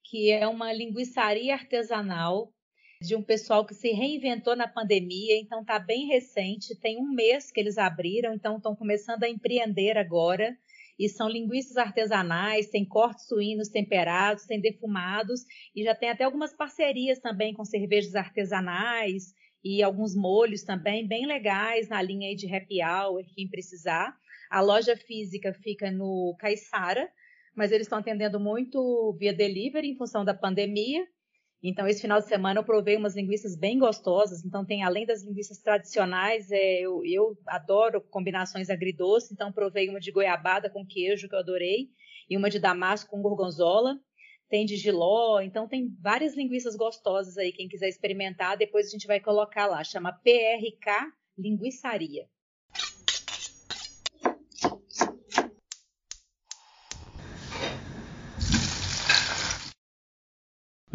que 0.03 0.29
é 0.29 0.47
uma 0.47 0.71
linguiçaria 0.71 1.53
artesanal 1.53 2.51
de 3.01 3.15
um 3.15 3.23
pessoal 3.23 3.65
que 3.65 3.73
se 3.73 3.91
reinventou 3.91 4.55
na 4.55 4.67
pandemia, 4.67 5.37
então 5.37 5.61
está 5.61 5.79
bem 5.79 6.07
recente, 6.07 6.79
tem 6.79 6.97
um 6.97 7.13
mês 7.13 7.51
que 7.51 7.59
eles 7.59 7.77
abriram, 7.77 8.33
então 8.33 8.57
estão 8.57 8.75
começando 8.75 9.23
a 9.23 9.29
empreender 9.29 9.97
agora. 9.97 10.55
E 10.97 11.09
são 11.09 11.27
linguiças 11.27 11.75
artesanais, 11.75 12.69
tem 12.69 12.85
cortes 12.85 13.27
suínos 13.27 13.67
temperados, 13.67 14.45
tem 14.45 14.61
defumados, 14.61 15.41
e 15.75 15.83
já 15.83 15.93
tem 15.93 16.09
até 16.09 16.23
algumas 16.23 16.53
parcerias 16.53 17.19
também 17.19 17.53
com 17.53 17.65
cervejas 17.65 18.15
artesanais 18.15 19.33
e 19.65 19.81
alguns 19.81 20.15
molhos 20.15 20.61
também 20.61 21.07
bem 21.07 21.25
legais 21.25 21.89
na 21.89 21.99
linha 21.99 22.29
aí 22.29 22.35
de 22.35 22.45
happy 22.55 22.83
hour, 22.83 23.25
quem 23.33 23.49
precisar. 23.49 24.15
A 24.47 24.61
loja 24.61 24.95
física 24.95 25.51
fica 25.53 25.89
no 25.89 26.35
Caiçara, 26.39 27.09
mas 27.55 27.71
eles 27.71 27.87
estão 27.87 27.97
atendendo 27.97 28.39
muito 28.39 29.17
via 29.19 29.33
delivery 29.33 29.89
em 29.89 29.97
função 29.97 30.23
da 30.23 30.35
pandemia. 30.35 31.03
Então, 31.63 31.87
esse 31.87 31.99
final 31.99 32.21
de 32.21 32.27
semana 32.27 32.59
eu 32.59 32.63
provei 32.63 32.95
umas 32.95 33.15
linguiças 33.15 33.57
bem 33.57 33.79
gostosas. 33.79 34.45
Então, 34.45 34.63
tem 34.63 34.83
além 34.83 35.03
das 35.03 35.23
linguiças 35.23 35.57
tradicionais, 35.57 36.51
é, 36.51 36.81
eu, 36.81 37.01
eu, 37.03 37.35
adoro 37.47 38.01
combinações 38.01 38.69
agridoces. 38.69 39.31
Então, 39.31 39.51
provei 39.51 39.89
uma 39.89 39.99
de 39.99 40.11
goiabada 40.11 40.69
com 40.69 40.85
queijo, 40.85 41.27
que 41.27 41.33
eu 41.33 41.39
adorei, 41.39 41.87
e 42.29 42.37
uma 42.37 42.51
de 42.51 42.59
damasco 42.59 43.09
com 43.09 43.19
gorgonzola. 43.19 43.99
Tem 44.49 44.65
de 44.65 44.75
giló, 44.75 45.41
então 45.41 45.67
tem 45.67 45.89
várias 45.99 46.35
linguiças 46.35 46.75
gostosas 46.75 47.37
aí. 47.37 47.51
Quem 47.51 47.67
quiser 47.67 47.89
experimentar, 47.89 48.57
depois 48.57 48.87
a 48.87 48.89
gente 48.89 49.07
vai 49.07 49.19
colocar 49.19 49.65
lá. 49.65 49.83
Chama 49.83 50.11
PRK 50.11 51.11
Linguiçaria. 51.37 52.27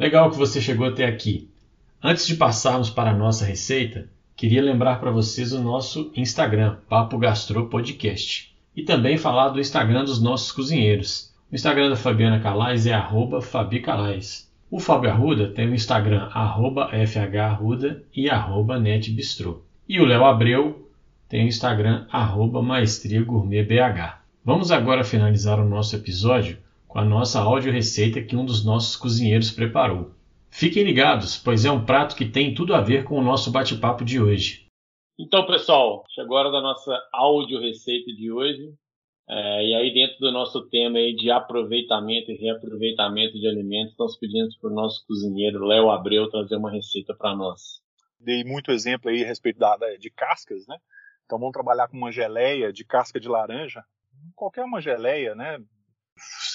Legal 0.00 0.30
que 0.30 0.38
você 0.38 0.62
chegou 0.62 0.86
até 0.86 1.04
aqui. 1.04 1.50
Antes 2.02 2.26
de 2.26 2.34
passarmos 2.34 2.88
para 2.88 3.10
a 3.10 3.14
nossa 3.14 3.44
receita, 3.44 4.10
queria 4.34 4.62
lembrar 4.62 4.98
para 4.98 5.10
vocês 5.10 5.52
o 5.52 5.60
nosso 5.60 6.10
Instagram, 6.16 6.78
Papo 6.88 7.18
Gastro 7.18 7.68
Podcast, 7.68 8.56
e 8.74 8.82
também 8.82 9.18
falar 9.18 9.50
do 9.50 9.60
Instagram 9.60 10.04
dos 10.04 10.22
nossos 10.22 10.52
cozinheiros. 10.52 11.29
O 11.50 11.54
Instagram 11.56 11.88
da 11.88 11.96
Fabiana 11.96 12.38
Calais 12.38 12.86
é 12.86 12.92
arroba 12.92 13.42
Fabi 13.42 13.80
Calais. 13.80 14.48
O 14.70 14.78
Fábio 14.78 15.10
Arruda 15.10 15.48
tem 15.48 15.68
o 15.68 15.74
Instagram 15.74 16.28
arroba 16.32 16.88
FHArruda 17.04 18.04
e 18.14 18.30
arroba 18.30 18.78
NetBistrô. 18.78 19.62
E 19.88 20.00
o 20.00 20.04
Léo 20.04 20.24
Abreu 20.24 20.88
tem 21.28 21.44
o 21.44 21.48
Instagram 21.48 22.06
arroba 22.08 22.62
Maestria 22.62 23.20
Gourmet 23.24 23.64
BH. 23.64 24.20
Vamos 24.44 24.70
agora 24.70 25.02
finalizar 25.02 25.58
o 25.58 25.68
nosso 25.68 25.96
episódio 25.96 26.56
com 26.86 27.00
a 27.00 27.04
nossa 27.04 27.40
áudio 27.40 27.72
receita 27.72 28.22
que 28.22 28.36
um 28.36 28.44
dos 28.44 28.64
nossos 28.64 28.94
cozinheiros 28.94 29.50
preparou. 29.50 30.12
Fiquem 30.50 30.84
ligados, 30.84 31.36
pois 31.36 31.64
é 31.64 31.70
um 31.72 31.84
prato 31.84 32.14
que 32.14 32.26
tem 32.26 32.54
tudo 32.54 32.76
a 32.76 32.80
ver 32.80 33.02
com 33.02 33.18
o 33.18 33.24
nosso 33.24 33.50
bate-papo 33.50 34.04
de 34.04 34.22
hoje. 34.22 34.66
Então, 35.18 35.44
pessoal, 35.46 36.04
chegou 36.14 36.36
a 36.36 36.40
hora 36.42 36.52
da 36.52 36.60
nossa 36.60 36.96
áudio 37.12 37.60
receita 37.60 38.12
de 38.12 38.30
hoje. 38.30 38.72
É, 39.32 39.64
e 39.64 39.74
aí, 39.74 39.94
dentro 39.94 40.18
do 40.18 40.32
nosso 40.32 40.68
tema 40.68 40.98
aí 40.98 41.14
de 41.14 41.30
aproveitamento 41.30 42.32
e 42.32 42.36
reaproveitamento 42.36 43.38
de 43.38 43.46
alimentos, 43.46 43.94
nós 43.96 44.18
pedimos 44.18 44.56
para 44.56 44.70
o 44.70 44.74
nosso 44.74 45.06
cozinheiro 45.06 45.64
Léo 45.64 45.88
Abreu 45.88 46.28
trazer 46.28 46.56
uma 46.56 46.70
receita 46.70 47.14
para 47.14 47.36
nós. 47.36 47.80
Dei 48.18 48.42
muito 48.42 48.72
exemplo 48.72 49.08
aí 49.08 49.22
a 49.22 49.26
respeito 49.26 49.58
da, 49.58 49.76
de 49.98 50.10
cascas, 50.10 50.66
né? 50.66 50.76
Então 51.24 51.38
vamos 51.38 51.52
trabalhar 51.52 51.86
com 51.86 51.96
uma 51.96 52.10
geleia 52.10 52.72
de 52.72 52.84
casca 52.84 53.20
de 53.20 53.28
laranja, 53.28 53.84
qualquer 54.34 54.64
uma 54.64 54.80
geleia, 54.80 55.34
né? 55.34 55.58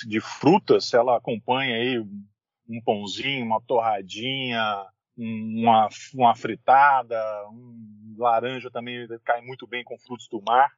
de 0.07 0.19
frutas, 0.21 0.93
ela 0.93 1.17
acompanha 1.17 1.75
aí 1.75 1.99
um 1.99 2.81
pãozinho, 2.83 3.45
uma 3.45 3.61
torradinha, 3.61 4.85
uma, 5.17 5.87
uma 6.13 6.35
fritada, 6.35 7.17
um 7.49 8.15
laranja 8.17 8.69
também 8.71 9.07
cai 9.23 9.41
muito 9.41 9.67
bem 9.67 9.83
com 9.83 9.97
frutos 9.99 10.27
do 10.29 10.41
mar. 10.41 10.71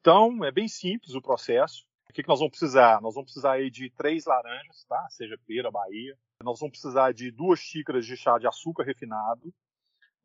Então, 0.00 0.44
é 0.44 0.52
bem 0.52 0.68
simples 0.68 1.14
o 1.14 1.22
processo. 1.22 1.84
O 2.08 2.12
que, 2.12 2.22
que 2.22 2.28
nós 2.28 2.38
vamos 2.38 2.52
precisar? 2.52 3.00
Nós 3.02 3.14
vamos 3.14 3.30
precisar 3.30 3.52
aí 3.52 3.70
de 3.70 3.90
três 3.90 4.24
laranjas, 4.24 4.84
tá? 4.88 5.06
Seja 5.10 5.38
pera, 5.46 5.70
Bahia. 5.70 6.16
Nós 6.42 6.60
vamos 6.60 6.78
precisar 6.78 7.12
de 7.12 7.30
duas 7.30 7.58
xícaras 7.58 8.06
de 8.06 8.16
chá 8.16 8.38
de 8.38 8.46
açúcar 8.46 8.84
refinado. 8.84 9.52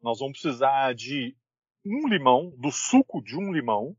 Nós 0.02 0.20
vamos 0.20 0.40
precisar 0.40 0.94
de 0.94 1.36
um 1.86 2.08
limão, 2.08 2.54
do 2.58 2.72
suco 2.72 3.22
de 3.22 3.36
um 3.36 3.52
limão. 3.52 3.96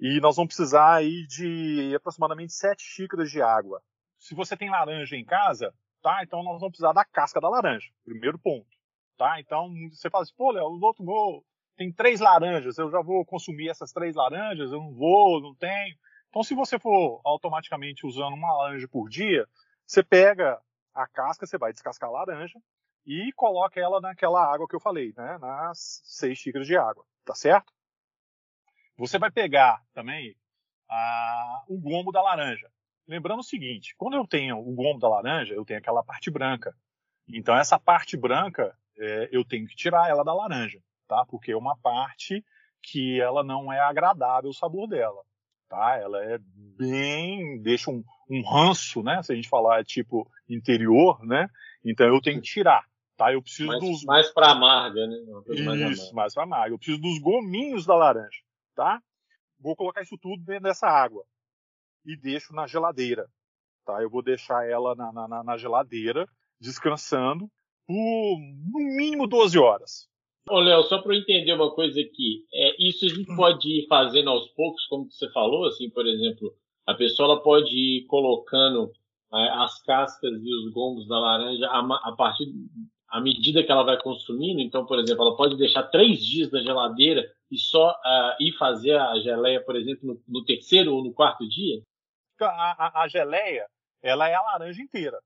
E 0.00 0.20
nós 0.20 0.36
vamos 0.36 0.54
precisar 0.54 0.94
aí 0.94 1.26
de 1.26 1.94
aproximadamente 1.94 2.52
7 2.52 2.82
xícaras 2.82 3.30
de 3.30 3.42
água. 3.42 3.82
Se 4.18 4.34
você 4.34 4.56
tem 4.56 4.70
laranja 4.70 5.16
em 5.16 5.24
casa, 5.24 5.74
tá? 6.02 6.22
Então 6.22 6.42
nós 6.42 6.60
vamos 6.60 6.70
precisar 6.70 6.92
da 6.92 7.04
casca 7.04 7.40
da 7.40 7.48
laranja, 7.48 7.88
primeiro 8.04 8.38
ponto. 8.38 8.66
tá? 9.18 9.38
Então 9.40 9.72
você 9.90 10.08
fala 10.10 10.22
assim, 10.22 10.34
pô, 10.36 10.50
Léo, 10.50 10.64
o 10.64 10.84
outro 10.84 11.04
tem 11.76 11.92
três 11.92 12.20
laranjas, 12.20 12.78
eu 12.78 12.90
já 12.90 13.00
vou 13.00 13.24
consumir 13.24 13.68
essas 13.68 13.92
três 13.92 14.14
laranjas, 14.14 14.72
eu 14.72 14.78
não 14.78 14.92
vou, 14.92 15.40
não 15.40 15.54
tenho. 15.54 15.96
Então, 16.28 16.42
se 16.42 16.54
você 16.54 16.78
for 16.78 17.20
automaticamente 17.24 18.06
usando 18.06 18.34
uma 18.34 18.52
laranja 18.56 18.88
por 18.88 19.08
dia, 19.08 19.46
você 19.86 20.02
pega 20.02 20.60
a 20.94 21.06
casca, 21.06 21.46
você 21.46 21.58
vai 21.58 21.72
descascar 21.72 22.08
a 22.08 22.12
laranja 22.12 22.58
e 23.06 23.32
coloca 23.32 23.80
ela 23.80 24.00
naquela 24.00 24.42
água 24.42 24.68
que 24.68 24.76
eu 24.76 24.80
falei, 24.80 25.12
né? 25.16 25.38
Nas 25.38 26.02
seis 26.04 26.38
xícaras 26.38 26.66
de 26.66 26.76
água, 26.76 27.04
tá 27.24 27.34
certo? 27.34 27.72
Você 28.96 29.18
vai 29.18 29.30
pegar 29.30 29.82
também 29.92 30.36
a, 30.88 31.64
o 31.68 31.78
gombo 31.78 32.12
da 32.12 32.22
laranja. 32.22 32.70
Lembrando 33.06 33.40
o 33.40 33.44
seguinte, 33.44 33.94
quando 33.96 34.14
eu 34.14 34.26
tenho 34.26 34.58
o 34.58 34.74
gombo 34.74 35.00
da 35.00 35.08
laranja, 35.08 35.54
eu 35.54 35.64
tenho 35.64 35.80
aquela 35.80 36.04
parte 36.04 36.30
branca. 36.30 36.74
Então, 37.26 37.56
essa 37.56 37.78
parte 37.78 38.16
branca, 38.16 38.76
é, 38.96 39.28
eu 39.32 39.44
tenho 39.44 39.66
que 39.66 39.74
tirar 39.74 40.08
ela 40.08 40.22
da 40.22 40.32
laranja 40.32 40.80
tá? 41.12 41.26
Porque 41.26 41.52
é 41.52 41.56
uma 41.56 41.76
parte 41.76 42.42
que 42.82 43.20
ela 43.20 43.44
não 43.44 43.70
é 43.70 43.78
agradável 43.80 44.48
o 44.48 44.54
sabor 44.54 44.88
dela, 44.88 45.22
tá? 45.68 45.98
Ela 46.00 46.24
é 46.24 46.38
bem, 46.40 47.60
deixa 47.60 47.90
um, 47.90 48.02
um 48.30 48.42
ranço, 48.42 49.02
né? 49.02 49.22
Se 49.22 49.30
a 49.30 49.36
gente 49.36 49.48
falar 49.48 49.84
tipo 49.84 50.26
interior, 50.48 51.22
né? 51.22 51.48
Então 51.84 52.06
eu 52.06 52.20
tenho 52.22 52.40
que 52.40 52.48
tirar, 52.48 52.82
tá? 53.14 53.30
Eu 53.30 53.42
preciso 53.42 53.68
mais, 53.68 53.80
dos 53.80 54.04
mais 54.04 54.32
para 54.32 54.52
amarga, 54.52 55.06
né? 55.06 55.16
Isso, 55.90 56.14
mais 56.14 56.32
para 56.32 56.44
amarga. 56.44 56.74
Eu 56.74 56.78
preciso 56.78 56.98
dos 56.98 57.18
gominhos 57.18 57.84
da 57.84 57.94
laranja, 57.94 58.40
tá? 58.74 58.98
Vou 59.60 59.76
colocar 59.76 60.00
isso 60.00 60.16
tudo 60.16 60.42
dentro 60.42 60.64
dessa 60.64 60.88
água 60.88 61.24
e 62.06 62.16
deixo 62.16 62.54
na 62.54 62.66
geladeira, 62.66 63.28
tá? 63.84 64.02
Eu 64.02 64.08
vou 64.08 64.22
deixar 64.22 64.66
ela 64.66 64.94
na, 64.94 65.12
na, 65.12 65.44
na 65.44 65.56
geladeira 65.58 66.26
descansando 66.58 67.50
por 67.86 68.38
no 68.72 68.96
mínimo 68.96 69.26
12 69.26 69.58
horas, 69.58 70.08
Ô, 70.48 70.58
Léo, 70.58 70.82
só 70.84 71.00
para 71.00 71.14
eu 71.14 71.20
entender 71.20 71.52
uma 71.52 71.72
coisa 71.72 72.00
aqui, 72.00 72.44
é, 72.52 72.74
isso 72.78 73.06
a 73.06 73.08
gente 73.08 73.30
hum. 73.30 73.36
pode 73.36 73.68
ir 73.68 73.86
fazendo 73.86 74.30
aos 74.30 74.48
poucos, 74.48 74.84
como 74.86 75.10
você 75.10 75.30
falou, 75.30 75.66
assim, 75.66 75.88
por 75.90 76.06
exemplo, 76.06 76.52
a 76.86 76.94
pessoa 76.94 77.42
pode 77.42 77.74
ir 77.74 78.06
colocando 78.06 78.90
é, 79.32 79.48
as 79.50 79.80
cascas 79.82 80.32
e 80.42 80.54
os 80.54 80.72
gomos 80.72 81.06
da 81.06 81.18
laranja 81.18 81.66
a, 81.68 81.78
a, 82.08 82.12
partir 82.16 82.46
à 83.08 83.20
medida 83.20 83.62
que 83.62 83.70
ela 83.70 83.84
vai 83.84 84.00
consumindo. 84.02 84.60
Então, 84.60 84.84
por 84.84 84.98
exemplo, 84.98 85.22
ela 85.22 85.36
pode 85.36 85.56
deixar 85.56 85.84
três 85.84 86.24
dias 86.24 86.50
na 86.50 86.60
geladeira 86.60 87.24
e 87.50 87.58
só 87.58 87.90
uh, 87.90 88.42
ir 88.42 88.52
fazer 88.58 88.96
a 88.96 89.18
geleia, 89.20 89.62
por 89.62 89.76
exemplo, 89.76 90.00
no, 90.08 90.22
no 90.26 90.44
terceiro 90.44 90.94
ou 90.94 91.04
no 91.04 91.12
quarto 91.12 91.48
dia. 91.48 91.82
A, 92.40 93.00
a, 93.00 93.02
a, 93.02 93.08
geleia, 93.08 93.66
ela 94.02 94.28
é 94.28 94.34
a 94.34 94.42
laranja 94.42 94.82
inteira. 94.82 95.18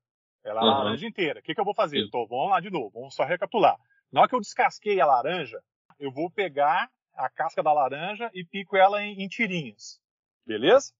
Ela 0.43 0.61
é 0.61 0.63
a 0.63 0.67
uhum. 0.67 0.77
laranja 0.77 1.07
inteira. 1.07 1.39
O 1.39 1.43
que, 1.43 1.55
que 1.55 1.59
eu 1.59 1.65
vou 1.65 1.73
fazer? 1.73 1.99
Então, 1.99 2.27
vamos 2.27 2.49
lá 2.49 2.59
de 2.59 2.69
novo, 2.69 2.91
vamos 2.93 3.15
só 3.15 3.23
recapitular. 3.23 3.75
Na 4.11 4.21
hora 4.21 4.29
que 4.29 4.35
eu 4.35 4.41
descasquei 4.41 4.99
a 4.99 5.05
laranja, 5.05 5.61
eu 5.99 6.11
vou 6.11 6.29
pegar 6.31 6.89
a 7.13 7.29
casca 7.29 7.63
da 7.63 7.73
laranja 7.73 8.29
e 8.33 8.45
pico 8.45 8.77
ela 8.77 9.01
em, 9.01 9.21
em 9.21 9.27
tirinhas. 9.27 9.99
Beleza? 10.45 10.93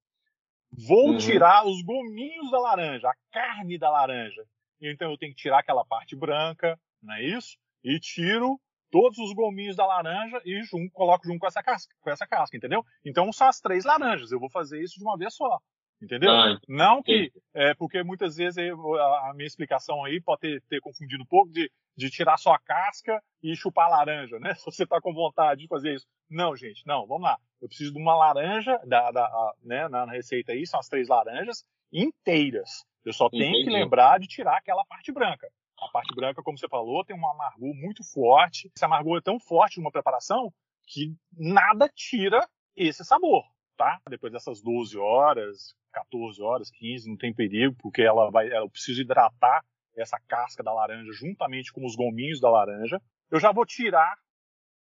Vou 0.72 1.12
uhum. 1.12 1.18
tirar 1.18 1.66
os 1.66 1.82
gominhos 1.82 2.52
da 2.52 2.60
laranja, 2.60 3.10
a 3.10 3.16
carne 3.32 3.78
da 3.78 3.90
laranja. 3.90 4.44
Então 4.82 5.12
eu 5.12 5.18
tenho 5.18 5.34
que 5.34 5.42
tirar 5.42 5.60
aquela 5.60 5.86
parte 5.86 6.16
branca, 6.16 6.80
não 7.02 7.16
é 7.16 7.24
isso? 7.24 7.58
E 7.84 8.00
tiro 8.00 8.60
todos 8.92 9.18
os 9.20 9.34
gominhos 9.34 9.76
da 9.76 9.86
laranja 9.86 10.42
e 10.46 10.62
junto, 10.64 10.92
coloco 10.92 11.26
junto 11.26 11.40
com 11.40 11.48
essa 11.48 11.64
casca, 11.64 11.94
com 12.02 12.10
essa 12.10 12.28
casca, 12.28 12.56
entendeu? 12.56 12.84
Então 13.06 13.32
são 13.32 13.48
as 13.48 13.60
três 13.60 13.86
laranjas. 13.86 14.32
Eu 14.32 14.40
vou 14.40 14.50
fazer 14.50 14.82
isso 14.82 14.98
de 14.98 15.04
uma 15.04 15.18
vez 15.18 15.34
só. 15.34 15.60
Entendeu? 16.02 16.32
Ah, 16.32 16.60
não 16.68 17.02
que. 17.02 17.32
É, 17.54 17.74
porque 17.74 18.04
muitas 18.04 18.36
vezes 18.36 18.58
a, 18.58 19.34
minha 19.36 19.48
explicação 19.48 20.06
aí 20.06 20.22
pode 20.22 20.42
ter, 20.42 20.64
ter, 20.70 20.80
confundido 20.80 21.24
um 21.24 21.26
pouco 21.26 21.52
de, 21.52 21.72
de 21.96 22.10
tirar 22.10 22.38
só 22.38 22.54
a 22.54 22.60
casca 22.60 23.22
e 23.42 23.56
chupar 23.56 23.88
a 23.88 23.98
laranja, 23.98 24.40
né? 24.40 24.54
Se 24.56 24.66
você 24.66 24.84
está 24.84 25.02
com 25.02 25.14
vontade 25.14 25.62
de 25.62 25.68
fazer 25.68 25.96
isso. 25.96 26.06
Não, 26.30 26.56
gente, 26.56 26.86
não, 26.86 27.08
vamos 27.08 27.24
lá. 27.24 27.38
Eu 27.60 27.68
preciso 27.68 27.94
de 27.94 28.00
uma 28.00 28.16
laranja, 28.16 28.80
da, 28.86 29.10
da 29.12 29.26
a, 29.26 29.54
né, 29.64 29.88
na 29.88 30.06
receita 30.06 30.52
aí, 30.52 30.68
são 30.68 30.80
as 30.80 30.88
três 30.88 31.08
laranjas 31.08 31.66
inteiras. 31.92 32.86
Eu 33.04 33.14
só 33.14 33.28
Entendi. 33.28 33.44
tenho 33.44 33.64
que 33.64 33.70
lembrar 33.72 34.20
de 34.20 34.28
tirar 34.28 34.58
aquela 34.58 34.86
parte 34.86 35.12
branca. 35.12 35.50
A 35.80 35.88
parte 35.90 36.14
branca, 36.14 36.44
como 36.44 36.58
você 36.58 36.68
falou, 36.68 37.06
tem 37.06 37.16
um 37.16 37.28
amargor 37.28 37.74
muito 37.76 38.04
forte. 38.04 38.70
Esse 38.76 38.86
amargor 38.86 39.18
é 39.18 39.22
tão 39.22 39.40
forte 39.40 39.80
numa 39.80 39.92
preparação 39.92 40.54
que 40.86 41.16
nada 41.36 41.90
tira 41.90 42.48
esse 42.76 43.04
sabor, 43.04 43.44
tá? 43.78 44.02
Depois 44.10 44.34
dessas 44.34 44.62
12 44.62 44.98
horas, 44.98 45.76
14 45.94 46.42
horas, 46.42 46.72
15, 46.72 47.10
não 47.10 47.16
tem 47.16 47.34
perigo, 47.34 47.76
porque 47.80 48.02
ela 48.02 48.30
vai, 48.30 48.52
eu 48.52 48.70
preciso 48.70 49.02
hidratar 49.02 49.64
essa 49.96 50.20
casca 50.28 50.64
da 50.64 50.74
laranja 50.74 51.12
juntamente 51.14 51.72
com 51.72 51.86
os 51.86 51.96
gominhos 51.96 52.40
da 52.40 52.50
laranja. 52.50 53.02
Eu 53.32 53.40
já 53.40 53.52
vou 53.52 53.66
tirar 53.66 54.18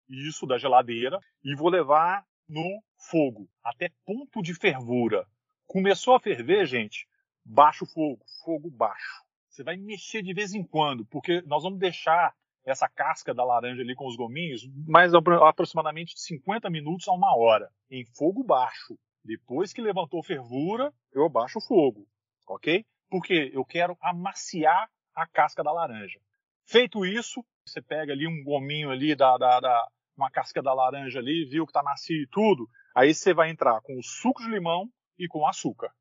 isso 0.08 0.46
da 0.46 0.58
geladeira 0.58 1.18
e 1.42 1.54
vou 1.54 1.68
levar 1.68 2.24
no 2.48 2.82
fogo 2.96 3.48
até 3.64 3.90
ponto 4.04 4.42
de 4.42 4.54
fervura. 4.54 5.26
Começou 5.66 6.14
a 6.14 6.20
ferver, 6.20 6.66
gente, 6.66 7.06
baixa 7.44 7.84
o 7.84 7.88
fogo, 7.88 8.22
fogo 8.44 8.70
baixo. 8.70 9.22
Você 9.48 9.62
vai 9.62 9.76
mexer 9.76 10.22
de 10.22 10.32
vez 10.32 10.54
em 10.54 10.64
quando, 10.64 11.04
porque 11.06 11.42
nós 11.42 11.62
vamos 11.62 11.78
deixar 11.78 12.34
essa 12.64 12.88
casca 12.88 13.34
da 13.34 13.44
laranja 13.44 13.82
ali 13.82 13.94
com 13.94 14.06
os 14.06 14.16
gominhos 14.16 14.62
mais 14.86 15.12
aproximadamente 15.14 16.14
de 16.14 16.20
50 16.20 16.70
minutos 16.70 17.08
a 17.08 17.12
uma 17.12 17.36
hora, 17.36 17.68
em 17.90 18.04
fogo 18.16 18.44
baixo. 18.44 18.96
Depois 19.24 19.72
que 19.72 19.80
levantou 19.80 20.22
fervura, 20.22 20.92
eu 21.12 21.24
abaixo 21.24 21.58
o 21.58 21.62
fogo, 21.62 22.06
ok? 22.48 22.84
Porque 23.08 23.50
eu 23.52 23.64
quero 23.64 23.96
amaciar 24.00 24.88
a 25.14 25.26
casca 25.26 25.62
da 25.62 25.72
laranja. 25.72 26.20
Feito 26.66 27.04
isso, 27.04 27.44
você 27.66 27.80
pega 27.80 28.12
ali 28.12 28.26
um 28.26 28.42
gominho 28.42 28.90
ali 28.90 29.14
da, 29.14 29.36
da, 29.36 29.60
da 29.60 29.88
uma 30.16 30.30
casca 30.30 30.62
da 30.62 30.72
laranja 30.72 31.18
ali, 31.18 31.44
viu 31.48 31.66
que 31.66 31.72
tá 31.72 31.82
macio 31.82 32.22
e 32.22 32.26
tudo, 32.26 32.68
aí 32.94 33.14
você 33.14 33.32
vai 33.32 33.50
entrar 33.50 33.80
com 33.80 33.98
o 33.98 34.02
suco 34.02 34.42
de 34.42 34.50
limão 34.50 34.88
e 35.18 35.26
com 35.26 35.46
açúcar. 35.46 35.92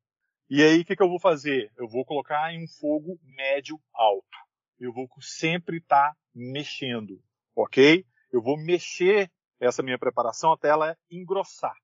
E 0.50 0.62
aí 0.62 0.80
o 0.80 0.84
que, 0.84 0.96
que 0.96 1.02
eu 1.02 1.08
vou 1.08 1.18
fazer? 1.18 1.72
Eu 1.76 1.88
vou 1.88 2.04
colocar 2.04 2.52
em 2.52 2.62
um 2.62 2.68
fogo 2.68 3.18
médio 3.24 3.80
alto. 3.94 4.41
Eu 4.82 4.92
vou 4.92 5.08
sempre 5.20 5.78
estar 5.78 6.10
tá 6.10 6.16
mexendo, 6.34 7.22
ok? 7.54 8.04
Eu 8.32 8.42
vou 8.42 8.56
mexer 8.56 9.30
essa 9.60 9.82
minha 9.82 9.98
preparação 9.98 10.52
até 10.52 10.68
ela 10.68 10.96
engrossar 11.10 11.76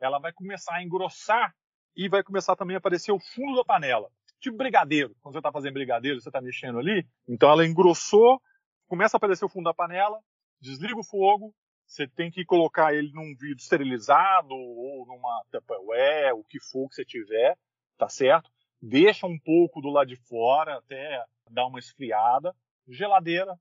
ela 0.00 0.18
vai 0.18 0.32
começar 0.32 0.76
a 0.76 0.82
engrossar 0.82 1.54
e 1.94 2.08
vai 2.08 2.22
começar 2.22 2.56
também 2.56 2.74
a 2.74 2.78
aparecer 2.78 3.12
o 3.12 3.20
fundo 3.20 3.56
da 3.56 3.64
panela. 3.64 4.10
Tipo 4.40 4.56
brigadeiro. 4.56 5.14
Quando 5.20 5.34
você 5.34 5.38
está 5.38 5.52
fazendo 5.52 5.74
brigadeiro, 5.74 6.20
você 6.20 6.30
está 6.30 6.40
mexendo 6.40 6.78
ali. 6.78 7.06
Então 7.28 7.50
ela 7.50 7.66
engrossou, 7.66 8.40
começa 8.88 9.16
a 9.16 9.18
aparecer 9.18 9.44
o 9.44 9.48
fundo 9.48 9.64
da 9.64 9.74
panela, 9.74 10.18
desliga 10.60 10.98
o 10.98 11.04
fogo, 11.04 11.54
você 11.86 12.08
tem 12.08 12.30
que 12.30 12.44
colocar 12.44 12.94
ele 12.94 13.12
num 13.12 13.34
vidro 13.36 13.58
esterilizado 13.58 14.54
ou 14.54 15.04
numa 15.06 15.44
Tupperware, 15.50 16.34
o 16.34 16.44
que 16.44 16.58
for 16.60 16.88
que 16.88 16.94
você 16.94 17.04
tiver, 17.04 17.58
tá 17.98 18.08
certo? 18.08 18.50
Deixa 18.82 19.26
um 19.26 19.38
pouco 19.38 19.80
do 19.80 19.90
lado 19.90 20.08
de 20.08 20.16
fora 20.16 20.76
até 20.76 21.22
dar 21.50 21.66
uma 21.66 21.78
esfriada. 21.78 22.54
Geladeira, 22.88 23.54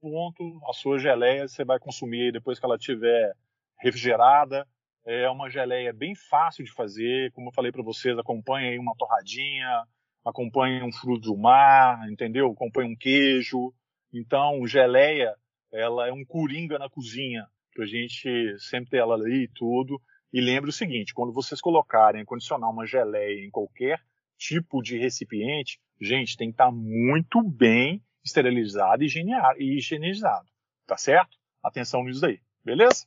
pronto, 0.00 0.60
a 0.68 0.72
sua 0.72 0.98
geleia 0.98 1.48
você 1.48 1.64
vai 1.64 1.78
consumir 1.78 2.32
depois 2.32 2.58
que 2.58 2.64
ela 2.64 2.76
estiver 2.76 3.34
refrigerada, 3.80 4.66
é 5.04 5.28
uma 5.28 5.48
geleia 5.48 5.92
bem 5.92 6.14
fácil 6.14 6.64
de 6.64 6.72
fazer, 6.72 7.32
como 7.32 7.48
eu 7.48 7.52
falei 7.52 7.72
para 7.72 7.82
vocês, 7.82 8.16
acompanha 8.18 8.70
aí 8.70 8.78
uma 8.78 8.94
torradinha, 8.96 9.84
acompanha 10.24 10.84
um 10.84 10.92
fruto 10.92 11.32
do 11.32 11.36
mar, 11.36 12.08
entendeu? 12.10 12.50
Acompanha 12.50 12.88
um 12.88 12.96
queijo. 12.96 13.72
Então, 14.12 14.66
geleia, 14.66 15.34
ela 15.72 16.06
é 16.06 16.12
um 16.12 16.24
coringa 16.24 16.78
na 16.78 16.88
cozinha, 16.88 17.46
pra 17.74 17.86
gente 17.86 18.58
sempre 18.58 18.90
ter 18.90 18.98
ela 18.98 19.14
ali 19.14 19.44
e 19.44 19.48
tudo. 19.48 20.00
E 20.32 20.40
lembre 20.40 20.70
o 20.70 20.72
seguinte, 20.72 21.14
quando 21.14 21.32
vocês 21.32 21.60
colocarem, 21.60 22.24
condicionar 22.24 22.70
uma 22.70 22.86
geleia 22.86 23.44
em 23.44 23.50
qualquer 23.50 24.00
tipo 24.40 24.80
de 24.82 24.96
recipiente, 24.96 25.78
gente, 26.00 26.36
tem 26.36 26.48
que 26.48 26.54
estar 26.54 26.66
tá 26.66 26.72
muito 26.72 27.42
bem 27.42 28.02
esterilizado 28.24 29.04
e 29.04 29.76
higienizado, 29.76 30.48
tá 30.86 30.96
certo? 30.96 31.36
Atenção 31.62 32.02
nisso 32.04 32.24
aí, 32.24 32.40
beleza? 32.64 33.06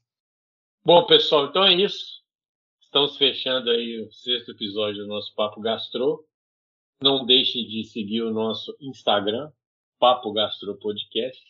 Bom, 0.86 1.06
pessoal, 1.08 1.48
então 1.48 1.64
é 1.64 1.74
isso. 1.74 2.22
Estamos 2.80 3.18
fechando 3.18 3.72
aí 3.72 4.00
o 4.00 4.12
sexto 4.12 4.52
episódio 4.52 5.02
do 5.02 5.08
nosso 5.08 5.34
Papo 5.34 5.60
Gastro. 5.60 6.24
Não 7.02 7.26
deixem 7.26 7.66
de 7.66 7.84
seguir 7.86 8.22
o 8.22 8.32
nosso 8.32 8.76
Instagram, 8.80 9.52
Papo 10.00 10.32
Gastro 10.32 10.78
Podcast. 10.78 11.42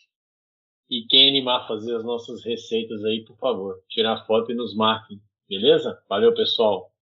E 0.88 1.06
quem 1.06 1.28
animar 1.28 1.62
a 1.62 1.66
fazer 1.66 1.94
as 1.96 2.04
nossas 2.04 2.42
receitas 2.44 3.04
aí, 3.04 3.22
por 3.24 3.36
favor, 3.36 3.82
tirar 3.88 4.24
foto 4.26 4.52
e 4.52 4.54
nos 4.54 4.74
marquem. 4.74 5.20
Beleza? 5.48 6.02
Valeu, 6.08 6.32
pessoal. 6.32 6.93